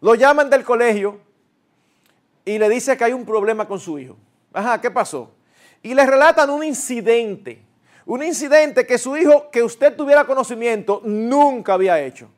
Lo 0.00 0.14
llaman 0.14 0.50
del 0.50 0.64
colegio 0.64 1.20
y 2.44 2.58
le 2.58 2.68
dice 2.68 2.96
que 2.96 3.04
hay 3.04 3.12
un 3.12 3.24
problema 3.24 3.66
con 3.66 3.80
su 3.80 3.98
hijo. 3.98 4.16
Ajá, 4.52 4.80
¿qué 4.80 4.90
pasó? 4.90 5.32
Y 5.82 5.94
le 5.94 6.04
relatan 6.04 6.50
un 6.50 6.62
incidente. 6.64 7.62
Un 8.04 8.22
incidente 8.22 8.86
que 8.86 8.98
su 8.98 9.16
hijo, 9.16 9.50
que 9.50 9.62
usted 9.62 9.96
tuviera 9.96 10.26
conocimiento, 10.26 11.00
nunca 11.04 11.74
había 11.74 12.00
hecho. 12.00 12.28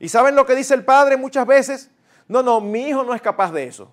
¿Y 0.00 0.08
saben 0.08 0.34
lo 0.34 0.46
que 0.46 0.54
dice 0.54 0.74
el 0.74 0.84
padre 0.84 1.16
muchas 1.16 1.46
veces? 1.46 1.90
No, 2.26 2.42
no, 2.42 2.60
mi 2.60 2.88
hijo 2.88 3.04
no 3.04 3.14
es 3.14 3.22
capaz 3.22 3.52
de 3.52 3.64
eso. 3.64 3.90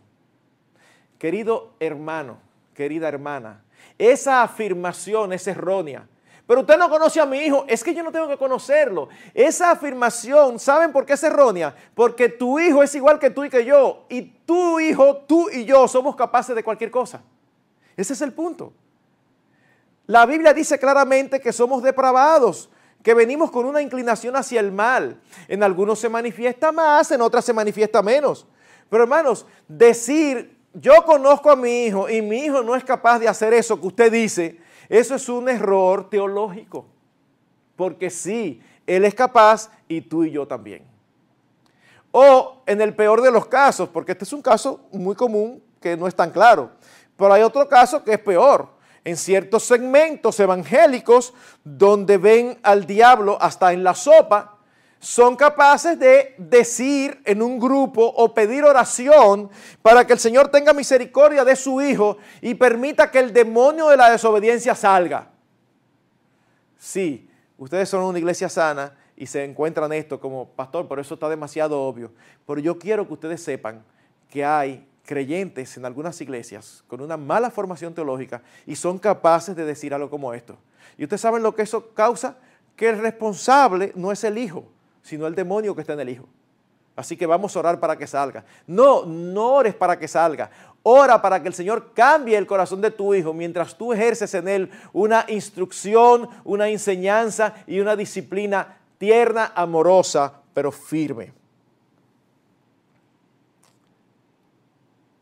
Querido 1.20 1.74
hermano, 1.80 2.38
querida 2.74 3.08
hermana, 3.08 3.64
esa 3.98 4.44
afirmación 4.44 5.34
es 5.34 5.48
errónea. 5.48 6.08
Pero 6.48 6.62
usted 6.62 6.78
no 6.78 6.90
conoce 6.90 7.20
a 7.20 7.26
mi 7.26 7.40
hijo, 7.40 7.66
es 7.68 7.84
que 7.84 7.94
yo 7.94 8.04
no 8.04 8.12
tengo 8.12 8.28
que 8.28 8.38
conocerlo. 8.38 9.10
Esa 9.34 9.72
afirmación, 9.72 10.60
¿saben 10.60 10.92
por 10.92 11.06
qué 11.06 11.14
es 11.14 11.24
errónea? 11.24 11.76
Porque 11.96 12.30
tu 12.30 12.60
hijo 12.60 12.84
es 12.84 12.94
igual 12.94 13.18
que 13.18 13.32
tú 13.32 13.44
y 13.46 13.50
que 13.50 13.66
yo. 13.66 14.06
Y 14.10 14.22
tu 14.22 14.80
hijo, 14.80 15.18
tú 15.28 15.50
y 15.50 15.66
yo 15.66 15.88
somos 15.88 16.16
capaces 16.16 16.56
de 16.56 16.64
cualquier 16.64 16.92
cosa. 16.92 17.24
Ese 17.98 18.14
es 18.14 18.22
el 18.22 18.32
punto. 18.32 18.74
La 20.06 20.28
Biblia 20.28 20.54
dice 20.54 20.78
claramente 20.78 21.40
que 21.40 21.52
somos 21.52 21.82
depravados, 21.82 22.70
que 23.02 23.16
venimos 23.16 23.50
con 23.50 23.66
una 23.66 23.82
inclinación 23.82 24.36
hacia 24.36 24.60
el 24.60 24.72
mal. 24.72 25.20
En 25.48 25.64
algunos 25.64 25.98
se 25.98 26.10
manifiesta 26.10 26.72
más, 26.72 27.10
en 27.10 27.22
otras 27.22 27.44
se 27.44 27.54
manifiesta 27.54 28.04
menos. 28.04 28.46
Pero 28.90 29.04
hermanos, 29.04 29.48
decir, 29.68 30.55
yo 30.76 31.04
conozco 31.06 31.50
a 31.50 31.56
mi 31.56 31.86
hijo 31.86 32.10
y 32.10 32.22
mi 32.22 32.46
hijo 32.46 32.62
no 32.62 32.76
es 32.76 32.84
capaz 32.84 33.20
de 33.20 33.28
hacer 33.28 33.54
eso 33.54 33.80
que 33.80 33.88
usted 33.88 34.12
dice, 34.12 34.60
eso 34.90 35.16
es 35.16 35.30
un 35.30 35.50
error 35.50 36.10
teológico, 36.10 36.86
porque 37.76 38.10
sí, 38.10 38.62
Él 38.86 39.06
es 39.06 39.16
capaz 39.16 39.72
y 39.88 40.02
tú 40.02 40.24
y 40.24 40.32
yo 40.32 40.48
también. 40.48 40.84
O 42.12 42.62
en 42.66 42.82
el 42.82 42.94
peor 42.94 43.22
de 43.22 43.32
los 43.32 43.48
casos, 43.48 43.90
porque 43.90 44.12
este 44.12 44.26
es 44.26 44.34
un 44.34 44.42
caso 44.42 44.82
muy 44.92 45.16
común 45.16 45.64
que 45.82 45.98
no 45.98 46.08
es 46.08 46.16
tan 46.16 46.32
claro, 46.32 46.72
pero 47.18 47.34
hay 47.34 47.42
otro 47.42 47.68
caso 47.68 48.04
que 48.04 48.14
es 48.14 48.20
peor. 48.20 48.76
En 49.04 49.18
ciertos 49.18 49.62
segmentos 49.64 50.40
evangélicos 50.40 51.32
donde 51.64 52.18
ven 52.18 52.60
al 52.64 52.88
diablo 52.88 53.38
hasta 53.40 53.72
en 53.72 53.84
la 53.84 53.94
sopa, 53.94 54.55
son 55.06 55.36
capaces 55.36 56.00
de 56.00 56.34
decir 56.40 57.22
en 57.26 57.44
un 57.44 57.60
grupo 57.60 58.04
o 58.04 58.34
pedir 58.34 58.64
oración 58.64 59.52
para 59.84 60.08
que 60.08 60.14
el 60.14 60.20
Señor 60.20 60.48
tenga 60.48 60.74
misericordia 60.74 61.46
de 61.46 61.56
su 61.56 61.80
Hijo 61.80 62.18
y 62.42 62.56
permita 62.56 63.12
que 63.12 63.20
el 63.20 63.32
demonio 63.32 63.88
de 63.90 63.98
la 63.98 64.10
desobediencia 64.10 64.74
salga. 64.74 65.30
Sí, 66.80 67.30
ustedes 67.56 67.88
son 67.88 68.02
una 68.02 68.18
iglesia 68.18 68.50
sana 68.50 68.98
y 69.16 69.28
se 69.28 69.44
encuentran 69.44 69.94
esto 69.94 70.20
como 70.20 70.48
pastor, 70.48 70.88
pero 70.88 71.02
eso 71.02 71.14
está 71.14 71.30
demasiado 71.30 71.80
obvio. 71.84 72.12
Pero 72.48 72.60
yo 72.60 72.80
quiero 72.80 73.06
que 73.06 73.14
ustedes 73.14 73.44
sepan 73.44 73.84
que 74.28 74.44
hay 74.44 74.88
creyentes 75.06 75.78
en 75.78 75.86
algunas 75.86 76.20
iglesias 76.20 76.84
con 76.88 77.00
una 77.00 77.16
mala 77.16 77.52
formación 77.52 77.94
teológica 77.94 78.42
y 78.66 78.76
son 78.76 78.98
capaces 78.98 79.56
de 79.56 79.66
decir 79.66 79.94
algo 79.94 80.10
como 80.10 80.34
esto. 80.34 80.58
¿Y 80.98 81.04
ustedes 81.04 81.22
saben 81.22 81.44
lo 81.44 81.54
que 81.54 81.62
eso 81.62 81.94
causa? 81.94 82.38
Que 82.76 82.90
el 82.90 82.98
responsable 82.98 83.92
no 83.96 84.12
es 84.12 84.24
el 84.24 84.40
hijo, 84.40 84.72
sino 85.06 85.28
el 85.28 85.36
demonio 85.36 85.76
que 85.76 85.82
está 85.82 85.94
en 85.94 86.00
el 86.00 86.10
hijo. 86.10 86.28
Así 86.96 87.16
que 87.16 87.28
vamos 87.28 87.56
a 87.56 87.60
orar 87.60 87.80
para 87.80 87.96
que 87.96 88.08
salga. 88.08 88.44
No, 88.66 89.06
no 89.06 89.54
ores 89.54 89.76
para 89.76 90.00
que 90.00 90.08
salga. 90.08 90.50
Ora 90.82 91.22
para 91.22 91.40
que 91.42 91.48
el 91.48 91.54
Señor 91.54 91.92
cambie 91.94 92.36
el 92.36 92.48
corazón 92.48 92.82
de 92.82 92.90
tu 92.90 93.14
hijo 93.14 93.32
mientras 93.32 93.78
tú 93.78 93.94
ejerces 93.94 94.34
en 94.34 94.48
él 94.48 94.72
una 94.94 95.24
instrucción, 95.28 96.28
una 96.44 96.70
enseñanza 96.70 97.54
y 97.68 97.80
una 97.80 97.96
disciplina 97.96 98.80
tierna, 98.98 99.52
amorosa, 99.54 100.42
pero 100.56 100.72
firme. 100.72 101.32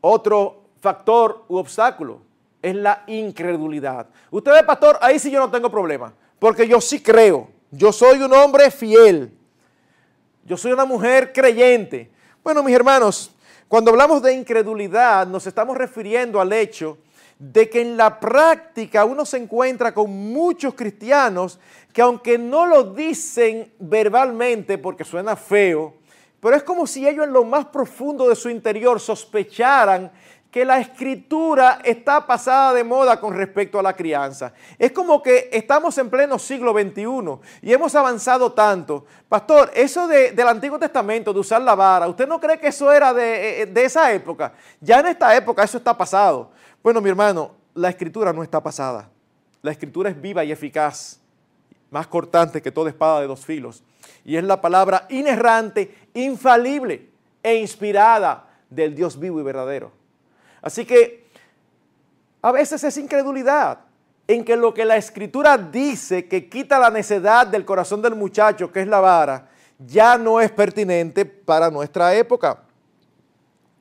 Otro 0.00 0.62
factor 0.80 1.44
u 1.48 1.56
obstáculo 1.56 2.20
es 2.62 2.74
la 2.74 3.02
incredulidad. 3.06 4.06
Usted 4.30 4.64
pastor, 4.64 4.98
ahí 5.02 5.18
sí 5.18 5.30
yo 5.30 5.40
no 5.40 5.50
tengo 5.50 5.70
problema, 5.70 6.14
porque 6.38 6.66
yo 6.66 6.80
sí 6.80 7.02
creo. 7.02 7.48
Yo 7.70 7.92
soy 7.92 8.22
un 8.22 8.32
hombre 8.32 8.70
fiel. 8.70 9.43
Yo 10.46 10.58
soy 10.58 10.72
una 10.72 10.84
mujer 10.84 11.32
creyente. 11.32 12.10
Bueno, 12.42 12.62
mis 12.62 12.74
hermanos, 12.74 13.34
cuando 13.66 13.90
hablamos 13.90 14.20
de 14.22 14.34
incredulidad 14.34 15.26
nos 15.26 15.46
estamos 15.46 15.74
refiriendo 15.74 16.38
al 16.38 16.52
hecho 16.52 16.98
de 17.38 17.70
que 17.70 17.80
en 17.80 17.96
la 17.96 18.20
práctica 18.20 19.06
uno 19.06 19.24
se 19.24 19.38
encuentra 19.38 19.94
con 19.94 20.10
muchos 20.10 20.74
cristianos 20.74 21.58
que 21.94 22.02
aunque 22.02 22.36
no 22.36 22.66
lo 22.66 22.84
dicen 22.84 23.72
verbalmente 23.78 24.76
porque 24.76 25.02
suena 25.02 25.34
feo, 25.34 25.94
pero 26.40 26.56
es 26.56 26.62
como 26.62 26.86
si 26.86 27.08
ellos 27.08 27.24
en 27.24 27.32
lo 27.32 27.44
más 27.44 27.64
profundo 27.64 28.28
de 28.28 28.36
su 28.36 28.50
interior 28.50 29.00
sospecharan 29.00 30.12
que 30.54 30.64
la 30.64 30.78
escritura 30.78 31.80
está 31.82 32.24
pasada 32.24 32.74
de 32.74 32.84
moda 32.84 33.18
con 33.18 33.34
respecto 33.34 33.76
a 33.76 33.82
la 33.82 33.92
crianza. 33.92 34.52
Es 34.78 34.92
como 34.92 35.20
que 35.20 35.50
estamos 35.52 35.98
en 35.98 36.08
pleno 36.08 36.38
siglo 36.38 36.72
XXI 36.72 37.40
y 37.60 37.72
hemos 37.72 37.92
avanzado 37.96 38.52
tanto. 38.52 39.04
Pastor, 39.28 39.72
eso 39.74 40.06
del 40.06 40.46
Antiguo 40.46 40.78
Testamento, 40.78 41.32
de 41.32 41.40
usar 41.40 41.60
la 41.60 41.74
vara, 41.74 42.06
¿usted 42.06 42.28
no 42.28 42.38
cree 42.38 42.60
que 42.60 42.68
eso 42.68 42.92
era 42.92 43.12
de, 43.12 43.62
eh, 43.62 43.66
de 43.66 43.84
esa 43.84 44.12
época? 44.12 44.52
Ya 44.80 45.00
en 45.00 45.08
esta 45.08 45.36
época 45.36 45.64
eso 45.64 45.78
está 45.78 45.98
pasado. 45.98 46.52
Bueno, 46.84 47.00
mi 47.00 47.08
hermano, 47.08 47.50
la 47.74 47.88
escritura 47.88 48.32
no 48.32 48.44
está 48.44 48.62
pasada. 48.62 49.10
La 49.60 49.72
escritura 49.72 50.08
es 50.08 50.22
viva 50.22 50.44
y 50.44 50.52
eficaz, 50.52 51.18
más 51.90 52.06
cortante 52.06 52.62
que 52.62 52.70
toda 52.70 52.90
espada 52.90 53.22
de 53.22 53.26
dos 53.26 53.44
filos. 53.44 53.82
Y 54.24 54.36
es 54.36 54.44
la 54.44 54.60
palabra 54.60 55.08
inerrante, 55.10 56.10
infalible 56.14 57.08
e 57.42 57.56
inspirada 57.56 58.46
del 58.70 58.94
Dios 58.94 59.18
vivo 59.18 59.40
y 59.40 59.42
verdadero. 59.42 60.03
Así 60.64 60.86
que 60.86 61.26
a 62.40 62.50
veces 62.50 62.82
es 62.84 62.96
incredulidad 62.96 63.80
en 64.26 64.42
que 64.46 64.56
lo 64.56 64.72
que 64.72 64.86
la 64.86 64.96
escritura 64.96 65.58
dice 65.58 66.26
que 66.26 66.48
quita 66.48 66.78
la 66.78 66.88
necedad 66.88 67.46
del 67.46 67.66
corazón 67.66 68.00
del 68.00 68.14
muchacho, 68.14 68.72
que 68.72 68.80
es 68.80 68.88
la 68.88 68.98
vara, 68.98 69.50
ya 69.78 70.16
no 70.16 70.40
es 70.40 70.50
pertinente 70.50 71.26
para 71.26 71.70
nuestra 71.70 72.14
época. 72.14 72.62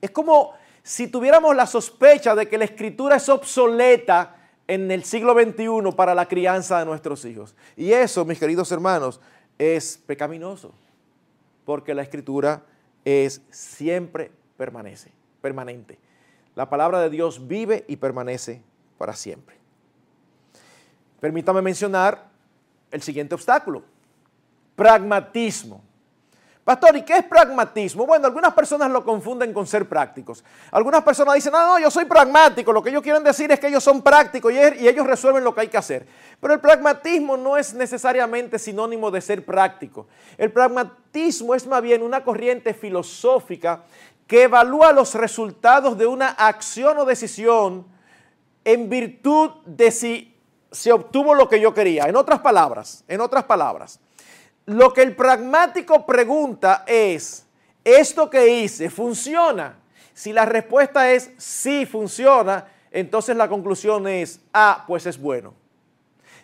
Es 0.01 0.11
como 0.11 0.51
si 0.83 1.07
tuviéramos 1.07 1.55
la 1.55 1.65
sospecha 1.65 2.35
de 2.35 2.49
que 2.49 2.57
la 2.57 2.65
escritura 2.65 3.15
es 3.15 3.29
obsoleta 3.29 4.35
en 4.67 4.91
el 4.91 5.05
siglo 5.05 5.33
XXI 5.33 5.95
para 5.95 6.13
la 6.13 6.27
crianza 6.27 6.79
de 6.79 6.85
nuestros 6.85 7.23
hijos. 7.23 7.55
Y 7.77 7.93
eso, 7.93 8.25
mis 8.25 8.39
queridos 8.39 8.69
hermanos, 8.73 9.21
es 9.57 9.97
pecaminoso, 10.05 10.73
porque 11.63 11.93
la 11.93 12.01
escritura 12.01 12.61
es 13.05 13.41
siempre 13.51 14.31
permanece, 14.57 15.13
permanente. 15.39 15.97
La 16.55 16.69
palabra 16.69 16.99
de 16.99 17.09
Dios 17.09 17.47
vive 17.47 17.85
y 17.87 17.95
permanece 17.95 18.61
para 18.97 19.13
siempre. 19.13 19.55
Permítame 21.19 21.61
mencionar 21.61 22.29
el 22.91 23.01
siguiente 23.01 23.33
obstáculo, 23.33 23.83
pragmatismo. 24.75 25.81
Pastor, 26.63 26.95
¿y 26.95 27.01
qué 27.01 27.17
es 27.17 27.25
pragmatismo? 27.25 28.05
Bueno, 28.05 28.25
algunas 28.25 28.53
personas 28.53 28.89
lo 28.89 29.03
confunden 29.03 29.51
con 29.51 29.67
ser 29.67 29.87
prácticos. 29.89 30.45
Algunas 30.71 31.03
personas 31.03 31.35
dicen, 31.35 31.51
no, 31.51 31.65
no, 31.67 31.79
yo 31.79 31.91
soy 31.91 32.05
pragmático. 32.05 32.71
Lo 32.71 32.81
que 32.81 32.89
ellos 32.89 33.01
quieren 33.03 33.21
decir 33.21 33.51
es 33.51 33.59
que 33.59 33.67
ellos 33.67 33.83
son 33.83 34.01
prácticos 34.01 34.53
y 34.53 34.87
ellos 34.87 35.05
resuelven 35.05 35.43
lo 35.43 35.53
que 35.53 35.61
hay 35.61 35.67
que 35.67 35.77
hacer. 35.77 36.07
Pero 36.39 36.53
el 36.53 36.61
pragmatismo 36.61 37.35
no 37.35 37.57
es 37.57 37.73
necesariamente 37.73 38.57
sinónimo 38.57 39.11
de 39.11 39.19
ser 39.19 39.43
práctico. 39.43 40.07
El 40.37 40.53
pragmatismo 40.53 41.53
es 41.53 41.67
más 41.67 41.81
bien 41.81 42.01
una 42.01 42.23
corriente 42.23 42.73
filosófica 42.73 43.83
que 44.33 44.45
evalúa 44.45 44.91
los 44.91 45.13
resultados 45.13 45.95
de 45.95 46.07
una 46.07 46.29
acción 46.29 46.97
o 46.97 47.05
decisión 47.05 47.85
en 48.65 48.89
virtud 48.89 49.51
de 49.63 49.91
si 49.91 50.35
se 50.71 50.91
obtuvo 50.91 51.35
lo 51.35 51.47
que 51.47 51.61
yo 51.61 51.71
quería. 51.71 52.05
En 52.05 52.15
otras 52.15 52.39
palabras, 52.39 53.03
en 53.07 53.21
otras 53.21 53.43
palabras, 53.43 53.99
lo 54.65 54.91
que 54.91 55.03
el 55.03 55.15
pragmático 55.15 56.03
pregunta 56.03 56.83
es, 56.87 57.45
¿esto 57.83 58.27
que 58.27 58.47
hice 58.47 58.89
funciona? 58.89 59.77
Si 60.15 60.33
la 60.33 60.45
respuesta 60.45 61.11
es 61.11 61.29
sí 61.37 61.85
funciona, 61.85 62.65
entonces 62.89 63.37
la 63.37 63.47
conclusión 63.47 64.07
es, 64.07 64.39
ah, 64.51 64.83
pues 64.87 65.05
es 65.05 65.19
bueno. 65.19 65.53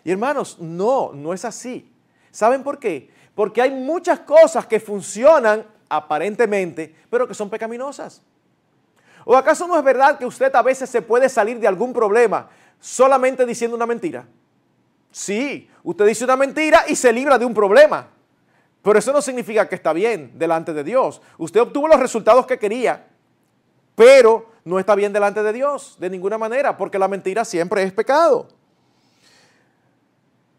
Y 0.04 0.12
hermanos, 0.12 0.60
no, 0.60 1.10
no 1.12 1.34
es 1.34 1.44
así. 1.44 1.92
¿Saben 2.30 2.62
por 2.62 2.78
qué? 2.78 3.10
Porque 3.34 3.60
hay 3.60 3.72
muchas 3.72 4.20
cosas 4.20 4.64
que 4.64 4.78
funcionan 4.78 5.66
aparentemente, 5.90 6.94
pero 7.10 7.28
que 7.28 7.34
son 7.34 7.50
pecaminosas. 7.50 8.22
¿O 9.26 9.36
acaso 9.36 9.66
no 9.66 9.76
es 9.76 9.84
verdad 9.84 10.16
que 10.16 10.24
usted 10.24 10.54
a 10.54 10.62
veces 10.62 10.88
se 10.88 11.02
puede 11.02 11.28
salir 11.28 11.60
de 11.60 11.68
algún 11.68 11.92
problema 11.92 12.48
solamente 12.78 13.44
diciendo 13.44 13.76
una 13.76 13.84
mentira? 13.84 14.26
Sí, 15.10 15.68
usted 15.82 16.06
dice 16.06 16.24
una 16.24 16.36
mentira 16.36 16.84
y 16.88 16.96
se 16.96 17.12
libra 17.12 17.36
de 17.36 17.44
un 17.44 17.52
problema. 17.52 18.08
Pero 18.82 18.98
eso 18.98 19.12
no 19.12 19.20
significa 19.20 19.68
que 19.68 19.74
está 19.74 19.92
bien 19.92 20.32
delante 20.38 20.72
de 20.72 20.82
Dios. 20.84 21.20
Usted 21.36 21.60
obtuvo 21.60 21.86
los 21.88 22.00
resultados 22.00 22.46
que 22.46 22.58
quería, 22.58 23.08
pero 23.94 24.50
no 24.64 24.78
está 24.78 24.94
bien 24.94 25.12
delante 25.12 25.42
de 25.42 25.52
Dios 25.52 25.96
de 25.98 26.08
ninguna 26.08 26.38
manera, 26.38 26.76
porque 26.76 26.98
la 26.98 27.08
mentira 27.08 27.44
siempre 27.44 27.82
es 27.82 27.92
pecado. 27.92 28.48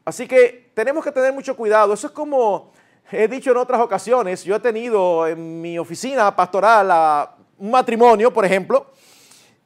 Así 0.06 0.28
que 0.28 0.72
tenemos 0.74 1.04
que 1.04 1.12
tener 1.12 1.34
mucho 1.34 1.56
cuidado. 1.56 1.94
Eso 1.94 2.08
es 2.08 2.14
como 2.14 2.74
he 3.12 3.28
dicho 3.28 3.52
en 3.52 3.58
otras 3.58 3.82
ocasiones, 3.82 4.44
yo 4.44 4.56
he 4.56 4.60
tenido 4.60 5.28
en 5.28 5.62
mi 5.62 5.78
oficina 5.78 6.36
pastoral 6.36 7.30
un 7.58 7.72
matrimonio, 7.72 8.34
por 8.34 8.46
ejemplo, 8.46 8.88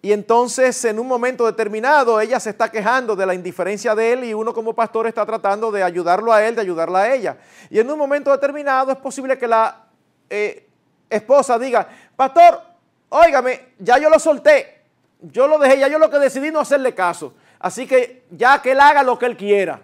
y 0.02 0.12
entonces 0.12 0.86
en 0.86 1.00
un 1.00 1.08
momento 1.08 1.46
determinado 1.46 2.20
ella 2.22 2.40
se 2.40 2.52
está 2.52 2.70
quejando 2.70 3.16
de 3.16 3.26
la 3.26 3.34
indiferencia 3.34 3.96
de 3.96 4.14
él 4.14 4.24
y 4.26 4.34
uno 4.34 4.54
como 4.54 4.74
pastor 4.74 5.08
está 5.08 5.26
tratando 5.26 5.72
de 5.72 5.82
ayudarlo 5.82 6.32
a 6.32 6.46
él, 6.46 6.56
de 6.56 6.62
ayudarla 6.62 7.00
a 7.00 7.14
ella. 7.16 7.38
Y 7.70 7.80
en 7.80 7.90
un 7.90 7.98
momento 7.98 8.32
determinado 8.32 8.92
es 8.92 8.98
posible 8.98 9.38
que 9.38 9.48
la 9.48 9.86
eh, 10.30 10.68
esposa 11.10 11.58
diga, 11.58 11.88
pastor, 12.16 12.62
óigame, 13.10 13.74
ya 13.80 13.98
yo 13.98 14.10
lo 14.10 14.20
solté, 14.20 14.82
yo 15.22 15.48
lo 15.48 15.58
dejé, 15.58 15.80
ya 15.80 15.88
yo 15.88 15.98
lo 15.98 16.10
que 16.10 16.20
decidí 16.20 16.52
no 16.52 16.60
hacerle 16.60 16.94
caso. 16.94 17.34
Así 17.60 17.88
que 17.88 18.26
ya 18.30 18.62
que 18.62 18.74
él 18.74 18.80
haga 18.80 19.02
lo 19.02 19.18
que 19.18 19.26
él 19.26 19.38
quiera. 19.38 19.82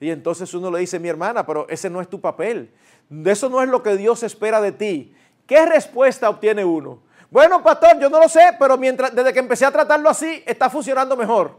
Y 0.00 0.10
entonces 0.10 0.52
uno 0.54 0.70
le 0.70 0.80
dice, 0.80 0.98
mi 0.98 1.08
hermana, 1.08 1.44
pero 1.44 1.68
ese 1.68 1.90
no 1.90 2.00
es 2.00 2.08
tu 2.08 2.20
papel. 2.20 2.72
Eso 3.26 3.50
no 3.50 3.62
es 3.62 3.68
lo 3.68 3.82
que 3.82 3.96
Dios 3.96 4.22
espera 4.22 4.60
de 4.60 4.72
ti. 4.72 5.14
¿Qué 5.46 5.66
respuesta 5.66 6.30
obtiene 6.30 6.64
uno? 6.64 7.00
Bueno, 7.30 7.62
pastor, 7.62 8.00
yo 8.00 8.08
no 8.08 8.18
lo 8.18 8.28
sé, 8.28 8.40
pero 8.58 8.78
mientras, 8.78 9.14
desde 9.14 9.32
que 9.32 9.38
empecé 9.38 9.66
a 9.66 9.70
tratarlo 9.70 10.08
así, 10.08 10.42
está 10.46 10.70
funcionando 10.70 11.16
mejor. 11.16 11.54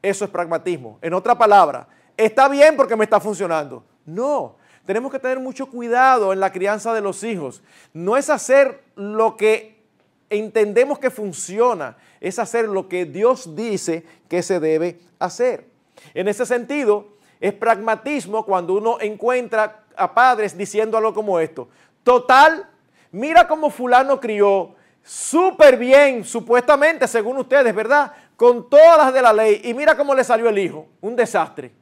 Eso 0.00 0.24
es 0.24 0.30
pragmatismo. 0.30 0.98
En 1.02 1.12
otra 1.12 1.36
palabra, 1.36 1.88
está 2.16 2.48
bien 2.48 2.76
porque 2.76 2.96
me 2.96 3.04
está 3.04 3.18
funcionando. 3.18 3.84
No, 4.06 4.56
tenemos 4.86 5.12
que 5.12 5.18
tener 5.18 5.40
mucho 5.40 5.66
cuidado 5.66 6.32
en 6.32 6.40
la 6.40 6.52
crianza 6.52 6.94
de 6.94 7.00
los 7.00 7.22
hijos. 7.24 7.62
No 7.92 8.16
es 8.16 8.30
hacer 8.30 8.82
lo 8.94 9.36
que 9.36 9.82
entendemos 10.30 10.98
que 10.98 11.10
funciona, 11.10 11.96
es 12.20 12.38
hacer 12.38 12.68
lo 12.68 12.88
que 12.88 13.04
Dios 13.04 13.56
dice 13.56 14.04
que 14.28 14.42
se 14.42 14.60
debe 14.60 15.00
hacer. 15.18 15.66
En 16.14 16.28
ese 16.28 16.46
sentido, 16.46 17.08
es 17.40 17.54
pragmatismo 17.54 18.44
cuando 18.44 18.74
uno 18.74 18.98
encuentra 19.00 19.84
a 19.96 20.12
padres 20.12 20.56
diciendo 20.56 20.98
algo 20.98 21.14
como 21.14 21.40
esto. 21.40 21.68
Total, 22.04 22.68
mira 23.10 23.48
cómo 23.48 23.70
fulano 23.70 24.20
crió, 24.20 24.74
súper 25.02 25.78
bien, 25.78 26.24
supuestamente, 26.24 27.08
según 27.08 27.38
ustedes, 27.38 27.74
¿verdad? 27.74 28.12
Con 28.36 28.68
todas 28.68 28.98
las 28.98 29.14
de 29.14 29.22
la 29.22 29.32
ley. 29.32 29.60
Y 29.64 29.74
mira 29.74 29.96
cómo 29.96 30.14
le 30.14 30.22
salió 30.22 30.48
el 30.48 30.58
hijo, 30.58 30.86
un 31.00 31.16
desastre. 31.16 31.72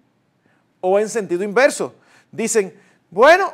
O 0.81 0.99
en 0.99 1.09
sentido 1.09 1.43
inverso. 1.43 1.95
Dicen, 2.31 2.79
bueno, 3.11 3.53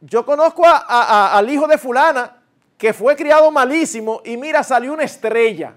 yo 0.00 0.24
conozco 0.26 0.64
al 0.66 1.48
hijo 1.48 1.66
de 1.66 1.78
fulana 1.78 2.42
que 2.76 2.92
fue 2.92 3.16
criado 3.16 3.50
malísimo 3.50 4.20
y 4.24 4.36
mira, 4.36 4.62
salió 4.62 4.92
una 4.92 5.04
estrella. 5.04 5.74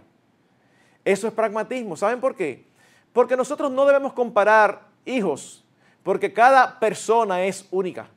Eso 1.03 1.27
es 1.27 1.33
pragmatismo. 1.33 1.95
¿Saben 1.95 2.19
por 2.19 2.35
qué? 2.35 2.65
Porque 3.13 3.35
nosotros 3.35 3.71
no 3.71 3.85
debemos 3.85 4.13
comparar 4.13 4.90
hijos, 5.05 5.63
porque 6.03 6.33
cada 6.33 6.79
persona 6.79 7.43
es 7.43 7.67
única. 7.71 8.07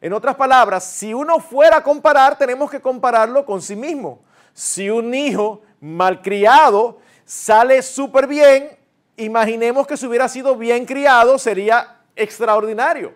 En 0.00 0.12
otras 0.12 0.36
palabras, 0.36 0.84
si 0.84 1.14
uno 1.14 1.40
fuera 1.40 1.78
a 1.78 1.82
comparar, 1.82 2.36
tenemos 2.36 2.70
que 2.70 2.80
compararlo 2.80 3.46
con 3.46 3.62
sí 3.62 3.74
mismo. 3.74 4.20
Si 4.52 4.90
un 4.90 5.14
hijo 5.14 5.62
malcriado 5.80 6.98
sale 7.24 7.80
súper 7.82 8.26
bien, 8.26 8.76
imaginemos 9.16 9.86
que 9.86 9.96
si 9.96 10.06
hubiera 10.06 10.28
sido 10.28 10.56
bien 10.56 10.84
criado 10.84 11.38
sería 11.38 12.00
extraordinario. 12.16 13.14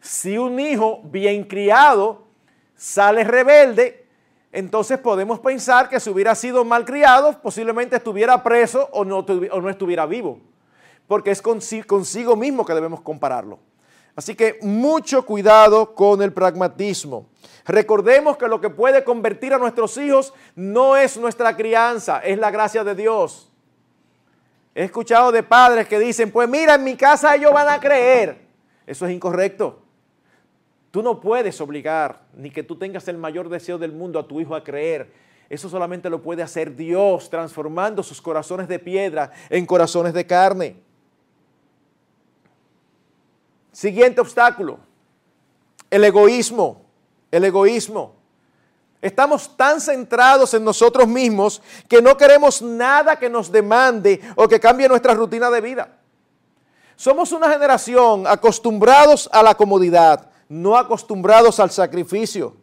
Si 0.00 0.36
un 0.36 0.60
hijo 0.60 1.00
bien 1.04 1.44
criado 1.44 2.26
sale 2.74 3.24
rebelde, 3.24 4.06
entonces 4.52 4.98
podemos 4.98 5.40
pensar 5.40 5.88
que 5.88 5.98
si 5.98 6.10
hubiera 6.10 6.34
sido 6.34 6.64
mal 6.64 6.84
criado, 6.84 7.40
posiblemente 7.40 7.96
estuviera 7.96 8.42
preso 8.42 8.88
o 8.92 9.04
no, 9.04 9.18
o 9.18 9.60
no 9.60 9.70
estuviera 9.70 10.06
vivo. 10.06 10.40
Porque 11.06 11.30
es 11.30 11.42
consigo 11.42 12.36
mismo 12.36 12.64
que 12.64 12.74
debemos 12.74 13.00
compararlo. 13.00 13.58
Así 14.16 14.34
que 14.34 14.58
mucho 14.62 15.26
cuidado 15.26 15.94
con 15.94 16.22
el 16.22 16.32
pragmatismo. 16.32 17.28
Recordemos 17.66 18.36
que 18.36 18.48
lo 18.48 18.60
que 18.60 18.70
puede 18.70 19.04
convertir 19.04 19.52
a 19.52 19.58
nuestros 19.58 19.96
hijos 19.98 20.32
no 20.54 20.96
es 20.96 21.18
nuestra 21.18 21.54
crianza, 21.54 22.20
es 22.20 22.38
la 22.38 22.50
gracia 22.50 22.82
de 22.82 22.94
Dios. 22.94 23.52
He 24.74 24.84
escuchado 24.84 25.32
de 25.32 25.42
padres 25.42 25.86
que 25.86 25.98
dicen, 25.98 26.30
pues 26.30 26.48
mira, 26.48 26.76
en 26.76 26.84
mi 26.84 26.96
casa 26.96 27.34
ellos 27.34 27.52
van 27.52 27.68
a 27.68 27.80
creer. 27.80 28.46
Eso 28.86 29.06
es 29.06 29.12
incorrecto. 29.12 29.82
Tú 30.90 31.02
no 31.02 31.20
puedes 31.20 31.60
obligar, 31.60 32.22
ni 32.34 32.50
que 32.50 32.62
tú 32.62 32.76
tengas 32.76 33.06
el 33.08 33.18
mayor 33.18 33.50
deseo 33.50 33.76
del 33.76 33.92
mundo 33.92 34.18
a 34.18 34.26
tu 34.26 34.40
hijo 34.40 34.54
a 34.54 34.64
creer. 34.64 35.12
Eso 35.50 35.68
solamente 35.68 36.08
lo 36.08 36.22
puede 36.22 36.42
hacer 36.42 36.74
Dios, 36.74 37.28
transformando 37.28 38.02
sus 38.02 38.22
corazones 38.22 38.66
de 38.66 38.78
piedra 38.78 39.30
en 39.50 39.66
corazones 39.66 40.14
de 40.14 40.26
carne. 40.26 40.85
Siguiente 43.76 44.22
obstáculo, 44.22 44.78
el 45.90 46.02
egoísmo, 46.02 46.80
el 47.30 47.44
egoísmo. 47.44 48.14
Estamos 49.02 49.54
tan 49.54 49.82
centrados 49.82 50.54
en 50.54 50.64
nosotros 50.64 51.06
mismos 51.06 51.60
que 51.86 52.00
no 52.00 52.16
queremos 52.16 52.62
nada 52.62 53.18
que 53.18 53.28
nos 53.28 53.52
demande 53.52 54.18
o 54.34 54.48
que 54.48 54.58
cambie 54.58 54.88
nuestra 54.88 55.12
rutina 55.12 55.50
de 55.50 55.60
vida. 55.60 55.90
Somos 56.96 57.32
una 57.32 57.50
generación 57.50 58.26
acostumbrados 58.26 59.28
a 59.30 59.42
la 59.42 59.54
comodidad, 59.54 60.30
no 60.48 60.74
acostumbrados 60.78 61.60
al 61.60 61.70
sacrificio. 61.70 62.56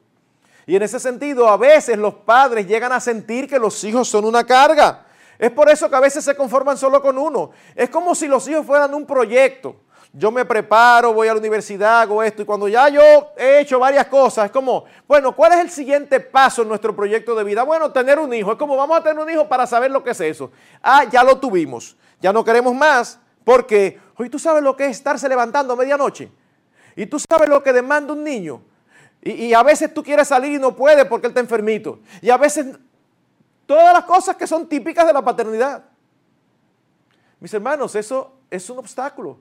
Y 0.65 0.76
en 0.76 0.82
ese 0.82 0.99
sentido, 0.99 1.47
a 1.47 1.58
veces 1.58 1.95
los 1.95 2.15
padres 2.15 2.65
llegan 2.65 2.91
a 2.91 2.99
sentir 2.99 3.47
que 3.47 3.60
los 3.60 3.84
hijos 3.84 4.10
son 4.10 4.26
una 4.26 4.43
carga. 4.43 5.06
Es 5.38 5.52
por 5.52 5.69
eso 5.69 5.88
que 5.91 5.95
a 5.95 5.99
veces 5.99 6.26
se 6.26 6.36
conforman 6.36 6.76
solo 6.76 7.04
con 7.04 7.19
uno. 7.19 7.52
Es 7.76 7.91
como 7.91 8.15
si 8.15 8.28
los 8.28 8.47
hijos 8.47 8.65
fueran 8.65 8.95
un 8.95 9.06
proyecto 9.06 9.76
yo 10.15 10.32
me 10.32 10.45
preparo, 10.45 11.12
voy 11.12 11.28
a 11.28 11.34
la 11.34 11.39
universidad, 11.39 12.02
hago 12.02 12.21
esto, 12.21 12.43
y 12.43 12.45
cuando 12.45 12.67
ya 12.67 12.88
yo 12.88 13.02
he 13.36 13.62
hecho 13.62 13.80
varias 13.80 14.06
cosas, 14.06 14.45
es 14.45 14.52
como, 14.52 14.86
bueno, 15.08 15.36
¿cuál 15.36 15.54
es 15.54 15.60
el 15.60 15.71
siguiente 15.71 16.19
paso 16.19 16.62
en 16.62 16.67
nuestro 16.67 16.95
proyecto 16.95 17.34
de 17.34 17.43
vida? 17.43 17.63
Bueno, 17.63 17.91
tener 17.91 18.19
un 18.19 18.32
hijo. 18.32 18.52
Es 18.52 18.58
como, 18.60 18.78
vamos 18.78 18.95
a 18.95 19.02
tener 19.02 19.17
un 19.17 19.28
hijo 19.28 19.49
para 19.49 19.65
saber 19.65 19.89
lo 19.89 20.04
que 20.04 20.12
es 20.12 20.21
eso. 20.21 20.52
Ah, 20.84 21.06
ya 21.06 21.23
lo 21.23 21.39
tuvimos, 21.39 21.97
ya 22.21 22.32
no 22.32 22.43
queremos 22.43 22.76
más, 22.76 23.19
porque, 23.43 23.99
hoy 24.15 24.30
tú 24.30 24.38
sabes 24.38 24.62
lo 24.62 24.76
que 24.76 24.86
es 24.86 24.91
estarse 24.91 25.28
levantando 25.28 25.73
a 25.73 25.76
medianoche, 25.76 26.32
y 26.95 27.08
tú 27.08 27.17
sabes 27.19 27.49
lo 27.49 27.63
que 27.63 27.73
demanda 27.73 28.13
un 28.13 28.23
niño, 28.23 28.62
y, 29.19 29.32
y 29.32 29.54
a 29.56 29.63
veces 29.63 29.91
tú 29.91 30.04
quieres 30.04 30.28
salir 30.28 30.54
y 30.54 30.60
no 30.60 30.76
puedes 30.76 31.06
porque 31.06 31.26
él 31.26 31.32
está 31.32 31.39
enfermito, 31.39 31.97
y 32.21 32.30
a 32.30 32.38
veces 32.38 32.67
todas 33.65 33.91
las 33.93 34.04
cosas 34.04 34.36
que 34.36 34.45
son 34.45 34.69
típicas 34.69 35.08
de 35.08 35.13
la 35.13 35.23
paternidad. 35.23 35.86
Mis 37.39 37.52
hermanos, 37.52 37.95
eso 37.95 38.32
es 38.52 38.69
un 38.69 38.78
obstáculo. 38.78 39.39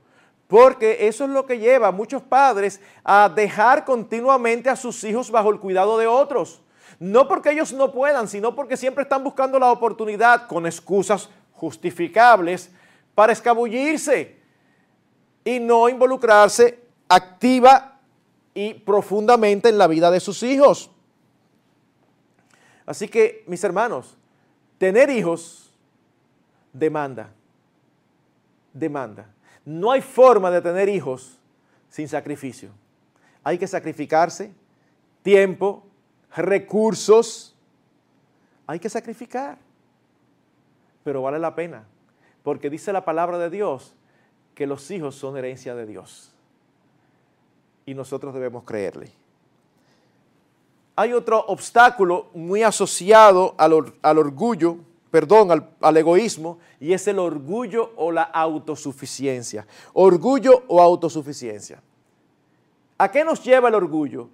Porque 0.52 1.08
eso 1.08 1.24
es 1.24 1.30
lo 1.30 1.46
que 1.46 1.58
lleva 1.58 1.88
a 1.88 1.92
muchos 1.92 2.22
padres 2.22 2.78
a 3.02 3.32
dejar 3.34 3.86
continuamente 3.86 4.68
a 4.68 4.76
sus 4.76 5.02
hijos 5.02 5.30
bajo 5.30 5.48
el 5.48 5.58
cuidado 5.58 5.96
de 5.96 6.06
otros. 6.06 6.60
No 6.98 7.26
porque 7.26 7.52
ellos 7.52 7.72
no 7.72 7.90
puedan, 7.90 8.28
sino 8.28 8.54
porque 8.54 8.76
siempre 8.76 9.04
están 9.04 9.24
buscando 9.24 9.58
la 9.58 9.72
oportunidad 9.72 10.46
con 10.46 10.66
excusas 10.66 11.30
justificables 11.54 12.70
para 13.14 13.32
escabullirse 13.32 14.42
y 15.42 15.58
no 15.58 15.88
involucrarse 15.88 16.80
activa 17.08 17.98
y 18.52 18.74
profundamente 18.74 19.70
en 19.70 19.78
la 19.78 19.86
vida 19.86 20.10
de 20.10 20.20
sus 20.20 20.42
hijos. 20.42 20.90
Así 22.84 23.08
que, 23.08 23.42
mis 23.46 23.64
hermanos, 23.64 24.18
tener 24.76 25.08
hijos 25.08 25.72
demanda, 26.74 27.30
demanda. 28.74 29.32
No 29.64 29.90
hay 29.90 30.00
forma 30.00 30.50
de 30.50 30.60
tener 30.60 30.88
hijos 30.88 31.38
sin 31.88 32.08
sacrificio. 32.08 32.70
Hay 33.44 33.58
que 33.58 33.66
sacrificarse 33.66 34.52
tiempo, 35.22 35.84
recursos. 36.36 37.54
Hay 38.66 38.78
que 38.78 38.88
sacrificar. 38.88 39.58
Pero 41.04 41.22
vale 41.22 41.38
la 41.38 41.54
pena. 41.54 41.84
Porque 42.42 42.70
dice 42.70 42.92
la 42.92 43.04
palabra 43.04 43.38
de 43.38 43.50
Dios 43.50 43.94
que 44.54 44.66
los 44.66 44.90
hijos 44.90 45.14
son 45.14 45.36
herencia 45.36 45.74
de 45.74 45.86
Dios. 45.86 46.32
Y 47.86 47.94
nosotros 47.94 48.34
debemos 48.34 48.64
creerle. 48.64 49.12
hay 50.94 51.12
otro 51.12 51.44
obstáculo 51.46 52.28
muy 52.34 52.62
asociado 52.62 53.54
al, 53.58 53.72
orgullo, 54.18 54.76
perdón, 55.12 55.68
al, 55.78 55.96
egoísmo, 55.98 56.58
y 56.80 56.94
es 56.94 57.06
el 57.06 57.18
orgullo 57.18 57.92
o 57.96 58.10
la 58.10 58.22
autosuficiencia. 58.22 59.66
Orgullo 59.92 60.64
o 60.68 60.80
autosuficiencia. 60.80 61.82
¿A 62.96 63.10
qué 63.10 63.22
nos 63.22 63.44
lleva 63.44 63.68
el 63.68 63.74
orgullo? 63.74 64.30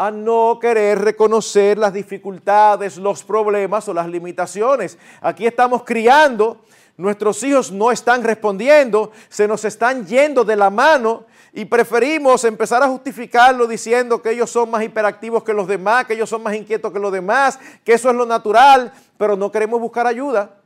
A 0.00 0.10
no 0.10 0.58
querer 0.58 0.98
reconocer 0.98 1.76
las 1.76 1.92
dificultades, 1.92 2.96
los 2.96 3.22
problemas 3.22 3.86
o 3.86 3.92
las 3.92 4.08
limitaciones. 4.08 4.96
Aquí 5.20 5.46
estamos 5.46 5.84
criando, 5.84 6.62
nuestros 6.96 7.42
hijos 7.42 7.70
no 7.70 7.92
están 7.92 8.24
respondiendo, 8.24 9.12
se 9.28 9.46
nos 9.46 9.62
están 9.66 10.06
yendo 10.06 10.42
de 10.42 10.56
la 10.56 10.70
mano 10.70 11.26
y 11.52 11.66
preferimos 11.66 12.44
empezar 12.44 12.82
a 12.82 12.88
justificarlo 12.88 13.66
diciendo 13.66 14.22
que 14.22 14.30
ellos 14.30 14.50
son 14.50 14.70
más 14.70 14.82
hiperactivos 14.82 15.44
que 15.44 15.52
los 15.52 15.68
demás, 15.68 16.06
que 16.06 16.14
ellos 16.14 16.30
son 16.30 16.42
más 16.42 16.54
inquietos 16.54 16.90
que 16.94 16.98
los 16.98 17.12
demás, 17.12 17.58
que 17.84 17.92
eso 17.92 18.08
es 18.08 18.16
lo 18.16 18.24
natural, 18.24 18.94
pero 19.18 19.36
no 19.36 19.52
queremos 19.52 19.78
buscar 19.82 20.06
ayuda. 20.06 20.62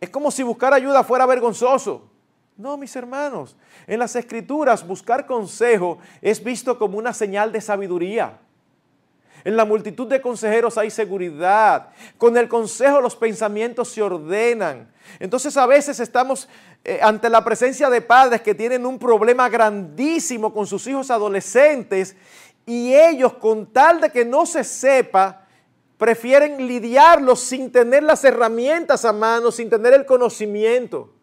Es 0.00 0.08
como 0.08 0.30
si 0.30 0.42
buscar 0.42 0.72
ayuda 0.72 1.04
fuera 1.04 1.26
vergonzoso. 1.26 2.15
No, 2.56 2.78
mis 2.78 2.96
hermanos, 2.96 3.54
en 3.86 3.98
las 3.98 4.16
escrituras 4.16 4.86
buscar 4.86 5.26
consejo 5.26 5.98
es 6.22 6.42
visto 6.42 6.78
como 6.78 6.96
una 6.96 7.12
señal 7.12 7.52
de 7.52 7.60
sabiduría. 7.60 8.38
En 9.44 9.56
la 9.56 9.64
multitud 9.64 10.08
de 10.08 10.20
consejeros 10.20 10.78
hay 10.78 10.90
seguridad. 10.90 11.90
Con 12.16 12.36
el 12.36 12.48
consejo 12.48 13.00
los 13.00 13.14
pensamientos 13.14 13.88
se 13.88 14.02
ordenan. 14.02 14.90
Entonces 15.20 15.56
a 15.56 15.66
veces 15.66 16.00
estamos 16.00 16.48
eh, 16.82 16.98
ante 17.02 17.28
la 17.28 17.44
presencia 17.44 17.90
de 17.90 18.00
padres 18.00 18.40
que 18.40 18.54
tienen 18.54 18.86
un 18.86 18.98
problema 18.98 19.48
grandísimo 19.48 20.52
con 20.52 20.66
sus 20.66 20.86
hijos 20.86 21.10
adolescentes 21.10 22.16
y 22.64 22.94
ellos 22.94 23.34
con 23.34 23.66
tal 23.66 24.00
de 24.00 24.10
que 24.10 24.24
no 24.24 24.46
se 24.46 24.64
sepa, 24.64 25.46
prefieren 25.98 26.66
lidiarlos 26.66 27.40
sin 27.40 27.70
tener 27.70 28.02
las 28.02 28.24
herramientas 28.24 29.04
a 29.04 29.12
mano, 29.12 29.52
sin 29.52 29.68
tener 29.70 29.92
el 29.92 30.06
conocimiento. 30.06 31.15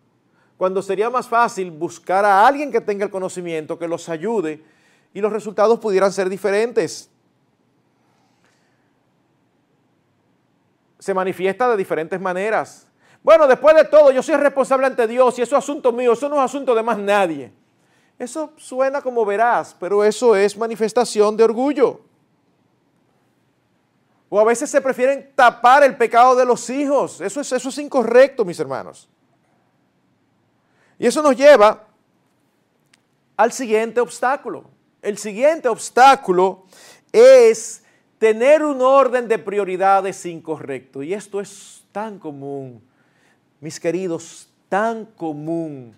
Cuando 0.64 0.82
sería 0.82 1.10
más 1.10 1.28
fácil 1.28 1.72
buscar 1.72 2.24
a 2.24 2.48
alguien 2.48 2.72
que 2.72 2.80
tenga 2.80 3.04
el 3.04 3.12
conocimiento, 3.12 3.78
que 3.78 3.86
los 3.86 4.08
ayude 4.08 4.64
y 5.14 5.20
los 5.20 5.30
resultados 5.30 5.78
pudieran 5.78 6.10
ser 6.14 6.30
diferentes. 6.30 7.10
se 10.98 11.14
manifiesta 11.14 11.70
de 11.70 11.76
diferentes 11.76 12.18
maneras. 12.22 12.88
Bueno, 13.22 13.46
después 13.46 13.76
de 13.76 13.84
todo, 13.84 14.10
yo 14.14 14.24
soy 14.24 14.36
responsable 14.36 14.88
ante 14.88 15.06
Dios 15.06 15.38
y 15.38 15.42
eso 15.42 15.58
es 15.58 15.64
asunto 15.66 15.92
mío, 15.92 16.14
eso 16.14 16.30
no 16.30 16.36
es 16.36 16.42
asunto 16.44 16.74
de 16.74 16.82
más 16.82 16.98
nadie. 16.98 17.52
Eso 18.18 18.54
suena 18.56 19.02
como 19.02 19.26
verás, 19.26 19.76
pero 19.78 20.02
eso 20.02 20.34
es 20.34 20.58
manifestación 20.58 21.36
de 21.36 21.44
orgullo. 21.44 22.00
O 24.30 24.40
a 24.40 24.46
veces 24.46 24.70
se 24.70 24.80
prefieren 24.80 25.30
tapar 25.36 25.84
el 25.84 25.98
pecado 25.98 26.38
de 26.38 26.46
los 26.46 26.70
hijos. 26.70 27.20
Eso 27.20 27.42
es, 27.42 27.52
eso 27.52 27.68
es 27.68 27.78
incorrecto, 27.80 28.46
mis 28.46 28.62
hermanos. 28.62 29.10
Y 31.04 31.08
eso 31.08 31.22
nos 31.22 31.36
lleva 31.36 31.86
al 33.36 33.52
siguiente 33.52 34.00
obstáculo. 34.00 34.64
El 35.02 35.18
siguiente 35.18 35.68
obstáculo 35.68 36.64
es 37.12 37.84
tener 38.18 38.64
un 38.64 38.82
orden 38.82 39.28
de 39.28 39.38
prioridades 39.38 40.26
incorrecto. 40.26 41.04
Y 41.04 41.14
esto 41.14 41.42
es 41.42 41.84
tan 41.92 42.20
común, 42.20 42.82
mis 43.60 43.82
queridos, 43.82 44.50
tan 44.70 45.06
común, 45.06 45.94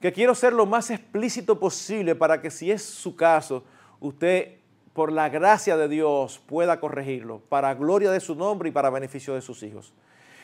que 0.00 0.10
quiero 0.10 0.34
ser 0.34 0.54
lo 0.54 0.64
más 0.64 0.88
explícito 0.88 1.60
posible 1.60 2.14
para 2.14 2.40
que 2.40 2.50
si 2.50 2.70
es 2.70 2.82
su 2.82 3.14
caso, 3.14 3.62
usted, 4.00 4.56
por 4.94 5.12
la 5.12 5.28
gracia 5.28 5.76
de 5.76 5.86
Dios, 5.86 6.40
pueda 6.46 6.80
corregirlo, 6.80 7.42
para 7.50 7.74
gloria 7.74 8.10
de 8.10 8.20
su 8.20 8.34
nombre 8.34 8.70
y 8.70 8.72
para 8.72 8.88
beneficio 8.88 9.34
de 9.34 9.42
sus 9.42 9.62
hijos. 9.62 9.92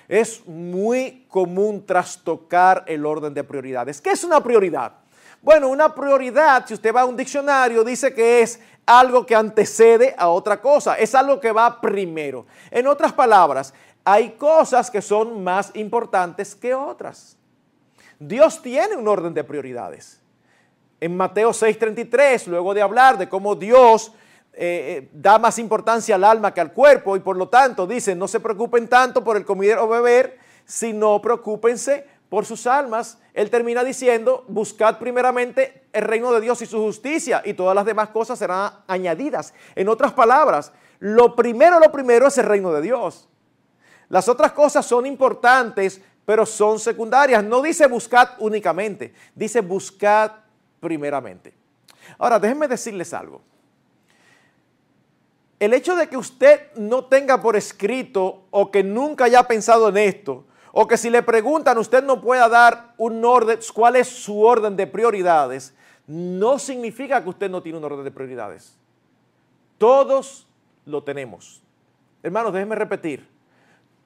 Es 0.09 0.47
muy 0.47 1.27
común 1.29 1.85
trastocar 1.85 2.85
el 2.87 3.05
orden 3.05 3.35
de 3.35 3.45
prioridades. 3.45 4.01
¿Qué 4.01 4.11
es 4.11 4.25
una 4.25 4.41
prioridad? 4.43 4.93
Bueno, 5.43 5.69
una 5.69 5.95
prioridad, 5.95 6.67
si 6.67 6.75
usted 6.75 6.95
va 6.95 7.03
a 7.03 7.07
un 7.07 7.17
diccionario, 7.17 7.85
dice 7.85 8.13
que 8.13 8.43
es 8.43 8.61
algo 8.87 9.27
que 9.27 9.35
antecede 9.35 10.15
a 10.17 10.29
otra 10.29 10.61
cosa, 10.61 10.95
es 10.95 11.15
algo 11.15 11.41
que 11.41 11.53
va 11.53 11.81
primero. 11.81 12.47
En 12.71 12.87
otras 12.87 13.13
palabras, 13.13 13.75
hay 14.05 14.31
cosas 14.31 14.91
que 14.91 15.03
son 15.03 15.43
más 15.43 15.73
importantes 15.75 16.55
que 16.55 16.73
otras. 16.73 17.37
Dios 18.19 18.63
tiene 18.63 18.97
un 18.97 19.09
orden 19.09 19.35
de 19.35 19.45
prioridades. 19.45 20.21
En 21.01 21.17
Mateo 21.17 21.53
6:33, 21.53 22.47
luego 22.47 22.73
de 22.73 22.83
hablar 22.83 23.19
de 23.19 23.29
cómo 23.29 23.55
Dios 23.55 24.13
eh, 24.59 25.05
eh, 25.05 25.09
da 25.13 25.39
más 25.39 25.59
importancia 25.59 26.15
al 26.15 26.25
alma 26.25 26.55
que 26.55 26.63
al 26.63 26.73
cuerpo 26.73 27.15
y 27.15 27.21
por 27.21 27.37
lo 27.37 27.51
tanto 27.51 27.87
dice, 27.87 28.15
no 28.15 28.27
se 28.27 28.41
preocupen 28.41 28.89
tanto 28.89 29.23
por 29.23 29.37
el 29.37 29.45
comer 29.45 29.77
o 29.77 29.87
beber, 29.87 30.39
sino 30.65 31.21
preocúpense 31.21 32.07
por 32.31 32.47
sus 32.47 32.67
almas, 32.67 33.19
él 33.35 33.51
termina 33.51 33.85
diciendo, 33.85 34.47
buscad 34.49 34.99
primeramente 34.99 35.85
el 35.93 36.05
reino 36.05 36.33
de 36.33 36.41
Dios 36.41 36.63
y 36.63 36.67
su 36.67 36.79
justicia 36.79 37.43
y 37.45 37.53
todas 37.53 37.75
las 37.75 37.85
demás 37.85 38.09
cosas 38.09 38.39
serán 38.39 38.73
añadidas. 38.87 39.53
En 39.75 39.91
otras 39.91 40.15
palabras, 40.15 40.73
lo 41.01 41.37
primero, 41.37 41.79
lo 41.79 41.93
primero 41.93 42.27
es 42.27 42.39
el 42.39 42.47
reino 42.47 42.73
de 42.73 42.81
Dios. 42.81 43.29
Las 44.09 44.27
otras 44.27 44.53
cosas 44.53 44.87
son 44.87 45.05
importantes, 45.05 46.01
pero 46.25 46.47
son 46.47 46.79
secundarias. 46.79 47.45
No 47.45 47.61
dice 47.61 47.87
buscad 47.89 48.31
únicamente, 48.39 49.13
dice 49.35 49.61
buscad 49.61 50.33
primeramente. 50.81 51.53
Ahora, 52.17 52.39
déjenme 52.39 52.69
decirles 52.69 53.13
algo. 53.13 53.43
El 55.59 55.73
hecho 55.73 55.97
de 55.97 56.09
que 56.09 56.17
usted 56.17 56.73
no 56.75 57.05
tenga 57.05 57.41
por 57.41 57.57
escrito 57.57 58.45
o 58.51 58.71
que 58.71 58.83
nunca 58.83 59.25
haya 59.25 59.43
pensado 59.45 59.89
en 59.89 59.97
esto, 59.97 60.45
o 60.73 60.87
que 60.87 60.99
si 60.99 61.09
le 61.09 61.23
preguntan 61.23 61.79
usted 61.79 62.05
no 62.05 62.21
pueda 62.21 62.49
dar 62.49 62.93
un 62.99 63.25
orden, 63.25 63.59
cuál 63.73 63.97
es 63.97 64.09
su 64.09 64.43
orden 64.43 64.77
de 64.77 64.87
prioridades, 64.87 65.75
no 66.07 66.59
significa 66.59 67.23
que 67.23 67.31
usted 67.31 67.51
no 67.51 67.63
tiene 67.63 67.79
un 67.79 67.85
orden 67.85 68.05
de 68.05 68.11
prioridades. 68.11 68.79
Todos 69.79 70.47
lo 70.85 71.03
tenemos. 71.03 71.63
Hermanos, 72.23 72.53
déjenme 72.53 72.75
repetir. 72.75 73.27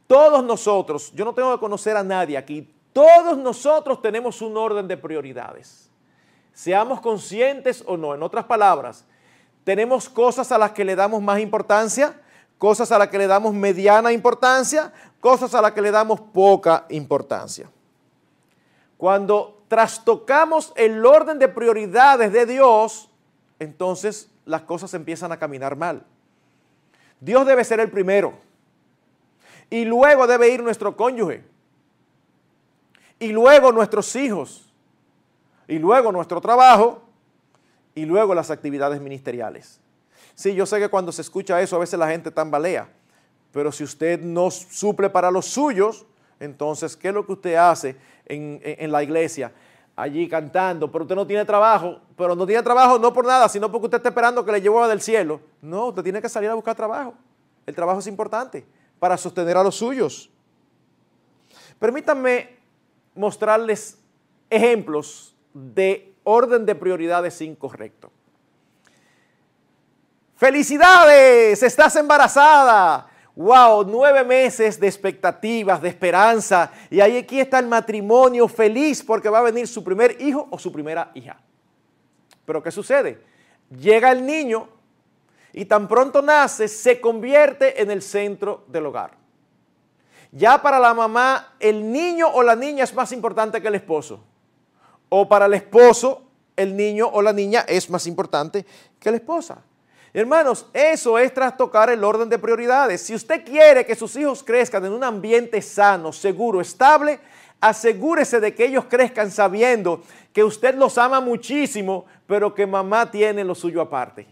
Todos 0.06 0.44
nosotros, 0.44 1.12
yo 1.12 1.24
no 1.24 1.34
tengo 1.34 1.52
que 1.52 1.60
conocer 1.60 1.96
a 1.96 2.02
nadie 2.02 2.36
aquí, 2.36 2.72
todos 2.92 3.38
nosotros 3.38 4.02
tenemos 4.02 4.42
un 4.42 4.56
orden 4.56 4.88
de 4.88 4.96
prioridades. 4.96 5.90
Seamos 6.52 7.00
conscientes 7.00 7.84
o 7.86 7.96
no. 7.96 8.14
En 8.14 8.22
otras 8.22 8.44
palabras, 8.44 9.06
tenemos 9.70 10.08
cosas 10.08 10.50
a 10.50 10.58
las 10.58 10.72
que 10.72 10.84
le 10.84 10.96
damos 10.96 11.22
más 11.22 11.38
importancia, 11.38 12.20
cosas 12.58 12.90
a 12.90 12.98
las 12.98 13.06
que 13.06 13.18
le 13.18 13.28
damos 13.28 13.54
mediana 13.54 14.10
importancia, 14.10 14.92
cosas 15.20 15.54
a 15.54 15.62
las 15.62 15.70
que 15.70 15.80
le 15.80 15.92
damos 15.92 16.20
poca 16.20 16.86
importancia. 16.88 17.70
Cuando 18.96 19.62
trastocamos 19.68 20.72
el 20.74 21.06
orden 21.06 21.38
de 21.38 21.46
prioridades 21.46 22.32
de 22.32 22.46
Dios, 22.46 23.10
entonces 23.60 24.28
las 24.44 24.62
cosas 24.62 24.92
empiezan 24.94 25.30
a 25.30 25.38
caminar 25.38 25.76
mal. 25.76 26.04
Dios 27.20 27.46
debe 27.46 27.62
ser 27.62 27.78
el 27.78 27.92
primero. 27.92 28.34
Y 29.70 29.84
luego 29.84 30.26
debe 30.26 30.48
ir 30.48 30.64
nuestro 30.64 30.96
cónyuge. 30.96 31.44
Y 33.20 33.28
luego 33.28 33.70
nuestros 33.70 34.16
hijos. 34.16 34.68
Y 35.68 35.78
luego 35.78 36.10
nuestro 36.10 36.40
trabajo. 36.40 37.09
Y 37.94 38.04
luego 38.04 38.34
las 38.34 38.50
actividades 38.50 39.00
ministeriales. 39.00 39.80
Sí, 40.34 40.54
yo 40.54 40.64
sé 40.66 40.78
que 40.78 40.88
cuando 40.88 41.12
se 41.12 41.22
escucha 41.22 41.60
eso 41.60 41.76
a 41.76 41.80
veces 41.80 41.98
la 41.98 42.08
gente 42.08 42.30
tambalea. 42.30 42.88
Pero 43.52 43.72
si 43.72 43.84
usted 43.84 44.20
no 44.20 44.50
suple 44.50 45.10
para 45.10 45.30
los 45.30 45.46
suyos, 45.46 46.06
entonces, 46.38 46.96
¿qué 46.96 47.08
es 47.08 47.14
lo 47.14 47.26
que 47.26 47.32
usted 47.32 47.54
hace 47.56 47.96
en, 48.24 48.90
la 48.90 49.02
iglesia? 49.02 49.52
Allí 49.96 50.28
cantando, 50.28 50.90
pero 50.90 51.04
usted 51.04 51.14
no 51.14 51.26
tiene 51.26 51.44
trabajo, 51.44 52.00
pero 52.16 52.34
no 52.34 52.46
tiene 52.46 52.62
trabajo 52.62 52.98
no 52.98 53.12
por 53.12 53.26
nada, 53.26 53.48
sino 53.48 53.70
porque 53.70 53.86
usted 53.86 53.98
está 53.98 54.08
esperando 54.08 54.44
que 54.44 54.52
le 54.52 54.62
lleve 54.62 54.88
del 54.88 55.00
cielo. 55.00 55.40
No, 55.60 55.88
usted 55.88 56.02
tiene 56.02 56.22
que 56.22 56.28
salir 56.28 56.48
a 56.48 56.54
buscar 56.54 56.74
trabajo. 56.74 57.14
El 57.66 57.74
trabajo 57.74 57.98
es 57.98 58.06
importante 58.06 58.64
para 58.98 59.16
sostener 59.16 59.56
a 59.56 59.62
los 59.62 59.74
suyos. 59.74 60.30
Permítanme 61.78 62.56
mostrarles 63.14 63.98
ejemplos 64.48 65.34
de 65.52 66.09
orden 66.24 66.66
de 66.66 66.74
prioridades 66.74 67.40
incorrecto. 67.40 68.10
Felicidades, 70.36 71.62
estás 71.62 71.96
embarazada 71.96 73.10
wow, 73.40 73.84
nueve 73.84 74.22
meses 74.24 74.78
de 74.78 74.86
expectativas, 74.86 75.80
de 75.80 75.88
esperanza, 75.88 76.70
y 76.90 77.00
ahí 77.00 77.16
aquí 77.16 77.40
está 77.40 77.58
el 77.58 77.66
matrimonio 77.66 78.46
feliz 78.48 79.02
porque 79.02 79.28
va 79.28 79.38
a 79.38 79.42
venir 79.42 79.66
su 79.66 79.82
primer 79.82 80.20
hijo 80.20 80.46
o 80.50 80.58
su 80.58 80.70
primera 80.70 81.10
hija. 81.14 81.40
Pero 82.44 82.62
¿qué 82.62 82.70
sucede? 82.70 83.22
Llega 83.70 84.10
el 84.12 84.26
niño 84.26 84.68
y 85.52 85.64
tan 85.64 85.88
pronto 85.88 86.20
nace, 86.20 86.68
se 86.68 87.00
convierte 87.00 87.80
en 87.80 87.90
el 87.90 88.02
centro 88.02 88.64
del 88.68 88.86
hogar. 88.86 89.12
Ya 90.32 90.60
para 90.60 90.78
la 90.78 90.92
mamá, 90.94 91.54
el 91.58 91.90
niño 91.90 92.28
o 92.28 92.42
la 92.42 92.54
niña 92.54 92.84
es 92.84 92.94
más 92.94 93.10
importante 93.12 93.60
que 93.62 93.68
el 93.68 93.74
esposo. 93.74 94.22
O 95.10 95.28
para 95.28 95.44
el 95.44 95.54
esposo, 95.54 96.22
el 96.56 96.74
niño 96.74 97.08
o 97.12 97.20
la 97.20 97.34
niña 97.34 97.66
es 97.68 97.90
más 97.90 98.06
importante 98.06 98.64
que 98.98 99.10
la 99.10 99.18
esposa. 99.18 99.62
Hermanos, 100.12 100.66
eso 100.72 101.18
es 101.18 101.32
trastocar 101.32 101.90
el 101.90 102.02
orden 102.02 102.28
de 102.28 102.38
prioridades. 102.38 103.02
Si 103.02 103.14
usted 103.14 103.44
quiere 103.44 103.86
que 103.86 103.94
sus 103.94 104.16
hijos 104.16 104.42
crezcan 104.42 104.84
en 104.84 104.92
un 104.92 105.04
ambiente 105.04 105.62
sano, 105.62 106.12
seguro, 106.12 106.60
estable, 106.60 107.20
asegúrese 107.60 108.40
de 108.40 108.54
que 108.54 108.64
ellos 108.64 108.86
crezcan 108.88 109.30
sabiendo 109.30 110.02
que 110.32 110.42
usted 110.42 110.74
los 110.74 110.98
ama 110.98 111.20
muchísimo, 111.20 112.06
pero 112.26 112.54
que 112.54 112.66
mamá 112.66 113.10
tiene 113.10 113.44
lo 113.44 113.54
suyo 113.54 113.80
aparte. 113.80 114.26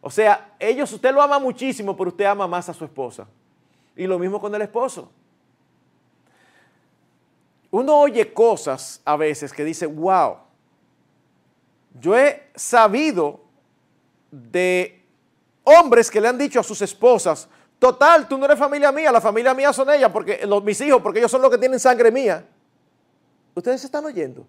O 0.00 0.10
sea, 0.10 0.54
ellos, 0.58 0.90
usted 0.92 1.12
lo 1.12 1.20
ama 1.20 1.38
muchísimo, 1.38 1.94
pero 1.96 2.08
usted 2.08 2.24
ama 2.24 2.46
más 2.46 2.68
a 2.70 2.74
su 2.74 2.84
esposa. 2.84 3.26
Y 3.94 4.06
lo 4.06 4.18
mismo 4.18 4.40
con 4.40 4.54
el 4.54 4.62
esposo. 4.62 5.10
Uno 7.70 8.00
oye 8.00 8.32
cosas 8.32 9.00
a 9.04 9.16
veces 9.16 9.52
que 9.52 9.64
dice, 9.64 9.86
wow, 9.86 10.38
yo 12.00 12.16
he 12.16 12.50
sabido 12.54 13.40
de 14.30 15.04
hombres 15.64 16.10
que 16.10 16.20
le 16.20 16.28
han 16.28 16.38
dicho 16.38 16.58
a 16.60 16.64
sus 16.64 16.82
esposas, 16.82 17.48
total, 17.78 18.26
tú 18.28 18.36
no 18.38 18.44
eres 18.44 18.58
familia 18.58 18.90
mía, 18.90 19.12
la 19.12 19.20
familia 19.20 19.54
mía 19.54 19.72
son 19.72 19.90
ellas, 19.90 20.10
porque 20.10 20.46
mis 20.64 20.80
hijos, 20.80 21.00
porque 21.02 21.20
ellos 21.20 21.30
son 21.30 21.42
los 21.42 21.50
que 21.50 21.58
tienen 21.58 21.78
sangre 21.78 22.10
mía. 22.10 22.44
Ustedes 23.54 23.84
están 23.84 24.04
oyendo. 24.04 24.46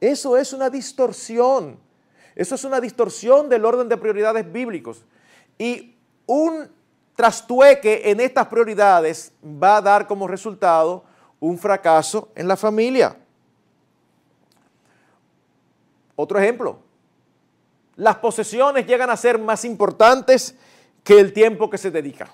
Eso 0.00 0.36
es 0.36 0.52
una 0.52 0.68
distorsión. 0.68 1.78
Eso 2.34 2.54
es 2.54 2.64
una 2.64 2.80
distorsión 2.80 3.48
del 3.48 3.64
orden 3.64 3.88
de 3.88 3.96
prioridades 3.96 4.50
bíblicos. 4.50 5.04
Y 5.56 5.96
un 6.26 6.68
trastueque 7.14 8.10
en 8.10 8.20
estas 8.20 8.48
prioridades 8.48 9.32
va 9.44 9.76
a 9.76 9.82
dar 9.82 10.06
como 10.06 10.26
resultado 10.26 11.04
un 11.44 11.58
fracaso 11.58 12.30
en 12.34 12.48
la 12.48 12.56
familia. 12.56 13.16
Otro 16.16 16.38
ejemplo, 16.38 16.78
las 17.96 18.16
posesiones 18.16 18.86
llegan 18.86 19.10
a 19.10 19.16
ser 19.16 19.38
más 19.38 19.64
importantes 19.64 20.54
que 21.02 21.20
el 21.20 21.34
tiempo 21.34 21.68
que 21.68 21.76
se 21.76 21.90
dedica. 21.90 22.30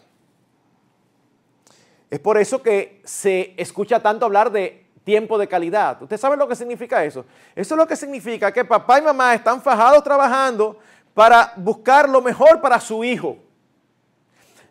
Es 2.09 2.21
por 2.21 2.39
eso 2.39 2.63
que 2.63 3.03
se 3.05 3.55
escucha 3.57 4.01
tanto 4.01 4.27
hablar 4.27 4.53
de 4.53 4.87
tiempo 5.03 5.39
de 5.39 5.49
calidad. 5.49 6.01
¿Usted 6.03 6.17
sabe 6.17 6.37
lo 6.37 6.47
que 6.47 6.55
significa 6.55 7.05
eso? 7.05 7.25
Eso 7.57 7.75
es 7.75 7.79
lo 7.79 7.87
que 7.89 7.97
significa 7.97 8.53
que 8.53 8.65
papá 8.65 9.01
y 9.01 9.03
mamá 9.03 9.35
están 9.35 9.61
fajados 9.61 10.05
trabajando 10.05 10.79
para 11.15 11.53
buscar 11.57 12.09
lo 12.09 12.23
mejor 12.23 12.61
para 12.61 12.79
su 12.81 13.03
hijo. 13.03 13.39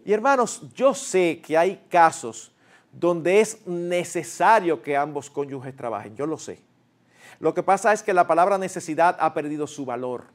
Y 0.06 0.14
hermanos, 0.14 0.62
yo 0.74 0.94
sé 0.94 1.42
que 1.46 1.58
hay 1.58 1.84
casos 1.90 2.54
donde 2.92 3.40
es 3.40 3.66
necesario 3.68 4.82
que 4.82 4.98
ambos 4.98 5.30
cónyuges 5.30 5.76
trabajen, 5.76 6.16
yo 6.16 6.26
lo 6.26 6.38
sé. 6.38 6.60
Lo 7.40 7.54
que 7.54 7.64
pasa 7.64 7.94
es 7.94 8.04
que 8.04 8.14
la 8.14 8.28
palabra 8.28 8.58
necesidad 8.58 9.16
ha 9.20 9.34
perdido 9.34 9.68
su 9.68 9.86
valor. 9.86 10.26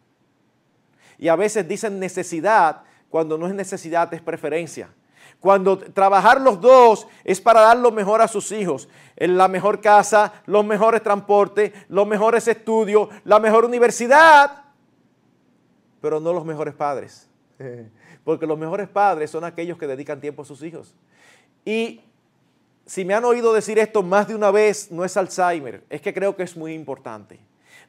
Y 1.19 1.29
a 1.29 1.37
veces 1.37 1.67
dicen 1.69 1.99
necesidad 1.99 2.83
cuando 3.11 3.39
no 3.39 3.47
es 3.47 3.55
necesidad, 3.55 4.13
es 4.13 4.21
preferencia. 4.21 4.89
Cuando 5.39 5.79
trabajar 5.79 6.41
los 6.41 6.61
dos 6.61 7.07
es 7.23 7.41
para 7.41 7.61
dar 7.61 7.77
lo 7.77 7.93
mejor 7.93 8.23
a 8.23 8.29
sus 8.29 8.51
hijos, 8.51 8.89
en 9.17 9.37
la 9.37 9.47
mejor 9.47 9.81
casa, 9.81 10.33
los 10.47 10.65
mejores 10.65 11.03
transportes, 11.03 11.73
los 11.89 12.07
mejores 12.07 12.49
estudios, 12.49 13.09
la 13.25 13.39
mejor 13.39 13.65
universidad, 13.65 14.65
pero 16.01 16.19
no 16.19 16.33
los 16.33 16.45
mejores 16.45 16.75
padres. 16.75 17.29
Porque 18.25 18.47
los 18.47 18.59
mejores 18.59 18.89
padres 18.89 19.31
son 19.31 19.45
aquellos 19.45 19.79
que 19.79 19.87
dedican 19.87 20.21
tiempo 20.21 20.43
a 20.43 20.45
sus 20.45 20.63
hijos. 20.63 20.95
Y 21.65 22.01
si 22.87 23.05
me 23.05 23.15
han 23.15 23.25
oído 23.25 23.53
decir 23.53 23.79
esto 23.79 24.03
más 24.03 24.29
de 24.29 24.35
una 24.35 24.51
vez, 24.51 24.91
no 24.91 25.05
es 25.05 25.17
Alzheimer, 25.17 25.85
es 25.89 26.01
que 26.01 26.13
creo 26.13 26.37
que 26.37 26.43
es 26.43 26.57
muy 26.57 26.75
importante. 26.75 27.41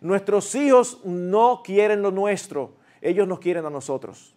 Nuestros 0.01 0.53
hijos 0.55 0.99
no 1.03 1.61
quieren 1.63 2.01
lo 2.01 2.11
nuestro, 2.11 2.73
ellos 3.01 3.27
nos 3.27 3.39
quieren 3.39 3.65
a 3.65 3.69
nosotros. 3.69 4.35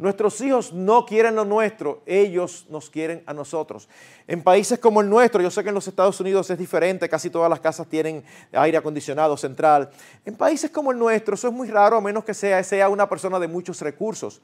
Nuestros 0.00 0.40
hijos 0.40 0.72
no 0.72 1.04
quieren 1.04 1.34
lo 1.34 1.44
nuestro, 1.44 2.02
ellos 2.06 2.64
nos 2.70 2.88
quieren 2.88 3.22
a 3.26 3.34
nosotros. 3.34 3.86
En 4.26 4.42
países 4.42 4.78
como 4.78 5.02
el 5.02 5.10
nuestro, 5.10 5.42
yo 5.42 5.50
sé 5.50 5.62
que 5.62 5.68
en 5.68 5.74
los 5.74 5.86
Estados 5.86 6.18
Unidos 6.20 6.48
es 6.48 6.56
diferente, 6.56 7.06
casi 7.06 7.28
todas 7.28 7.50
las 7.50 7.60
casas 7.60 7.86
tienen 7.86 8.24
aire 8.52 8.78
acondicionado 8.78 9.36
central. 9.36 9.90
En 10.24 10.36
países 10.36 10.70
como 10.70 10.90
el 10.90 10.98
nuestro, 10.98 11.34
eso 11.34 11.48
es 11.48 11.52
muy 11.52 11.68
raro 11.68 11.98
a 11.98 12.00
menos 12.00 12.24
que 12.24 12.32
sea, 12.32 12.64
sea 12.64 12.88
una 12.88 13.06
persona 13.10 13.38
de 13.38 13.46
muchos 13.46 13.78
recursos. 13.82 14.40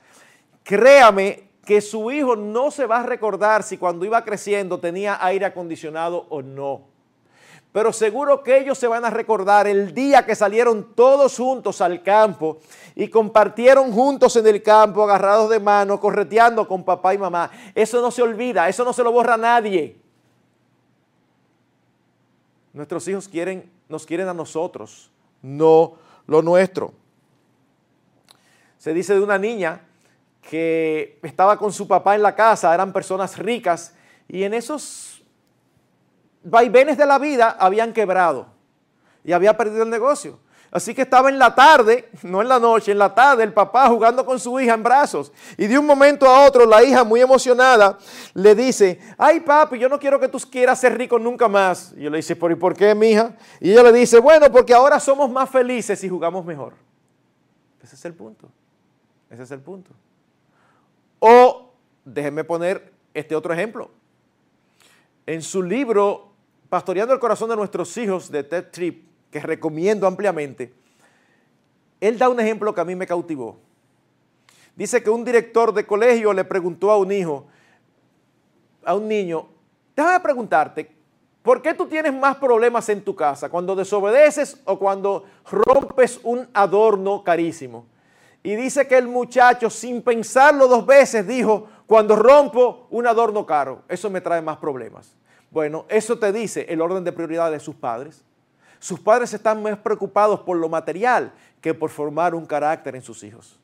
Créame 0.63 1.49
que 1.67 1.81
su 1.81 2.13
hijo 2.13 2.37
no 2.37 2.71
se 2.71 2.87
va 2.87 3.01
a 3.01 3.03
recordar 3.03 3.65
si 3.65 3.77
cuando 3.77 4.07
iba 4.07 4.25
creciendo 4.25 4.79
tenía 4.79 5.23
aire 5.23 5.45
acondicionado 5.45 6.27
o 6.31 6.41
no. 6.41 6.83
Pero 7.73 7.93
seguro 7.93 8.43
que 8.43 8.57
ellos 8.57 8.79
se 8.79 8.87
van 8.87 9.05
a 9.05 9.11
recordar 9.11 9.67
el 9.67 9.93
día 9.93 10.25
que 10.25 10.37
salieron 10.37 10.95
todos 10.95 11.37
juntos 11.37 11.81
al 11.81 12.03
campo 12.05 12.59
y 12.95 13.09
compartieron 13.09 13.93
juntos 13.93 14.37
en 14.37 14.47
el 14.47 14.63
campo, 14.63 15.03
agarrados 15.03 15.51
de 15.51 15.59
mano, 15.59 16.01
correteando 16.01 16.67
con 16.69 16.85
papá 16.85 17.13
y 17.13 17.19
mamá. 17.19 17.51
Eso 17.75 18.01
no 18.01 18.13
se 18.13 18.23
olvida, 18.23 18.69
eso 18.69 18.85
no 18.85 18.93
se 18.93 19.03
lo 19.03 19.11
borra 19.11 19.37
nadie. 19.37 19.99
Nuestros 22.73 23.07
hijos 23.09 23.29
quieren, 23.29 23.71
nos 23.89 24.07
quieren 24.07 24.29
a 24.29 24.35
nosotros, 24.35 25.11
no 25.43 25.95
lo 26.29 26.43
nuestro. 26.43 26.95
Se 28.79 28.95
dice 28.95 29.15
de 29.15 29.21
una 29.21 29.37
niña 29.37 29.86
que 30.49 31.19
estaba 31.23 31.59
con 31.59 31.73
su 31.73 31.89
papá 31.89 32.15
en 32.15 32.23
la 32.23 32.35
casa, 32.35 32.73
eran 32.73 32.93
personas 32.93 33.37
ricas, 33.37 33.95
y 34.29 34.45
en 34.45 34.55
esos 34.55 35.23
vaivenes 36.43 36.97
de 36.97 37.07
la 37.07 37.19
vida 37.19 37.57
habían 37.59 37.93
quebrado 37.93 38.47
y 39.25 39.33
había 39.33 39.57
perdido 39.57 39.83
el 39.83 39.91
negocio. 39.91 40.39
Así 40.71 40.95
que 40.95 41.03
estaba 41.03 41.29
en 41.31 41.39
la 41.39 41.55
tarde, 41.55 42.11
no 42.23 42.43
en 42.43 42.49
la 42.49 42.59
noche, 42.59 42.93
en 42.93 42.99
la 42.99 43.15
tarde, 43.15 43.45
el 43.45 43.53
papá 43.53 43.89
jugando 43.89 44.27
con 44.27 44.39
su 44.39 44.59
hija 44.61 44.75
en 44.75 44.83
brazos. 44.83 45.33
Y 45.57 45.67
de 45.67 45.79
un 45.79 45.87
momento 45.87 46.27
a 46.27 46.45
otro, 46.45 46.67
la 46.67 46.83
hija, 46.83 47.03
muy 47.03 47.21
emocionada, 47.21 47.97
le 48.35 48.55
dice, 48.55 49.01
ay 49.17 49.41
papi, 49.41 49.79
yo 49.79 49.89
no 49.89 49.99
quiero 49.99 50.21
que 50.21 50.29
tú 50.29 50.39
quieras 50.51 50.79
ser 50.79 50.99
rico 50.99 51.19
nunca 51.19 51.49
más. 51.49 51.95
Y 51.97 52.03
yo 52.03 52.11
le 52.11 52.19
dice, 52.19 52.37
¿por, 52.37 52.53
¿y 52.53 52.57
por 52.57 52.77
qué, 52.77 52.95
mija? 52.95 53.35
Y 53.61 53.73
ella 53.73 53.85
le 53.85 53.93
dice, 53.93 54.19
bueno, 54.19 54.51
porque 54.51 54.75
ahora 54.75 55.01
somos 55.01 55.31
más 55.31 55.49
felices 55.49 56.03
y 56.05 56.09
jugamos 56.09 56.45
mejor. 56.45 56.75
Ese 57.83 57.95
es 57.95 58.05
el 58.05 58.15
punto. 58.15 58.49
Ese 59.31 59.45
es 59.45 59.51
el 59.53 59.61
punto. 59.61 59.93
O, 61.19 61.73
déjenme 62.05 62.45
poner 62.45 62.93
este 63.15 63.35
otro 63.35 63.53
ejemplo. 63.53 63.91
En 65.27 65.43
su 65.43 65.63
libro 65.63 66.27
Pastoreando 66.69 67.15
el 67.15 67.21
corazón 67.21 67.49
de 67.49 67.57
nuestros 67.57 67.97
hijos 67.97 68.31
de 68.31 68.43
Ted 68.43 68.67
Tripp, 68.73 69.07
que 69.31 69.41
recomiendo 69.41 70.07
ampliamente, 70.07 70.75
él 72.01 72.19
da 72.19 72.29
un 72.29 72.41
ejemplo 72.41 72.75
que 72.75 72.81
a 72.81 72.85
mí 72.85 72.97
me 72.97 73.07
cautivó. 73.07 73.59
Dice 74.75 75.03
que 75.03 75.11
un 75.11 75.25
director 75.25 75.73
de 75.73 75.87
colegio 75.87 76.33
le 76.33 76.45
preguntó 76.45 76.91
a 76.91 76.99
un 76.99 77.13
hijo, 77.13 77.47
a 78.85 78.95
un 78.95 79.07
niño, 79.07 79.49
déjame 79.95 80.21
preguntarte, 80.21 80.91
¿por 81.43 81.63
qué 81.63 81.73
tú 81.73 81.87
tienes 81.87 82.13
más 82.13 82.37
problemas 82.37 82.89
en 82.89 83.03
tu 83.03 83.15
casa? 83.15 83.49
¿Cuando 83.49 83.77
desobedeces 83.77 84.61
o 84.65 84.79
cuando 84.79 85.25
rompes 85.51 86.19
un 86.25 86.49
adorno 86.53 87.23
carísimo? 87.23 87.87
Y 88.47 88.55
dice 88.55 88.87
que 88.87 88.97
el 88.97 89.09
muchacho, 89.09 89.69
sin 89.69 90.03
pensarlo 90.03 90.69
dos 90.69 90.87
veces, 90.87 91.27
dijo, 91.27 91.67
cuando 91.85 92.15
rompo 92.15 92.87
un 92.91 93.05
adorno 93.05 93.45
caro, 93.45 93.83
eso 93.89 94.09
me 94.09 94.21
trae 94.21 94.41
más 94.41 94.59
problemas. 94.59 95.17
Bueno, 95.51 95.85
eso 95.89 96.17
te 96.17 96.33
dice 96.33 96.65
el 96.69 96.81
orden 96.81 97.03
de 97.03 97.11
prioridad 97.11 97.51
de 97.51 97.59
sus 97.59 97.75
padres. 97.75 98.23
Sus 98.79 99.01
padres 99.01 99.35
están 99.35 99.65
más 99.65 99.77
preocupados 99.79 100.39
por 100.43 100.57
lo 100.59 100.69
material 100.69 101.33
que 101.61 101.75
por 101.75 101.91
formar 101.91 102.37
un 102.37 102.47
carácter 102.47 102.95
en 102.95 103.03
sus 103.03 103.25
hijos. 103.25 103.59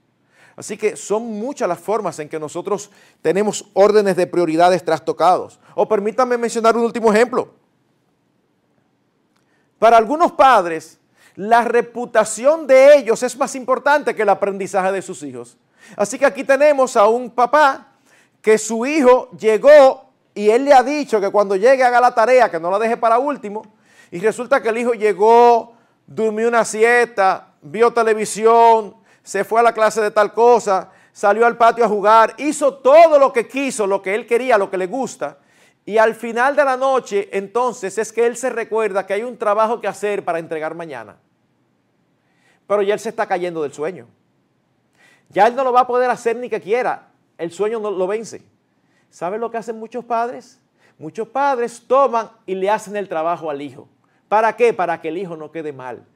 Así 0.57 0.77
que 0.77 0.97
son 0.97 1.27
muchas 1.27 1.69
las 1.69 1.79
formas 1.79 2.19
en 2.19 2.29
que 2.29 2.41
nosotros 2.41 2.91
tenemos 3.21 3.65
órdenes 3.75 4.17
de 4.17 4.27
prioridades 4.27 4.85
trastocados. 4.85 5.61
O 5.77 5.87
permítanme 5.87 6.37
mencionar 6.37 6.77
un 6.77 6.83
último 6.83 7.13
ejemplo. 7.13 7.55
Para 9.79 9.97
algunos 9.97 10.33
padres, 10.33 10.99
la 11.35 11.63
reputación 11.63 12.67
de 12.67 12.97
ellos 12.97 13.23
es 13.23 13.37
más 13.37 13.55
importante 13.55 14.15
que 14.15 14.23
el 14.23 14.29
aprendizaje 14.29 14.93
de 14.93 15.03
sus 15.03 15.23
hijos. 15.23 15.57
Así 15.97 16.19
que 16.19 16.27
aquí 16.27 16.45
tenemos 16.45 16.97
a 16.97 17.07
un 17.07 17.31
papá 17.31 17.89
que 18.41 18.59
su 18.59 18.85
hijo 18.87 19.31
llegó 19.39 20.11
y 20.35 20.51
él 20.51 20.65
le 20.65 20.73
ha 20.73 20.83
dicho 20.83 21.21
que 21.21 21.31
cuando 21.31 21.57
llegue 21.57 21.85
haga 21.85 22.01
la 22.01 22.15
tarea, 22.15 22.51
que 22.51 22.61
no 22.61 22.71
la 22.71 22.79
deje 22.79 22.97
para 22.97 23.19
último. 23.19 23.63
Y 24.11 24.19
resulta 24.21 24.63
que 24.63 24.69
el 24.69 24.79
hijo 24.79 24.93
llegó, 24.93 25.75
durmió 26.07 26.49
una 26.49 26.65
siesta, 26.65 27.55
vio 27.63 27.93
televisión, 27.93 28.97
se 29.23 29.45
fue 29.45 29.61
a 29.61 29.63
la 29.63 29.73
clase 29.73 30.01
de 30.01 30.11
tal 30.11 30.33
cosa, 30.33 30.91
salió 31.13 31.47
al 31.47 31.57
patio 31.57 31.85
a 31.85 31.89
jugar, 31.89 32.35
hizo 32.39 32.75
todo 32.75 33.19
lo 33.19 33.33
que 33.33 33.47
quiso, 33.47 33.87
lo 33.87 34.03
que 34.03 34.15
él 34.15 34.27
quería, 34.27 34.59
lo 34.59 34.71
que 34.71 34.79
le 34.79 34.87
gusta. 34.87 35.39
Y 35.85 35.99
al 35.99 36.15
final 36.15 36.55
de 36.55 36.65
la 36.65 36.77
noche, 36.77 37.29
entonces, 37.33 37.99
es 37.99 38.13
que 38.13 38.27
él 38.27 38.37
se 38.37 38.51
recuerda 38.51 39.07
que 39.07 39.15
hay 39.15 39.23
un 39.25 39.37
trabajo 39.37 39.81
que 39.81 39.89
hacer 39.89 40.25
para 40.25 40.39
entregar 40.39 40.75
mañana. 40.75 41.17
Pero 42.67 42.83
ya 42.83 42.95
él 42.95 43.01
se 43.01 43.09
está 43.09 43.27
cayendo 43.27 43.63
del 43.63 43.73
sueño. 43.73 44.07
Ya 45.29 45.47
él 45.47 45.57
no 45.57 45.65
lo 45.65 45.73
va 45.73 45.81
a 45.81 45.87
poder 45.87 46.11
hacer 46.11 46.37
ni 46.37 46.49
que 46.49 46.61
quiera. 46.61 47.09
El 47.37 47.51
sueño 47.51 47.81
no 47.81 47.91
lo 47.91 48.07
vence. 48.07 48.43
¿Saben 49.11 49.41
lo 49.41 49.51
que 49.51 49.59
hacen 49.59 49.79
muchos 49.79 50.05
padres? 50.05 50.61
Muchos 50.99 51.27
padres 51.27 51.83
toman 51.87 52.31
y 52.47 52.55
le 52.55 52.71
hacen 52.71 52.97
el 52.97 53.09
trabajo 53.09 53.51
al 53.51 53.61
hijo. 53.61 53.89
¿Para 54.29 54.55
qué? 54.57 54.73
Para 54.73 55.01
que 55.01 55.09
el 55.09 55.19
hijo 55.19 55.37
no 55.37 55.51
quede 55.51 55.73
mal. 55.73 56.07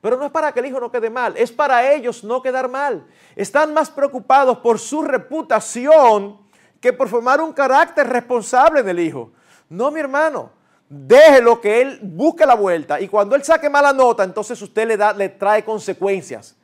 Pero 0.00 0.16
no 0.16 0.26
es 0.26 0.30
para 0.30 0.52
que 0.52 0.60
el 0.60 0.66
hijo 0.66 0.78
no 0.78 0.90
quede 0.92 1.10
mal, 1.10 1.36
es 1.36 1.50
para 1.50 1.92
ellos 1.92 2.22
no 2.22 2.40
quedar 2.40 2.68
mal. 2.68 3.04
Están 3.34 3.74
más 3.74 3.90
preocupados 3.90 4.58
por 4.58 4.78
su 4.78 5.02
reputación 5.02 6.45
que 6.80 6.92
por 6.92 7.08
formar 7.08 7.40
un 7.40 7.52
carácter 7.52 8.06
responsable 8.08 8.82
del 8.82 9.00
hijo. 9.00 9.32
No, 9.68 9.90
mi 9.90 10.00
hermano, 10.00 10.50
déjelo 10.88 11.60
que 11.60 11.82
él 11.82 11.98
busque 12.02 12.46
la 12.46 12.54
vuelta 12.54 13.00
y 13.00 13.08
cuando 13.08 13.34
él 13.34 13.42
saque 13.42 13.68
mala 13.68 13.92
nota, 13.92 14.24
entonces 14.24 14.60
usted 14.60 14.86
le, 14.86 14.96
da, 14.96 15.12
le 15.12 15.28
trae 15.28 15.64
consecuencias. 15.64 16.56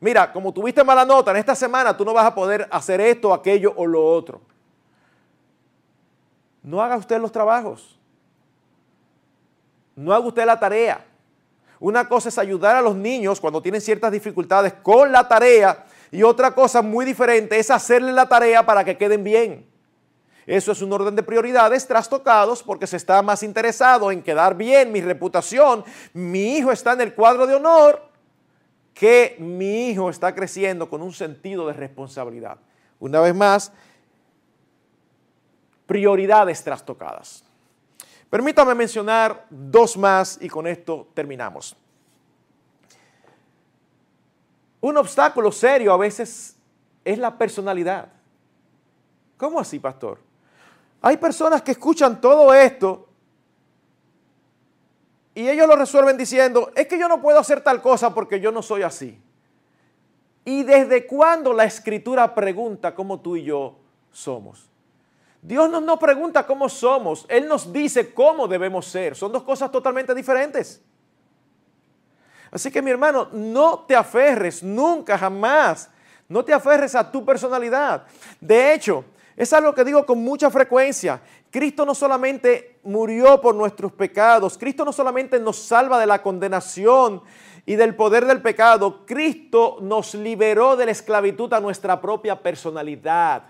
Mira, 0.00 0.32
como 0.32 0.52
tuviste 0.52 0.84
mala 0.84 1.04
nota 1.04 1.30
en 1.30 1.38
esta 1.38 1.54
semana, 1.54 1.96
tú 1.96 2.04
no 2.04 2.12
vas 2.12 2.26
a 2.26 2.34
poder 2.34 2.68
hacer 2.70 3.00
esto, 3.00 3.32
aquello 3.32 3.72
o 3.76 3.86
lo 3.86 4.04
otro. 4.04 4.40
No 6.62 6.82
haga 6.82 6.96
usted 6.96 7.18
los 7.20 7.32
trabajos. 7.32 7.98
No 9.96 10.12
haga 10.12 10.26
usted 10.26 10.44
la 10.44 10.58
tarea. 10.58 11.04
Una 11.80 12.08
cosa 12.08 12.28
es 12.28 12.38
ayudar 12.38 12.76
a 12.76 12.82
los 12.82 12.96
niños 12.96 13.40
cuando 13.40 13.60
tienen 13.60 13.80
ciertas 13.80 14.10
dificultades 14.12 14.74
con 14.74 15.12
la 15.12 15.26
tarea 15.28 15.84
y 16.14 16.22
otra 16.22 16.54
cosa 16.54 16.80
muy 16.80 17.04
diferente 17.04 17.58
es 17.58 17.72
hacerle 17.72 18.12
la 18.12 18.28
tarea 18.28 18.64
para 18.64 18.84
que 18.84 18.96
queden 18.96 19.24
bien. 19.24 19.66
Eso 20.46 20.70
es 20.70 20.80
un 20.80 20.92
orden 20.92 21.16
de 21.16 21.24
prioridades 21.24 21.88
trastocados 21.88 22.62
porque 22.62 22.86
se 22.86 22.98
está 22.98 23.20
más 23.20 23.42
interesado 23.42 24.12
en 24.12 24.22
quedar 24.22 24.56
bien, 24.56 24.92
mi 24.92 25.00
reputación, 25.00 25.84
mi 26.12 26.56
hijo 26.56 26.70
está 26.70 26.92
en 26.92 27.00
el 27.00 27.14
cuadro 27.14 27.48
de 27.48 27.56
honor, 27.56 28.00
que 28.94 29.34
mi 29.40 29.88
hijo 29.88 30.08
está 30.08 30.32
creciendo 30.36 30.88
con 30.88 31.02
un 31.02 31.12
sentido 31.12 31.66
de 31.66 31.72
responsabilidad. 31.72 32.58
Una 33.00 33.20
vez 33.20 33.34
más, 33.34 33.72
prioridades 35.84 36.62
trastocadas. 36.62 37.42
Permítame 38.30 38.76
mencionar 38.76 39.46
dos 39.50 39.96
más 39.96 40.38
y 40.40 40.48
con 40.48 40.68
esto 40.68 41.08
terminamos. 41.12 41.76
Un 44.84 44.98
obstáculo 44.98 45.50
serio 45.50 45.94
a 45.94 45.96
veces 45.96 46.58
es 47.06 47.16
la 47.16 47.38
personalidad. 47.38 48.08
¿Cómo 49.38 49.58
así, 49.58 49.78
pastor? 49.78 50.18
Hay 51.00 51.16
personas 51.16 51.62
que 51.62 51.70
escuchan 51.70 52.20
todo 52.20 52.52
esto 52.52 53.08
y 55.34 55.48
ellos 55.48 55.66
lo 55.66 55.74
resuelven 55.74 56.18
diciendo, 56.18 56.70
es 56.76 56.86
que 56.86 56.98
yo 56.98 57.08
no 57.08 57.22
puedo 57.22 57.38
hacer 57.38 57.62
tal 57.62 57.80
cosa 57.80 58.12
porque 58.12 58.40
yo 58.40 58.52
no 58.52 58.60
soy 58.60 58.82
así. 58.82 59.18
¿Y 60.44 60.64
desde 60.64 61.06
cuándo 61.06 61.54
la 61.54 61.64
escritura 61.64 62.34
pregunta 62.34 62.94
cómo 62.94 63.20
tú 63.20 63.36
y 63.36 63.44
yo 63.44 63.78
somos? 64.12 64.68
Dios 65.40 65.70
no 65.70 65.80
nos 65.80 65.98
pregunta 65.98 66.46
cómo 66.46 66.68
somos, 66.68 67.24
Él 67.30 67.48
nos 67.48 67.72
dice 67.72 68.12
cómo 68.12 68.46
debemos 68.46 68.84
ser. 68.84 69.16
Son 69.16 69.32
dos 69.32 69.44
cosas 69.44 69.72
totalmente 69.72 70.14
diferentes. 70.14 70.82
Así 72.54 72.70
que 72.70 72.80
mi 72.80 72.92
hermano, 72.92 73.26
no 73.32 73.80
te 73.80 73.96
aferres 73.96 74.62
nunca, 74.62 75.18
jamás. 75.18 75.90
No 76.28 76.44
te 76.44 76.52
aferres 76.54 76.94
a 76.94 77.10
tu 77.10 77.24
personalidad. 77.24 78.04
De 78.40 78.72
hecho, 78.72 79.04
es 79.36 79.52
algo 79.52 79.74
que 79.74 79.82
digo 79.82 80.06
con 80.06 80.22
mucha 80.22 80.48
frecuencia. 80.50 81.20
Cristo 81.50 81.84
no 81.84 81.96
solamente 81.96 82.78
murió 82.84 83.40
por 83.40 83.56
nuestros 83.56 83.92
pecados, 83.92 84.56
Cristo 84.56 84.84
no 84.84 84.92
solamente 84.92 85.40
nos 85.40 85.56
salva 85.58 85.98
de 85.98 86.06
la 86.06 86.22
condenación 86.22 87.22
y 87.66 87.74
del 87.74 87.96
poder 87.96 88.24
del 88.24 88.40
pecado, 88.40 89.04
Cristo 89.04 89.78
nos 89.80 90.14
liberó 90.14 90.76
de 90.76 90.86
la 90.86 90.92
esclavitud 90.92 91.52
a 91.52 91.60
nuestra 91.60 92.00
propia 92.00 92.40
personalidad. 92.40 93.44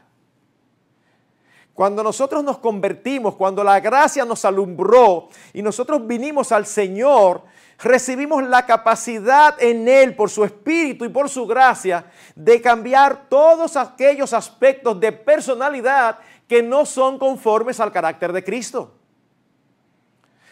Cuando 1.75 2.03
nosotros 2.03 2.43
nos 2.43 2.59
convertimos, 2.59 3.35
cuando 3.35 3.65
la 3.65 3.81
gracia 3.81 4.25
nos 4.25 4.45
alumbró 4.45 5.29
y 5.53 5.61
nosotros 5.61 6.07
vinimos 6.07 6.53
al 6.53 6.67
Señor, 6.67 7.43
recibimos 7.79 8.43
la 8.45 8.67
capacidad 8.67 9.61
en 9.63 9.89
Él, 9.89 10.15
por 10.15 10.31
su 10.31 10.45
Espíritu 10.45 11.05
y 11.05 11.09
por 11.09 11.29
su 11.29 11.47
gracia, 11.47 12.07
de 12.35 12.61
cambiar 12.61 13.29
todos 13.29 13.77
aquellos 13.77 14.33
aspectos 14.33 14.99
de 15.01 15.13
personalidad 15.13 16.19
que 16.49 16.63
no 16.63 16.87
son 16.87 17.19
conformes 17.19 17.81
al 17.81 17.93
carácter 17.93 18.33
de 18.33 18.45
Cristo. 18.45 18.93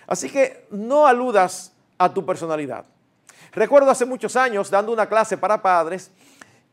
Así 0.07 0.29
que 0.31 0.67
no 0.71 1.07
aludas 1.07 1.73
a 1.99 2.13
tu 2.13 2.25
personalidad. 2.25 2.85
Recuerdo 3.53 3.91
hace 3.91 4.07
muchos 4.07 4.35
años 4.37 4.71
dando 4.71 4.93
una 4.93 5.09
clase 5.09 5.37
para 5.37 5.61
padres 5.61 6.11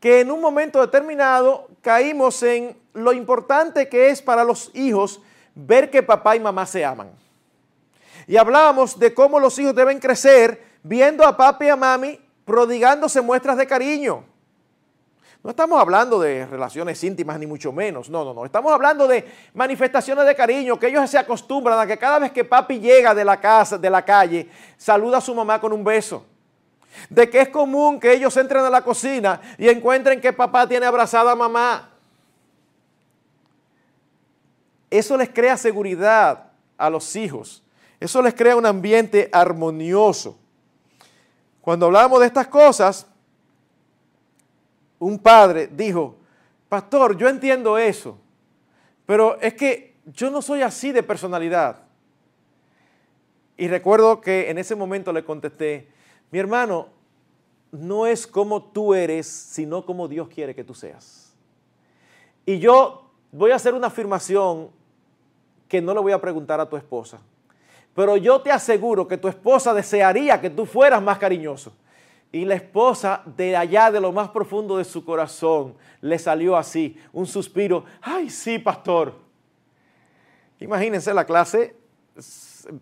que 0.00 0.20
en 0.20 0.30
un 0.30 0.40
momento 0.40 0.80
determinado 0.80 1.68
caímos 1.82 2.42
en 2.42 2.76
lo 2.94 3.12
importante 3.12 3.88
que 3.88 4.08
es 4.08 4.22
para 4.22 4.44
los 4.44 4.70
hijos 4.74 5.20
ver 5.54 5.90
que 5.90 6.02
papá 6.02 6.36
y 6.36 6.40
mamá 6.40 6.64
se 6.64 6.84
aman. 6.84 7.10
Y 8.30 8.36
hablábamos 8.36 8.96
de 8.96 9.12
cómo 9.12 9.40
los 9.40 9.58
hijos 9.58 9.74
deben 9.74 9.98
crecer 9.98 10.62
viendo 10.84 11.26
a 11.26 11.36
papi 11.36 11.64
y 11.64 11.68
a 11.68 11.74
mami 11.74 12.16
prodigándose 12.44 13.20
muestras 13.20 13.56
de 13.56 13.66
cariño. 13.66 14.22
No 15.42 15.50
estamos 15.50 15.80
hablando 15.80 16.20
de 16.20 16.46
relaciones 16.46 17.02
íntimas 17.02 17.40
ni 17.40 17.48
mucho 17.48 17.72
menos, 17.72 18.08
no, 18.08 18.24
no, 18.24 18.32
no. 18.32 18.44
Estamos 18.44 18.72
hablando 18.72 19.08
de 19.08 19.28
manifestaciones 19.52 20.24
de 20.26 20.36
cariño, 20.36 20.78
que 20.78 20.86
ellos 20.86 21.10
se 21.10 21.18
acostumbran 21.18 21.76
a 21.80 21.88
que 21.88 21.98
cada 21.98 22.20
vez 22.20 22.30
que 22.30 22.44
papi 22.44 22.78
llega 22.78 23.16
de 23.16 23.24
la 23.24 23.40
casa, 23.40 23.76
de 23.76 23.90
la 23.90 24.04
calle, 24.04 24.48
saluda 24.76 25.18
a 25.18 25.20
su 25.20 25.34
mamá 25.34 25.60
con 25.60 25.72
un 25.72 25.82
beso 25.82 26.24
de 27.08 27.28
que 27.28 27.40
es 27.40 27.48
común 27.48 27.98
que 27.98 28.12
ellos 28.12 28.36
entren 28.36 28.64
a 28.64 28.70
la 28.70 28.82
cocina 28.82 29.40
y 29.58 29.68
encuentren 29.68 30.20
que 30.20 30.32
papá 30.32 30.68
tiene 30.68 30.86
abrazada 30.86 31.32
a 31.32 31.34
mamá. 31.34 31.90
Eso 34.88 35.16
les 35.16 35.30
crea 35.30 35.56
seguridad 35.56 36.44
a 36.78 36.88
los 36.88 37.16
hijos. 37.16 37.64
Eso 38.00 38.22
les 38.22 38.34
crea 38.34 38.56
un 38.56 38.64
ambiente 38.64 39.28
armonioso. 39.30 40.38
Cuando 41.60 41.86
hablamos 41.86 42.18
de 42.20 42.26
estas 42.26 42.48
cosas, 42.48 43.06
un 44.98 45.18
padre 45.18 45.68
dijo, 45.68 46.16
pastor, 46.68 47.16
yo 47.16 47.28
entiendo 47.28 47.76
eso, 47.76 48.18
pero 49.04 49.38
es 49.40 49.54
que 49.54 49.96
yo 50.06 50.30
no 50.30 50.40
soy 50.40 50.62
así 50.62 50.92
de 50.92 51.02
personalidad. 51.02 51.82
Y 53.56 53.68
recuerdo 53.68 54.22
que 54.22 54.48
en 54.48 54.56
ese 54.56 54.74
momento 54.74 55.12
le 55.12 55.22
contesté, 55.22 55.88
mi 56.30 56.38
hermano, 56.38 56.88
no 57.72 58.06
es 58.06 58.26
como 58.26 58.62
tú 58.62 58.94
eres, 58.94 59.26
sino 59.26 59.84
como 59.84 60.08
Dios 60.08 60.28
quiere 60.28 60.54
que 60.54 60.64
tú 60.64 60.74
seas. 60.74 61.34
Y 62.46 62.58
yo 62.58 63.10
voy 63.30 63.50
a 63.50 63.56
hacer 63.56 63.74
una 63.74 63.88
afirmación 63.88 64.70
que 65.68 65.80
no 65.80 65.94
le 65.94 66.00
voy 66.00 66.12
a 66.12 66.20
preguntar 66.20 66.58
a 66.60 66.68
tu 66.68 66.76
esposa, 66.76 67.20
pero 67.94 68.16
yo 68.16 68.40
te 68.40 68.50
aseguro 68.50 69.06
que 69.06 69.16
tu 69.16 69.28
esposa 69.28 69.74
desearía 69.74 70.40
que 70.40 70.50
tú 70.50 70.66
fueras 70.66 71.02
más 71.02 71.18
cariñoso. 71.18 71.72
Y 72.32 72.44
la 72.44 72.54
esposa 72.54 73.22
de 73.24 73.56
allá 73.56 73.90
de 73.90 74.00
lo 74.00 74.12
más 74.12 74.28
profundo 74.28 74.76
de 74.76 74.84
su 74.84 75.04
corazón 75.04 75.74
le 76.00 76.18
salió 76.18 76.56
así, 76.56 76.96
un 77.12 77.26
suspiro, 77.26 77.84
ay 78.00 78.30
sí, 78.30 78.58
pastor. 78.58 79.14
Imagínense, 80.60 81.12
la 81.12 81.24
clase 81.24 81.76
eh, 82.16 82.22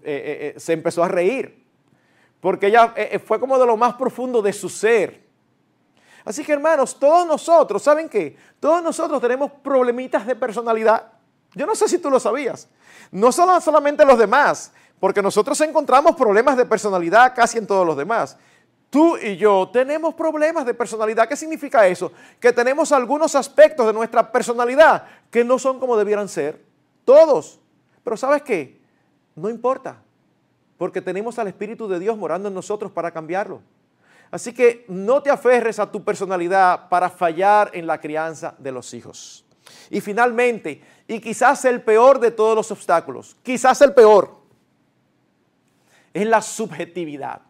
eh, 0.03 0.53
eh, 0.57 0.61
se 0.61 0.73
empezó 0.73 1.03
a 1.03 1.09
reír 1.09 1.65
porque 2.41 2.67
ella 2.67 2.95
fue 3.25 3.41
como 3.41 3.59
de 3.59 3.67
lo 3.67 3.77
más 3.77 3.95
profundo 3.95 4.43
de 4.43 4.53
su 4.53 4.69
ser. 4.69 5.27
Así 6.25 6.45
que 6.45 6.53
hermanos, 6.53 6.99
todos 6.99 7.27
nosotros, 7.27 7.83
¿saben 7.83 8.09
qué? 8.09 8.37
Todos 8.61 8.83
nosotros 8.83 9.21
tenemos 9.21 9.51
problemitas 9.63 10.27
de 10.27 10.37
personalidad. 10.37 11.18
Yo 11.55 11.67
no 11.67 11.75
sé 11.75 11.89
si 11.89 11.99
tú 11.99 12.11
lo 12.11 12.21
sabías. 12.21 12.69
No 13.11 13.33
son 13.33 13.61
solamente 13.61 14.05
los 14.05 14.19
demás, 14.19 14.73
porque 15.01 15.23
nosotros 15.23 15.61
encontramos 15.61 16.17
problemas 16.17 16.57
de 16.57 16.67
personalidad 16.67 17.35
casi 17.35 17.59
en 17.59 17.67
todos 17.67 17.87
los 17.87 17.97
demás. 17.97 18.37
Tú 18.91 19.19
y 19.19 19.37
yo 19.37 19.69
tenemos 19.73 20.15
problemas 20.15 20.65
de 20.65 20.73
personalidad. 20.75 21.29
¿Qué 21.29 21.37
significa 21.37 21.87
eso? 21.87 22.13
Que 22.41 22.53
tenemos 22.53 22.91
algunos 22.93 23.35
aspectos 23.35 23.87
de 23.87 23.93
nuestra 23.93 24.33
personalidad 24.33 25.05
que 25.31 25.45
no 25.45 25.59
son 25.59 25.79
como 25.79 25.97
debieran 25.97 26.29
ser. 26.29 26.65
Todos. 27.05 27.61
Pero 28.03 28.17
¿sabes 28.17 28.43
qué? 28.43 28.81
No 29.35 29.51
importa 29.51 30.03
porque 30.79 31.03
tenemos 31.03 31.39
al 31.39 31.49
Espíritu 31.49 31.89
de 31.89 31.99
Dios 31.99 32.17
morando 32.17 32.49
en 32.49 32.55
nosotros 32.55 32.93
para 32.93 33.11
cambiarlo. 33.11 33.61
Así 34.31 34.53
que 34.53 34.85
no 34.89 35.23
te 35.23 35.31
aferres 35.31 35.79
a 35.79 35.91
tu 35.91 36.05
personalidad 36.05 36.89
para 36.89 37.11
fallar 37.11 37.71
en 37.75 37.87
la 37.87 38.01
crianza 38.01 38.55
de 38.59 38.73
los 38.73 38.95
hijos. 38.95 39.45
Y 39.91 40.01
finalmente, 40.01 40.83
y 41.07 41.21
quizás 41.21 41.65
el 41.65 41.83
peor 41.83 42.21
de 42.21 42.31
todos 42.31 42.55
los 42.55 42.71
obstáculos, 42.71 43.37
quizás 43.43 43.81
el 43.81 43.95
peor, 43.95 44.37
es 46.13 46.27
la 46.27 46.43
subjetividad. 46.43 47.41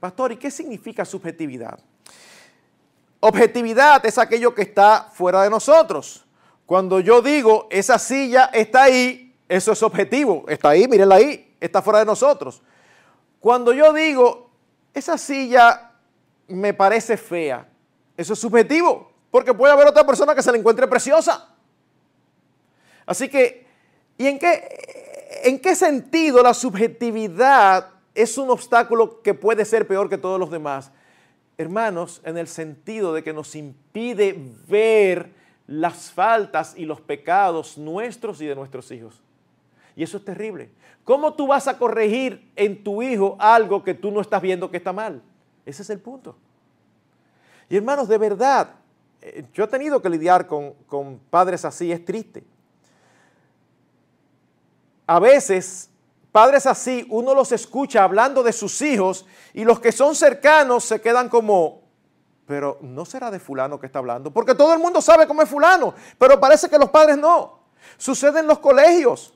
Pastor, 0.00 0.32
¿y 0.32 0.36
qué 0.36 0.50
significa 0.50 1.04
subjetividad? 1.04 1.78
Objetividad 3.20 4.04
es 4.04 4.18
aquello 4.18 4.54
que 4.54 4.62
está 4.62 5.08
fuera 5.12 5.42
de 5.42 5.50
nosotros. 5.50 6.24
Cuando 6.66 6.98
yo 7.00 7.22
digo, 7.22 7.68
esa 7.70 7.98
silla 7.98 8.50
está 8.52 8.84
ahí, 8.84 9.36
eso 9.48 9.72
es 9.72 9.82
objetivo, 9.82 10.44
está 10.48 10.70
ahí, 10.70 10.88
mírenla 10.88 11.16
ahí 11.16 11.48
está 11.62 11.80
fuera 11.80 12.00
de 12.00 12.04
nosotros. 12.04 12.60
Cuando 13.38 13.72
yo 13.72 13.92
digo, 13.92 14.50
esa 14.92 15.16
silla 15.16 15.92
me 16.48 16.74
parece 16.74 17.16
fea, 17.16 17.68
eso 18.16 18.32
es 18.32 18.38
subjetivo, 18.38 19.11
porque 19.32 19.52
puede 19.52 19.72
haber 19.72 19.88
otra 19.88 20.06
persona 20.06 20.32
que 20.32 20.42
se 20.42 20.52
la 20.52 20.58
encuentre 20.58 20.86
preciosa. 20.86 21.48
Así 23.04 23.28
que, 23.28 23.66
¿y 24.16 24.28
en 24.28 24.38
qué, 24.38 25.40
en 25.42 25.58
qué 25.58 25.74
sentido 25.74 26.40
la 26.40 26.54
subjetividad 26.54 27.88
es 28.14 28.36
un 28.38 28.50
obstáculo 28.50 29.22
que 29.22 29.34
puede 29.34 29.64
ser 29.64 29.86
peor 29.86 30.08
que 30.08 30.18
todos 30.18 30.38
los 30.38 30.50
demás. 30.50 30.90
Hermanos, 31.56 32.20
en 32.24 32.38
el 32.38 32.48
sentido 32.48 33.12
de 33.14 33.22
que 33.22 33.32
nos 33.32 33.54
impide 33.54 34.38
ver 34.68 35.30
las 35.66 36.10
faltas 36.10 36.74
y 36.76 36.84
los 36.84 37.00
pecados 37.00 37.78
nuestros 37.78 38.40
y 38.40 38.46
de 38.46 38.54
nuestros 38.54 38.90
hijos. 38.90 39.20
Y 39.96 40.02
eso 40.02 40.16
es 40.16 40.24
terrible. 40.24 40.70
¿Cómo 41.04 41.34
tú 41.34 41.46
vas 41.46 41.68
a 41.68 41.78
corregir 41.78 42.50
en 42.56 42.82
tu 42.82 43.02
hijo 43.02 43.36
algo 43.38 43.82
que 43.82 43.94
tú 43.94 44.10
no 44.10 44.20
estás 44.20 44.40
viendo 44.42 44.70
que 44.70 44.76
está 44.76 44.92
mal? 44.92 45.22
Ese 45.64 45.82
es 45.82 45.90
el 45.90 46.00
punto. 46.00 46.36
Y 47.68 47.76
hermanos, 47.76 48.08
de 48.08 48.18
verdad, 48.18 48.70
yo 49.52 49.64
he 49.64 49.68
tenido 49.68 50.02
que 50.02 50.08
lidiar 50.08 50.46
con, 50.46 50.74
con 50.86 51.18
padres 51.30 51.64
así, 51.64 51.92
es 51.92 52.04
triste. 52.04 52.44
A 55.06 55.20
veces, 55.20 55.90
padres 56.30 56.66
así, 56.66 57.06
uno 57.10 57.34
los 57.34 57.52
escucha 57.52 58.04
hablando 58.04 58.42
de 58.42 58.52
sus 58.52 58.80
hijos 58.82 59.26
y 59.52 59.64
los 59.64 59.80
que 59.80 59.92
son 59.92 60.14
cercanos 60.14 60.84
se 60.84 61.00
quedan 61.00 61.28
como, 61.28 61.82
pero 62.46 62.78
no 62.80 63.04
será 63.04 63.30
de 63.30 63.38
fulano 63.38 63.78
que 63.78 63.86
está 63.86 63.98
hablando, 63.98 64.30
porque 64.32 64.54
todo 64.54 64.72
el 64.72 64.78
mundo 64.78 65.00
sabe 65.00 65.26
cómo 65.26 65.42
es 65.42 65.48
fulano, 65.48 65.94
pero 66.18 66.40
parece 66.40 66.68
que 66.68 66.78
los 66.78 66.90
padres 66.90 67.18
no. 67.18 67.60
Sucede 67.98 68.40
en 68.40 68.46
los 68.46 68.58
colegios 68.58 69.34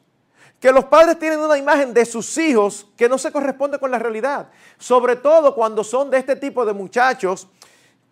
que 0.61 0.73
los 0.73 0.87
padres 0.87 1.19
tienen 1.19 1.41
una 1.41 1.59
imagen 1.59 1.93
de 1.93 2.07
sus 2.07 2.37
hijos 2.39 2.87
que 2.97 3.09
no 3.09 3.19
se 3.19 3.31
corresponde 3.31 3.79
con 3.79 3.91
la 3.91 3.99
realidad, 3.99 4.49
sobre 4.79 5.17
todo 5.17 5.55
cuando 5.55 5.85
son 5.85 6.11
de 6.11 6.19
este 6.19 6.37
tipo 6.37 6.65
de 6.65 6.73
muchachos 6.73 7.47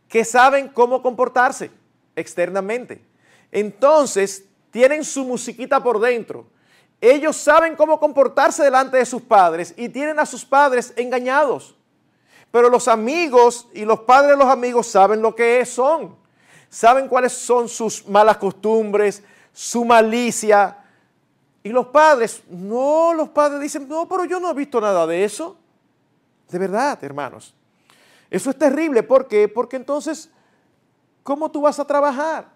que 0.09 0.25
saben 0.25 0.69
cómo 0.69 1.03
comportarse 1.03 1.71
externamente. 2.17 3.05
Entonces, 3.51 4.45
tienen 4.71 5.05
su 5.05 5.25
musiquita 5.25 5.83
por 5.83 6.01
dentro. 6.01 6.47
Ellos 7.01 7.37
saben 7.37 7.77
cómo 7.77 8.01
comportarse 8.01 8.65
delante 8.65 8.97
de 8.97 9.07
sus 9.07 9.23
padres 9.23 9.75
y 9.77 9.89
tienen 9.89 10.19
a 10.19 10.27
sus 10.27 10.45
padres 10.45 10.93
engañados. 10.97 11.77
Pero 12.51 12.69
los 12.69 12.89
amigos 12.89 13.69
y 13.73 13.85
los 13.85 14.01
padres 14.01 14.31
de 14.31 14.37
los 14.37 14.49
amigos 14.49 14.87
saben 14.87 15.21
lo 15.21 15.35
que 15.35 15.65
son. 15.67 16.17
Saben 16.69 17.09
cuáles 17.09 17.33
son 17.33 17.69
sus 17.69 18.07
malas 18.07 18.37
costumbres, 18.37 19.23
su 19.53 19.85
malicia, 19.85 20.79
y 21.65 21.71
los 21.71 21.87
padres, 21.87 22.43
no, 22.51 23.15
los 23.15 23.31
padres 23.31 23.59
dicen, 23.59 23.89
no, 23.89 24.07
pero 24.07 24.27
yo 24.27 24.39
no 24.39 24.51
he 24.51 24.55
visto 24.55 24.79
nada 24.83 25.07
de 25.07 25.25
eso. 25.25 25.57
De 26.51 26.59
verdad, 26.59 27.03
hermanos. 27.03 27.55
Eso 28.35 28.51
es 28.51 28.59
terrible. 28.59 29.05
¿Por 29.05 29.29
qué? 29.29 29.47
Porque 29.47 29.77
entonces, 29.77 30.29
¿cómo 31.23 31.53
tú 31.53 31.61
vas 31.61 31.79
a 31.79 31.85
trabajar? 31.85 32.49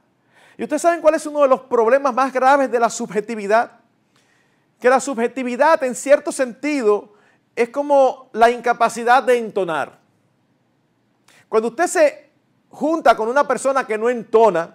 Y 0.56 0.64
ustedes 0.64 0.82
saben 0.82 1.00
cuál 1.00 1.14
es 1.14 1.24
uno 1.24 1.42
de 1.42 1.46
los 1.46 1.60
problemas 1.60 2.12
más 2.12 2.32
graves 2.32 2.68
de 2.68 2.80
la 2.80 2.90
subjetividad. 2.90 3.78
Que 4.80 4.90
la 4.90 4.98
subjetividad, 4.98 5.80
en 5.84 5.94
cierto 5.94 6.32
sentido, 6.32 7.12
es 7.54 7.68
como 7.68 8.28
la 8.32 8.50
incapacidad 8.50 9.22
de 9.22 9.38
entonar. 9.38 10.00
Cuando 11.48 11.68
usted 11.68 11.86
se 11.86 12.30
junta 12.70 13.16
con 13.16 13.28
una 13.28 13.46
persona 13.46 13.86
que 13.86 13.96
no 13.96 14.10
entona, 14.10 14.74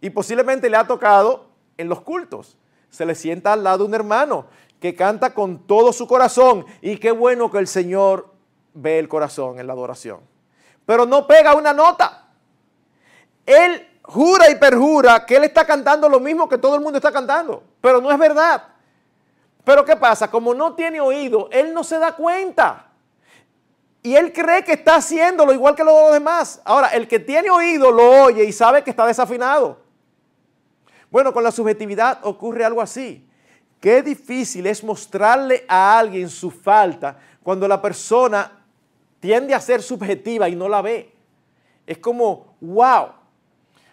y 0.00 0.08
posiblemente 0.08 0.70
le 0.70 0.76
ha 0.76 0.86
tocado 0.86 1.48
en 1.78 1.88
los 1.88 2.00
cultos, 2.02 2.56
se 2.90 3.04
le 3.04 3.16
sienta 3.16 3.52
al 3.52 3.64
lado 3.64 3.84
un 3.84 3.94
hermano 3.94 4.46
que 4.78 4.94
canta 4.94 5.34
con 5.34 5.66
todo 5.66 5.92
su 5.92 6.06
corazón 6.06 6.64
y 6.80 6.98
qué 6.98 7.10
bueno 7.10 7.50
que 7.50 7.58
el 7.58 7.66
Señor 7.66 8.33
ve 8.74 8.98
el 8.98 9.08
corazón 9.08 9.58
en 9.58 9.66
la 9.66 9.72
adoración. 9.72 10.20
Pero 10.84 11.06
no 11.06 11.26
pega 11.26 11.54
una 11.54 11.72
nota. 11.72 12.28
Él 13.46 13.88
jura 14.02 14.50
y 14.50 14.56
perjura 14.56 15.24
que 15.24 15.36
él 15.36 15.44
está 15.44 15.64
cantando 15.64 16.08
lo 16.08 16.20
mismo 16.20 16.48
que 16.48 16.58
todo 16.58 16.74
el 16.74 16.82
mundo 16.82 16.98
está 16.98 17.10
cantando, 17.10 17.62
pero 17.80 18.00
no 18.00 18.10
es 18.10 18.18
verdad. 18.18 18.62
Pero 19.64 19.84
¿qué 19.84 19.96
pasa? 19.96 20.30
Como 20.30 20.52
no 20.52 20.74
tiene 20.74 21.00
oído, 21.00 21.48
él 21.50 21.72
no 21.72 21.82
se 21.82 21.98
da 21.98 22.12
cuenta. 22.12 22.90
Y 24.02 24.14
él 24.14 24.34
cree 24.34 24.62
que 24.62 24.72
está 24.72 24.96
haciéndolo 24.96 25.54
igual 25.54 25.74
que 25.74 25.82
los 25.82 26.12
demás. 26.12 26.60
Ahora, 26.66 26.88
el 26.88 27.08
que 27.08 27.18
tiene 27.18 27.48
oído 27.50 27.90
lo 27.90 28.24
oye 28.24 28.44
y 28.44 28.52
sabe 28.52 28.84
que 28.84 28.90
está 28.90 29.06
desafinado. 29.06 29.78
Bueno, 31.10 31.32
con 31.32 31.42
la 31.42 31.50
subjetividad 31.50 32.18
ocurre 32.22 32.66
algo 32.66 32.82
así. 32.82 33.26
Qué 33.80 34.02
difícil 34.02 34.66
es 34.66 34.84
mostrarle 34.84 35.64
a 35.68 35.98
alguien 35.98 36.28
su 36.28 36.50
falta 36.50 37.16
cuando 37.42 37.66
la 37.66 37.80
persona 37.80 38.63
tiende 39.24 39.54
a 39.54 39.60
ser 39.60 39.82
subjetiva 39.82 40.50
y 40.50 40.54
no 40.54 40.68
la 40.68 40.82
ve. 40.82 41.10
Es 41.86 41.96
como, 41.96 42.56
wow. 42.60 43.06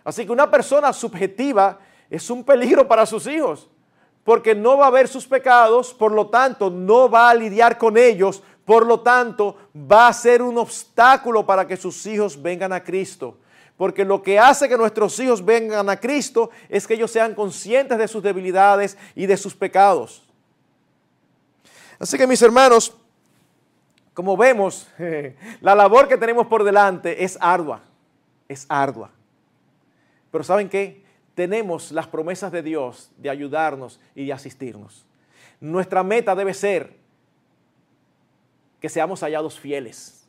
Así 0.03 0.25
que 0.25 0.31
una 0.33 0.51
persona 0.51 0.91
subjetiva 0.91 1.79
es 2.09 2.29
un 2.29 2.43
peligro 2.43 2.85
para 2.85 3.05
sus 3.05 3.25
hijos, 3.27 3.69
porque 4.25 4.53
no 4.53 4.75
va 4.75 4.87
a 4.87 4.89
ver 4.89 5.07
sus 5.07 5.25
pecados, 5.25 5.93
por 5.93 6.11
lo 6.11 6.27
tanto 6.27 6.69
no 6.69 7.09
va 7.09 7.29
a 7.29 7.33
lidiar 7.33 7.77
con 7.77 7.95
ellos, 7.95 8.43
por 8.65 8.85
lo 8.85 8.99
tanto 8.99 9.55
va 9.73 10.09
a 10.09 10.13
ser 10.13 10.41
un 10.41 10.57
obstáculo 10.57 11.45
para 11.45 11.65
que 11.65 11.77
sus 11.77 12.05
hijos 12.07 12.41
vengan 12.41 12.73
a 12.73 12.83
Cristo. 12.83 13.37
Porque 13.77 14.03
lo 14.03 14.21
que 14.21 14.37
hace 14.37 14.67
que 14.67 14.75
nuestros 14.75 15.17
hijos 15.21 15.45
vengan 15.45 15.89
a 15.89 15.97
Cristo 15.97 16.49
es 16.67 16.85
que 16.85 16.95
ellos 16.95 17.09
sean 17.09 17.35
conscientes 17.35 17.97
de 17.97 18.09
sus 18.09 18.21
debilidades 18.21 18.97
y 19.15 19.27
de 19.27 19.37
sus 19.37 19.55
pecados. 19.55 20.27
Así 21.97 22.17
que 22.17 22.27
mis 22.27 22.41
hermanos, 22.41 22.97
como 24.21 24.37
vemos, 24.37 24.87
la 25.61 25.73
labor 25.73 26.07
que 26.07 26.15
tenemos 26.15 26.45
por 26.45 26.63
delante 26.63 27.23
es 27.23 27.39
ardua, 27.41 27.81
es 28.47 28.67
ardua. 28.69 29.09
Pero 30.29 30.43
¿saben 30.43 30.69
qué? 30.69 31.03
Tenemos 31.33 31.91
las 31.91 32.05
promesas 32.05 32.51
de 32.51 32.61
Dios 32.61 33.09
de 33.17 33.31
ayudarnos 33.31 33.99
y 34.13 34.27
de 34.27 34.33
asistirnos. 34.33 35.07
Nuestra 35.59 36.03
meta 36.03 36.35
debe 36.35 36.53
ser 36.53 36.95
que 38.79 38.89
seamos 38.89 39.21
hallados 39.21 39.59
fieles, 39.59 40.27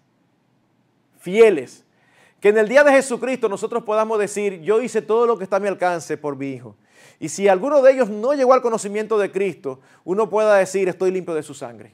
fieles 1.18 1.84
que 2.40 2.48
en 2.48 2.56
el 2.56 2.68
día 2.68 2.84
de 2.84 2.92
Jesucristo 2.92 3.46
nosotros 3.46 3.84
podamos 3.84 4.18
decir, 4.18 4.62
yo 4.62 4.80
hice 4.80 5.02
todo 5.02 5.26
lo 5.26 5.36
que 5.36 5.44
está 5.44 5.56
a 5.56 5.60
mi 5.60 5.68
alcance 5.68 6.16
por 6.16 6.34
mi 6.34 6.48
hijo. 6.52 6.76
Y 7.20 7.28
si 7.28 7.46
alguno 7.46 7.82
de 7.82 7.92
ellos 7.92 8.08
no 8.08 8.32
llegó 8.32 8.54
al 8.54 8.62
conocimiento 8.62 9.18
de 9.18 9.30
Cristo, 9.30 9.80
uno 10.04 10.30
pueda 10.30 10.56
decir, 10.56 10.88
estoy 10.88 11.10
limpio 11.10 11.34
de 11.34 11.42
su 11.42 11.52
sangre. 11.52 11.92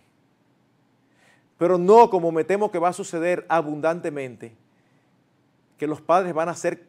Pero 1.58 1.76
no 1.76 2.08
como 2.08 2.32
me 2.32 2.44
temo 2.44 2.70
que 2.70 2.78
va 2.78 2.88
a 2.88 2.92
suceder 2.92 3.44
abundantemente, 3.48 4.56
que 5.76 5.86
los 5.86 6.00
padres 6.00 6.32
van 6.32 6.48
a 6.48 6.54
ser 6.54 6.86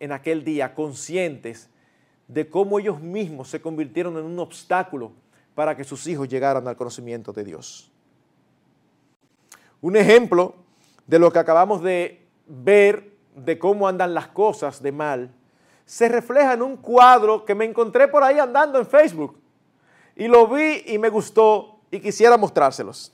en 0.00 0.12
aquel 0.12 0.44
día 0.44 0.74
conscientes 0.74 1.70
de 2.28 2.48
cómo 2.48 2.78
ellos 2.78 3.00
mismos 3.00 3.48
se 3.48 3.60
convirtieron 3.60 4.16
en 4.16 4.24
un 4.24 4.38
obstáculo 4.38 5.12
para 5.54 5.76
que 5.76 5.84
sus 5.84 6.06
hijos 6.06 6.28
llegaran 6.28 6.66
al 6.66 6.76
conocimiento 6.76 7.32
de 7.32 7.44
Dios. 7.44 7.90
Un 9.80 9.96
ejemplo 9.96 10.54
de 11.06 11.18
lo 11.18 11.32
que 11.32 11.38
acabamos 11.38 11.82
de 11.82 12.26
ver 12.46 13.10
de 13.34 13.58
cómo 13.58 13.88
andan 13.88 14.14
las 14.14 14.28
cosas 14.28 14.82
de 14.82 14.92
mal, 14.92 15.30
se 15.84 16.08
refleja 16.08 16.52
en 16.52 16.62
un 16.62 16.76
cuadro 16.76 17.44
que 17.44 17.54
me 17.54 17.64
encontré 17.64 18.06
por 18.06 18.22
ahí 18.22 18.38
andando 18.38 18.78
en 18.78 18.86
Facebook. 18.86 19.36
Y 20.14 20.28
lo 20.28 20.46
vi 20.46 20.84
y 20.86 20.98
me 20.98 21.08
gustó 21.08 21.80
y 21.90 21.98
quisiera 22.00 22.36
mostrárselos. 22.36 23.12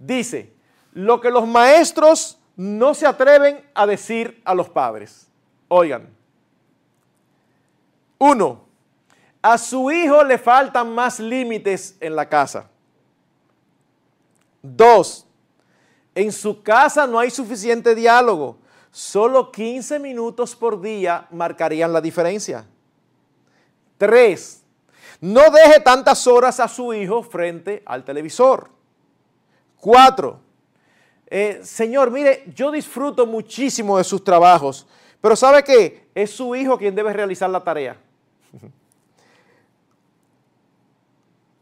Dice, 0.00 0.52
lo 0.92 1.20
que 1.20 1.30
los 1.30 1.46
maestros 1.46 2.38
no 2.56 2.94
se 2.94 3.06
atreven 3.06 3.64
a 3.74 3.86
decir 3.86 4.40
a 4.44 4.54
los 4.54 4.68
padres. 4.68 5.28
Oigan. 5.68 6.08
Uno, 8.18 8.64
a 9.40 9.56
su 9.58 9.90
hijo 9.90 10.24
le 10.24 10.38
faltan 10.38 10.92
más 10.92 11.20
límites 11.20 11.96
en 12.00 12.16
la 12.16 12.28
casa. 12.28 12.68
Dos, 14.60 15.26
en 16.14 16.32
su 16.32 16.62
casa 16.62 17.06
no 17.06 17.18
hay 17.18 17.30
suficiente 17.30 17.94
diálogo. 17.94 18.58
Solo 18.90 19.52
15 19.52 20.00
minutos 20.00 20.56
por 20.56 20.80
día 20.80 21.28
marcarían 21.30 21.92
la 21.92 22.00
diferencia. 22.00 22.66
Tres, 23.96 24.62
no 25.20 25.50
deje 25.50 25.80
tantas 25.80 26.26
horas 26.26 26.58
a 26.58 26.66
su 26.66 26.92
hijo 26.92 27.22
frente 27.22 27.82
al 27.86 28.04
televisor. 28.04 28.77
Cuatro, 29.80 30.40
eh, 31.26 31.60
Señor, 31.62 32.10
mire, 32.10 32.44
yo 32.54 32.70
disfruto 32.70 33.26
muchísimo 33.26 33.98
de 33.98 34.04
sus 34.04 34.24
trabajos, 34.24 34.86
pero 35.20 35.36
¿sabe 35.36 35.62
qué? 35.62 36.08
Es 36.14 36.30
su 36.30 36.54
hijo 36.56 36.78
quien 36.78 36.94
debe 36.94 37.12
realizar 37.12 37.50
la 37.50 37.62
tarea. 37.62 37.96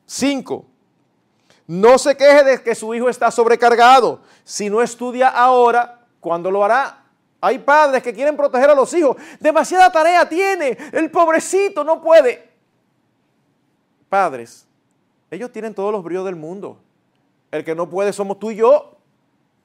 Cinco, 0.06 0.64
no 1.66 1.98
se 1.98 2.16
queje 2.16 2.44
de 2.44 2.62
que 2.62 2.74
su 2.74 2.94
hijo 2.94 3.08
está 3.08 3.30
sobrecargado. 3.30 4.20
Si 4.44 4.70
no 4.70 4.80
estudia 4.80 5.28
ahora, 5.28 6.00
¿cuándo 6.20 6.50
lo 6.50 6.64
hará? 6.64 7.02
Hay 7.40 7.58
padres 7.58 8.02
que 8.02 8.14
quieren 8.14 8.36
proteger 8.36 8.70
a 8.70 8.74
los 8.74 8.92
hijos. 8.94 9.16
Demasiada 9.40 9.90
tarea 9.90 10.28
tiene. 10.28 10.76
El 10.92 11.10
pobrecito 11.10 11.82
no 11.82 12.00
puede. 12.00 12.50
Padres, 14.08 14.66
ellos 15.30 15.50
tienen 15.50 15.74
todos 15.74 15.92
los 15.92 16.02
bríos 16.04 16.24
del 16.24 16.36
mundo. 16.36 16.78
El 17.56 17.64
que 17.64 17.74
no 17.74 17.88
puede 17.88 18.12
somos 18.12 18.38
tú 18.38 18.50
y 18.50 18.56
yo, 18.56 18.96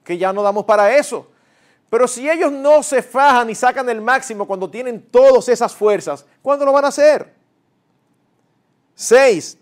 que 0.02 0.18
ya 0.18 0.32
no 0.32 0.42
damos 0.42 0.64
para 0.64 0.96
eso. 0.96 1.28
Pero 1.90 2.08
si 2.08 2.28
ellos 2.28 2.50
no 2.50 2.82
se 2.82 3.02
fajan 3.02 3.50
y 3.50 3.54
sacan 3.54 3.88
el 3.90 4.00
máximo 4.00 4.46
cuando 4.46 4.70
tienen 4.70 5.02
todas 5.10 5.48
esas 5.50 5.74
fuerzas, 5.74 6.24
¿cuándo 6.40 6.64
lo 6.64 6.72
van 6.72 6.86
a 6.86 6.88
hacer? 6.88 7.34
Seis, 8.94 9.58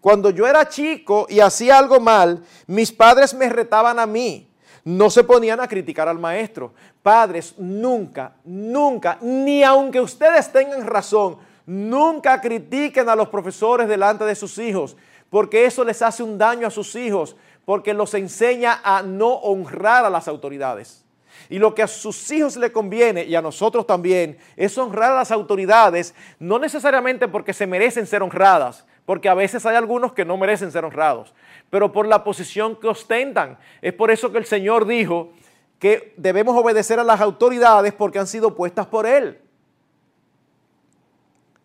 Cuando 0.00 0.30
yo 0.30 0.46
era 0.46 0.68
chico 0.68 1.26
y 1.28 1.38
hacía 1.38 1.78
algo 1.78 2.00
mal, 2.00 2.44
mis 2.66 2.90
padres 2.90 3.34
me 3.34 3.48
retaban 3.48 4.00
a 4.00 4.06
mí. 4.06 4.48
No 4.84 5.10
se 5.10 5.22
ponían 5.22 5.60
a 5.60 5.68
criticar 5.68 6.08
al 6.08 6.18
maestro. 6.18 6.72
Padres, 7.02 7.54
nunca, 7.56 8.34
nunca, 8.44 9.18
ni 9.20 9.62
aunque 9.62 10.00
ustedes 10.00 10.52
tengan 10.52 10.86
razón, 10.86 11.38
nunca 11.66 12.40
critiquen 12.40 13.08
a 13.08 13.16
los 13.16 13.28
profesores 13.28 13.88
delante 13.88 14.24
de 14.24 14.34
sus 14.34 14.58
hijos, 14.58 14.96
porque 15.30 15.66
eso 15.66 15.84
les 15.84 16.02
hace 16.02 16.22
un 16.22 16.36
daño 16.36 16.66
a 16.66 16.70
sus 16.70 16.94
hijos, 16.96 17.36
porque 17.64 17.94
los 17.94 18.14
enseña 18.14 18.80
a 18.82 19.02
no 19.02 19.34
honrar 19.34 20.04
a 20.04 20.10
las 20.10 20.28
autoridades. 20.28 21.04
Y 21.48 21.58
lo 21.58 21.74
que 21.74 21.82
a 21.82 21.86
sus 21.86 22.30
hijos 22.30 22.56
le 22.56 22.72
conviene, 22.72 23.24
y 23.24 23.34
a 23.34 23.42
nosotros 23.42 23.86
también, 23.86 24.38
es 24.56 24.76
honrar 24.78 25.12
a 25.12 25.16
las 25.16 25.30
autoridades, 25.30 26.14
no 26.38 26.58
necesariamente 26.58 27.28
porque 27.28 27.52
se 27.52 27.66
merecen 27.66 28.06
ser 28.06 28.22
honradas, 28.22 28.86
porque 29.04 29.28
a 29.28 29.34
veces 29.34 29.66
hay 29.66 29.76
algunos 29.76 30.12
que 30.12 30.24
no 30.24 30.36
merecen 30.36 30.70
ser 30.70 30.84
honrados, 30.84 31.34
pero 31.70 31.92
por 31.92 32.06
la 32.06 32.24
posición 32.24 32.76
que 32.76 32.88
ostentan. 32.88 33.58
Es 33.80 33.92
por 33.92 34.10
eso 34.10 34.30
que 34.30 34.38
el 34.38 34.46
Señor 34.46 34.86
dijo 34.86 35.32
que 35.78 36.14
debemos 36.16 36.56
obedecer 36.56 37.00
a 37.00 37.04
las 37.04 37.20
autoridades 37.20 37.92
porque 37.92 38.18
han 38.18 38.26
sido 38.26 38.54
puestas 38.54 38.86
por 38.86 39.06
Él. 39.06 39.40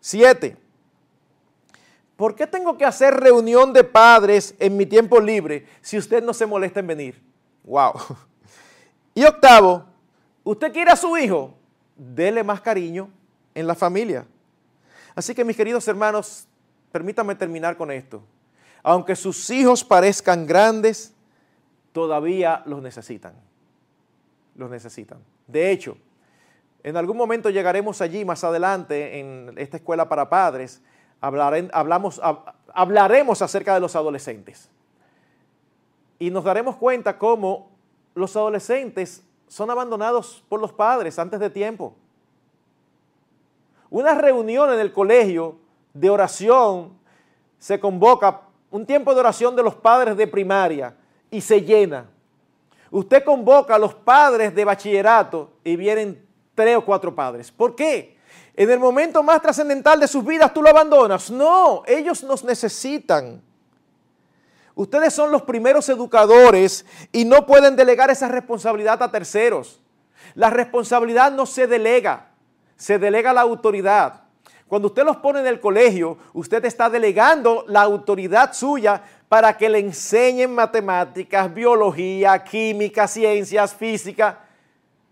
Siete. 0.00 0.56
¿Por 2.18 2.34
qué 2.34 2.48
tengo 2.48 2.76
que 2.76 2.84
hacer 2.84 3.14
reunión 3.14 3.72
de 3.72 3.84
padres 3.84 4.52
en 4.58 4.76
mi 4.76 4.86
tiempo 4.86 5.20
libre 5.20 5.68
si 5.80 5.96
usted 5.96 6.20
no 6.20 6.34
se 6.34 6.46
molesta 6.46 6.80
en 6.80 6.88
venir? 6.88 7.22
Wow. 7.62 7.92
Y 9.14 9.24
octavo, 9.24 9.84
usted 10.42 10.72
quiere 10.72 10.90
a 10.90 10.96
su 10.96 11.16
hijo, 11.16 11.54
dele 11.96 12.42
más 12.42 12.60
cariño 12.60 13.08
en 13.54 13.68
la 13.68 13.76
familia. 13.76 14.26
Así 15.14 15.32
que 15.32 15.44
mis 15.44 15.56
queridos 15.56 15.86
hermanos, 15.86 16.48
permítame 16.90 17.36
terminar 17.36 17.76
con 17.76 17.92
esto. 17.92 18.20
Aunque 18.82 19.14
sus 19.14 19.48
hijos 19.50 19.84
parezcan 19.84 20.44
grandes, 20.44 21.14
todavía 21.92 22.64
los 22.66 22.82
necesitan. 22.82 23.34
Los 24.56 24.68
necesitan. 24.70 25.18
De 25.46 25.70
hecho, 25.70 25.96
en 26.82 26.96
algún 26.96 27.16
momento 27.16 27.48
llegaremos 27.48 28.00
allí 28.00 28.24
más 28.24 28.42
adelante 28.42 29.20
en 29.20 29.54
esta 29.56 29.76
escuela 29.76 30.08
para 30.08 30.28
padres, 30.28 30.82
hablaremos 31.20 32.20
acerca 33.42 33.74
de 33.74 33.80
los 33.80 33.96
adolescentes. 33.96 34.70
Y 36.18 36.30
nos 36.30 36.44
daremos 36.44 36.76
cuenta 36.76 37.18
cómo 37.18 37.70
los 38.14 38.36
adolescentes 38.36 39.22
son 39.46 39.70
abandonados 39.70 40.44
por 40.48 40.60
los 40.60 40.72
padres 40.72 41.18
antes 41.18 41.40
de 41.40 41.50
tiempo. 41.50 41.94
Una 43.90 44.14
reunión 44.14 44.72
en 44.72 44.80
el 44.80 44.92
colegio 44.92 45.56
de 45.94 46.10
oración 46.10 46.98
se 47.58 47.80
convoca, 47.80 48.42
un 48.70 48.84
tiempo 48.84 49.14
de 49.14 49.20
oración 49.20 49.56
de 49.56 49.62
los 49.62 49.74
padres 49.74 50.16
de 50.16 50.26
primaria 50.26 50.94
y 51.30 51.40
se 51.40 51.62
llena. 51.62 52.10
Usted 52.90 53.24
convoca 53.24 53.74
a 53.74 53.78
los 53.78 53.94
padres 53.94 54.54
de 54.54 54.64
bachillerato 54.64 55.52
y 55.64 55.76
vienen 55.76 56.26
tres 56.54 56.76
o 56.76 56.84
cuatro 56.84 57.14
padres. 57.14 57.50
¿Por 57.50 57.74
qué? 57.74 58.17
En 58.58 58.68
el 58.72 58.80
momento 58.80 59.22
más 59.22 59.40
trascendental 59.40 60.00
de 60.00 60.08
sus 60.08 60.24
vidas 60.24 60.52
tú 60.52 60.60
lo 60.60 60.68
abandonas. 60.68 61.30
No, 61.30 61.84
ellos 61.86 62.24
nos 62.24 62.42
necesitan. 62.42 63.40
Ustedes 64.74 65.14
son 65.14 65.30
los 65.30 65.42
primeros 65.42 65.88
educadores 65.88 66.84
y 67.12 67.24
no 67.24 67.46
pueden 67.46 67.76
delegar 67.76 68.10
esa 68.10 68.26
responsabilidad 68.26 69.00
a 69.00 69.12
terceros. 69.12 69.80
La 70.34 70.50
responsabilidad 70.50 71.30
no 71.30 71.46
se 71.46 71.68
delega, 71.68 72.30
se 72.74 72.98
delega 72.98 73.32
la 73.32 73.42
autoridad. 73.42 74.22
Cuando 74.66 74.88
usted 74.88 75.04
los 75.04 75.18
pone 75.18 75.38
en 75.38 75.46
el 75.46 75.60
colegio, 75.60 76.18
usted 76.32 76.64
está 76.64 76.90
delegando 76.90 77.64
la 77.68 77.82
autoridad 77.82 78.54
suya 78.54 79.00
para 79.28 79.56
que 79.56 79.68
le 79.68 79.78
enseñen 79.78 80.52
matemáticas, 80.52 81.54
biología, 81.54 82.42
química, 82.42 83.06
ciencias, 83.06 83.72
física. 83.72 84.40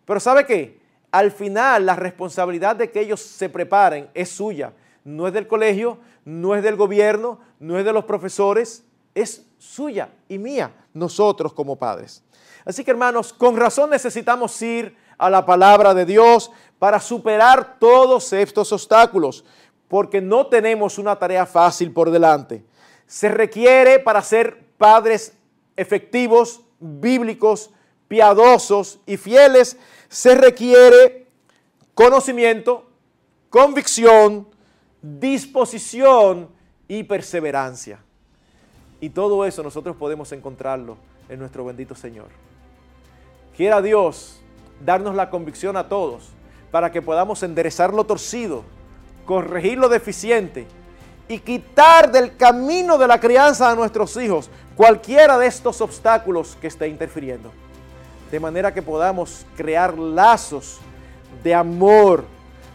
Pero 0.05 0.18
¿sabe 0.18 0.44
qué? 0.44 0.86
Al 1.16 1.30
final 1.30 1.86
la 1.86 1.96
responsabilidad 1.96 2.76
de 2.76 2.90
que 2.90 3.00
ellos 3.00 3.22
se 3.22 3.48
preparen 3.48 4.10
es 4.12 4.28
suya. 4.28 4.74
No 5.02 5.26
es 5.26 5.32
del 5.32 5.46
colegio, 5.46 5.96
no 6.26 6.54
es 6.54 6.62
del 6.62 6.76
gobierno, 6.76 7.40
no 7.58 7.78
es 7.78 7.86
de 7.86 7.92
los 7.94 8.04
profesores, 8.04 8.84
es 9.14 9.46
suya 9.56 10.10
y 10.28 10.36
mía, 10.36 10.74
nosotros 10.92 11.54
como 11.54 11.76
padres. 11.76 12.22
Así 12.66 12.84
que 12.84 12.90
hermanos, 12.90 13.32
con 13.32 13.56
razón 13.56 13.88
necesitamos 13.88 14.60
ir 14.60 14.94
a 15.16 15.30
la 15.30 15.46
palabra 15.46 15.94
de 15.94 16.04
Dios 16.04 16.50
para 16.78 17.00
superar 17.00 17.78
todos 17.78 18.30
estos 18.34 18.70
obstáculos, 18.70 19.42
porque 19.88 20.20
no 20.20 20.48
tenemos 20.48 20.98
una 20.98 21.18
tarea 21.18 21.46
fácil 21.46 21.94
por 21.94 22.10
delante. 22.10 22.62
Se 23.06 23.30
requiere 23.30 24.00
para 24.00 24.20
ser 24.20 24.66
padres 24.76 25.32
efectivos, 25.76 26.60
bíblicos, 26.78 27.70
piadosos 28.06 29.00
y 29.06 29.16
fieles, 29.16 29.78
se 30.16 30.34
requiere 30.34 31.26
conocimiento, 31.92 32.88
convicción, 33.50 34.48
disposición 35.02 36.48
y 36.88 37.02
perseverancia. 37.02 37.98
Y 38.98 39.10
todo 39.10 39.44
eso 39.44 39.62
nosotros 39.62 39.94
podemos 39.94 40.32
encontrarlo 40.32 40.96
en 41.28 41.38
nuestro 41.38 41.66
bendito 41.66 41.94
Señor. 41.94 42.28
Quiera 43.54 43.82
Dios 43.82 44.40
darnos 44.82 45.14
la 45.14 45.28
convicción 45.28 45.76
a 45.76 45.86
todos 45.86 46.30
para 46.70 46.90
que 46.90 47.02
podamos 47.02 47.42
enderezar 47.42 47.92
lo 47.92 48.04
torcido, 48.04 48.64
corregir 49.26 49.76
lo 49.76 49.90
deficiente 49.90 50.66
y 51.28 51.40
quitar 51.40 52.10
del 52.10 52.38
camino 52.38 52.96
de 52.96 53.06
la 53.06 53.20
crianza 53.20 53.70
a 53.70 53.74
nuestros 53.74 54.16
hijos 54.16 54.48
cualquiera 54.76 55.36
de 55.36 55.46
estos 55.46 55.82
obstáculos 55.82 56.56
que 56.58 56.68
esté 56.68 56.88
interfiriendo. 56.88 57.52
De 58.31 58.41
manera 58.41 58.72
que 58.74 58.83
podamos 58.83 59.47
crear 59.57 59.97
lazos 59.97 60.79
de 61.45 61.55
amor, 61.55 62.24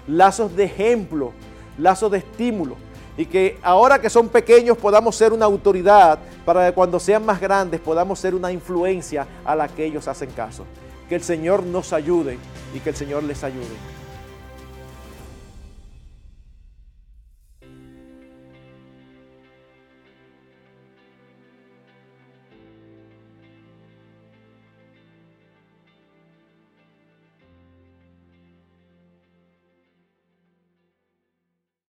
lazos 0.07 0.55
de 0.55 0.63
ejemplo, 0.63 1.33
lazos 1.77 2.11
de 2.11 2.19
estímulo 2.19 2.75
y 3.17 3.25
que 3.25 3.57
ahora 3.61 3.99
que 3.99 4.09
son 4.09 4.29
pequeños 4.29 4.77
podamos 4.77 5.15
ser 5.15 5.33
una 5.33 5.45
autoridad 5.45 6.19
para 6.45 6.67
que 6.67 6.73
cuando 6.73 6.99
sean 6.99 7.25
más 7.25 7.39
grandes 7.39 7.79
podamos 7.79 8.19
ser 8.19 8.33
una 8.33 8.51
influencia 8.51 9.27
a 9.43 9.55
la 9.55 9.67
que 9.67 9.85
ellos 9.85 10.07
hacen 10.07 10.31
caso. 10.31 10.65
Que 11.09 11.15
el 11.15 11.23
Señor 11.23 11.63
nos 11.63 11.91
ayude 11.91 12.37
y 12.73 12.79
que 12.79 12.89
el 12.89 12.95
Señor 12.95 13.23
les 13.23 13.43
ayude. 13.43 14.00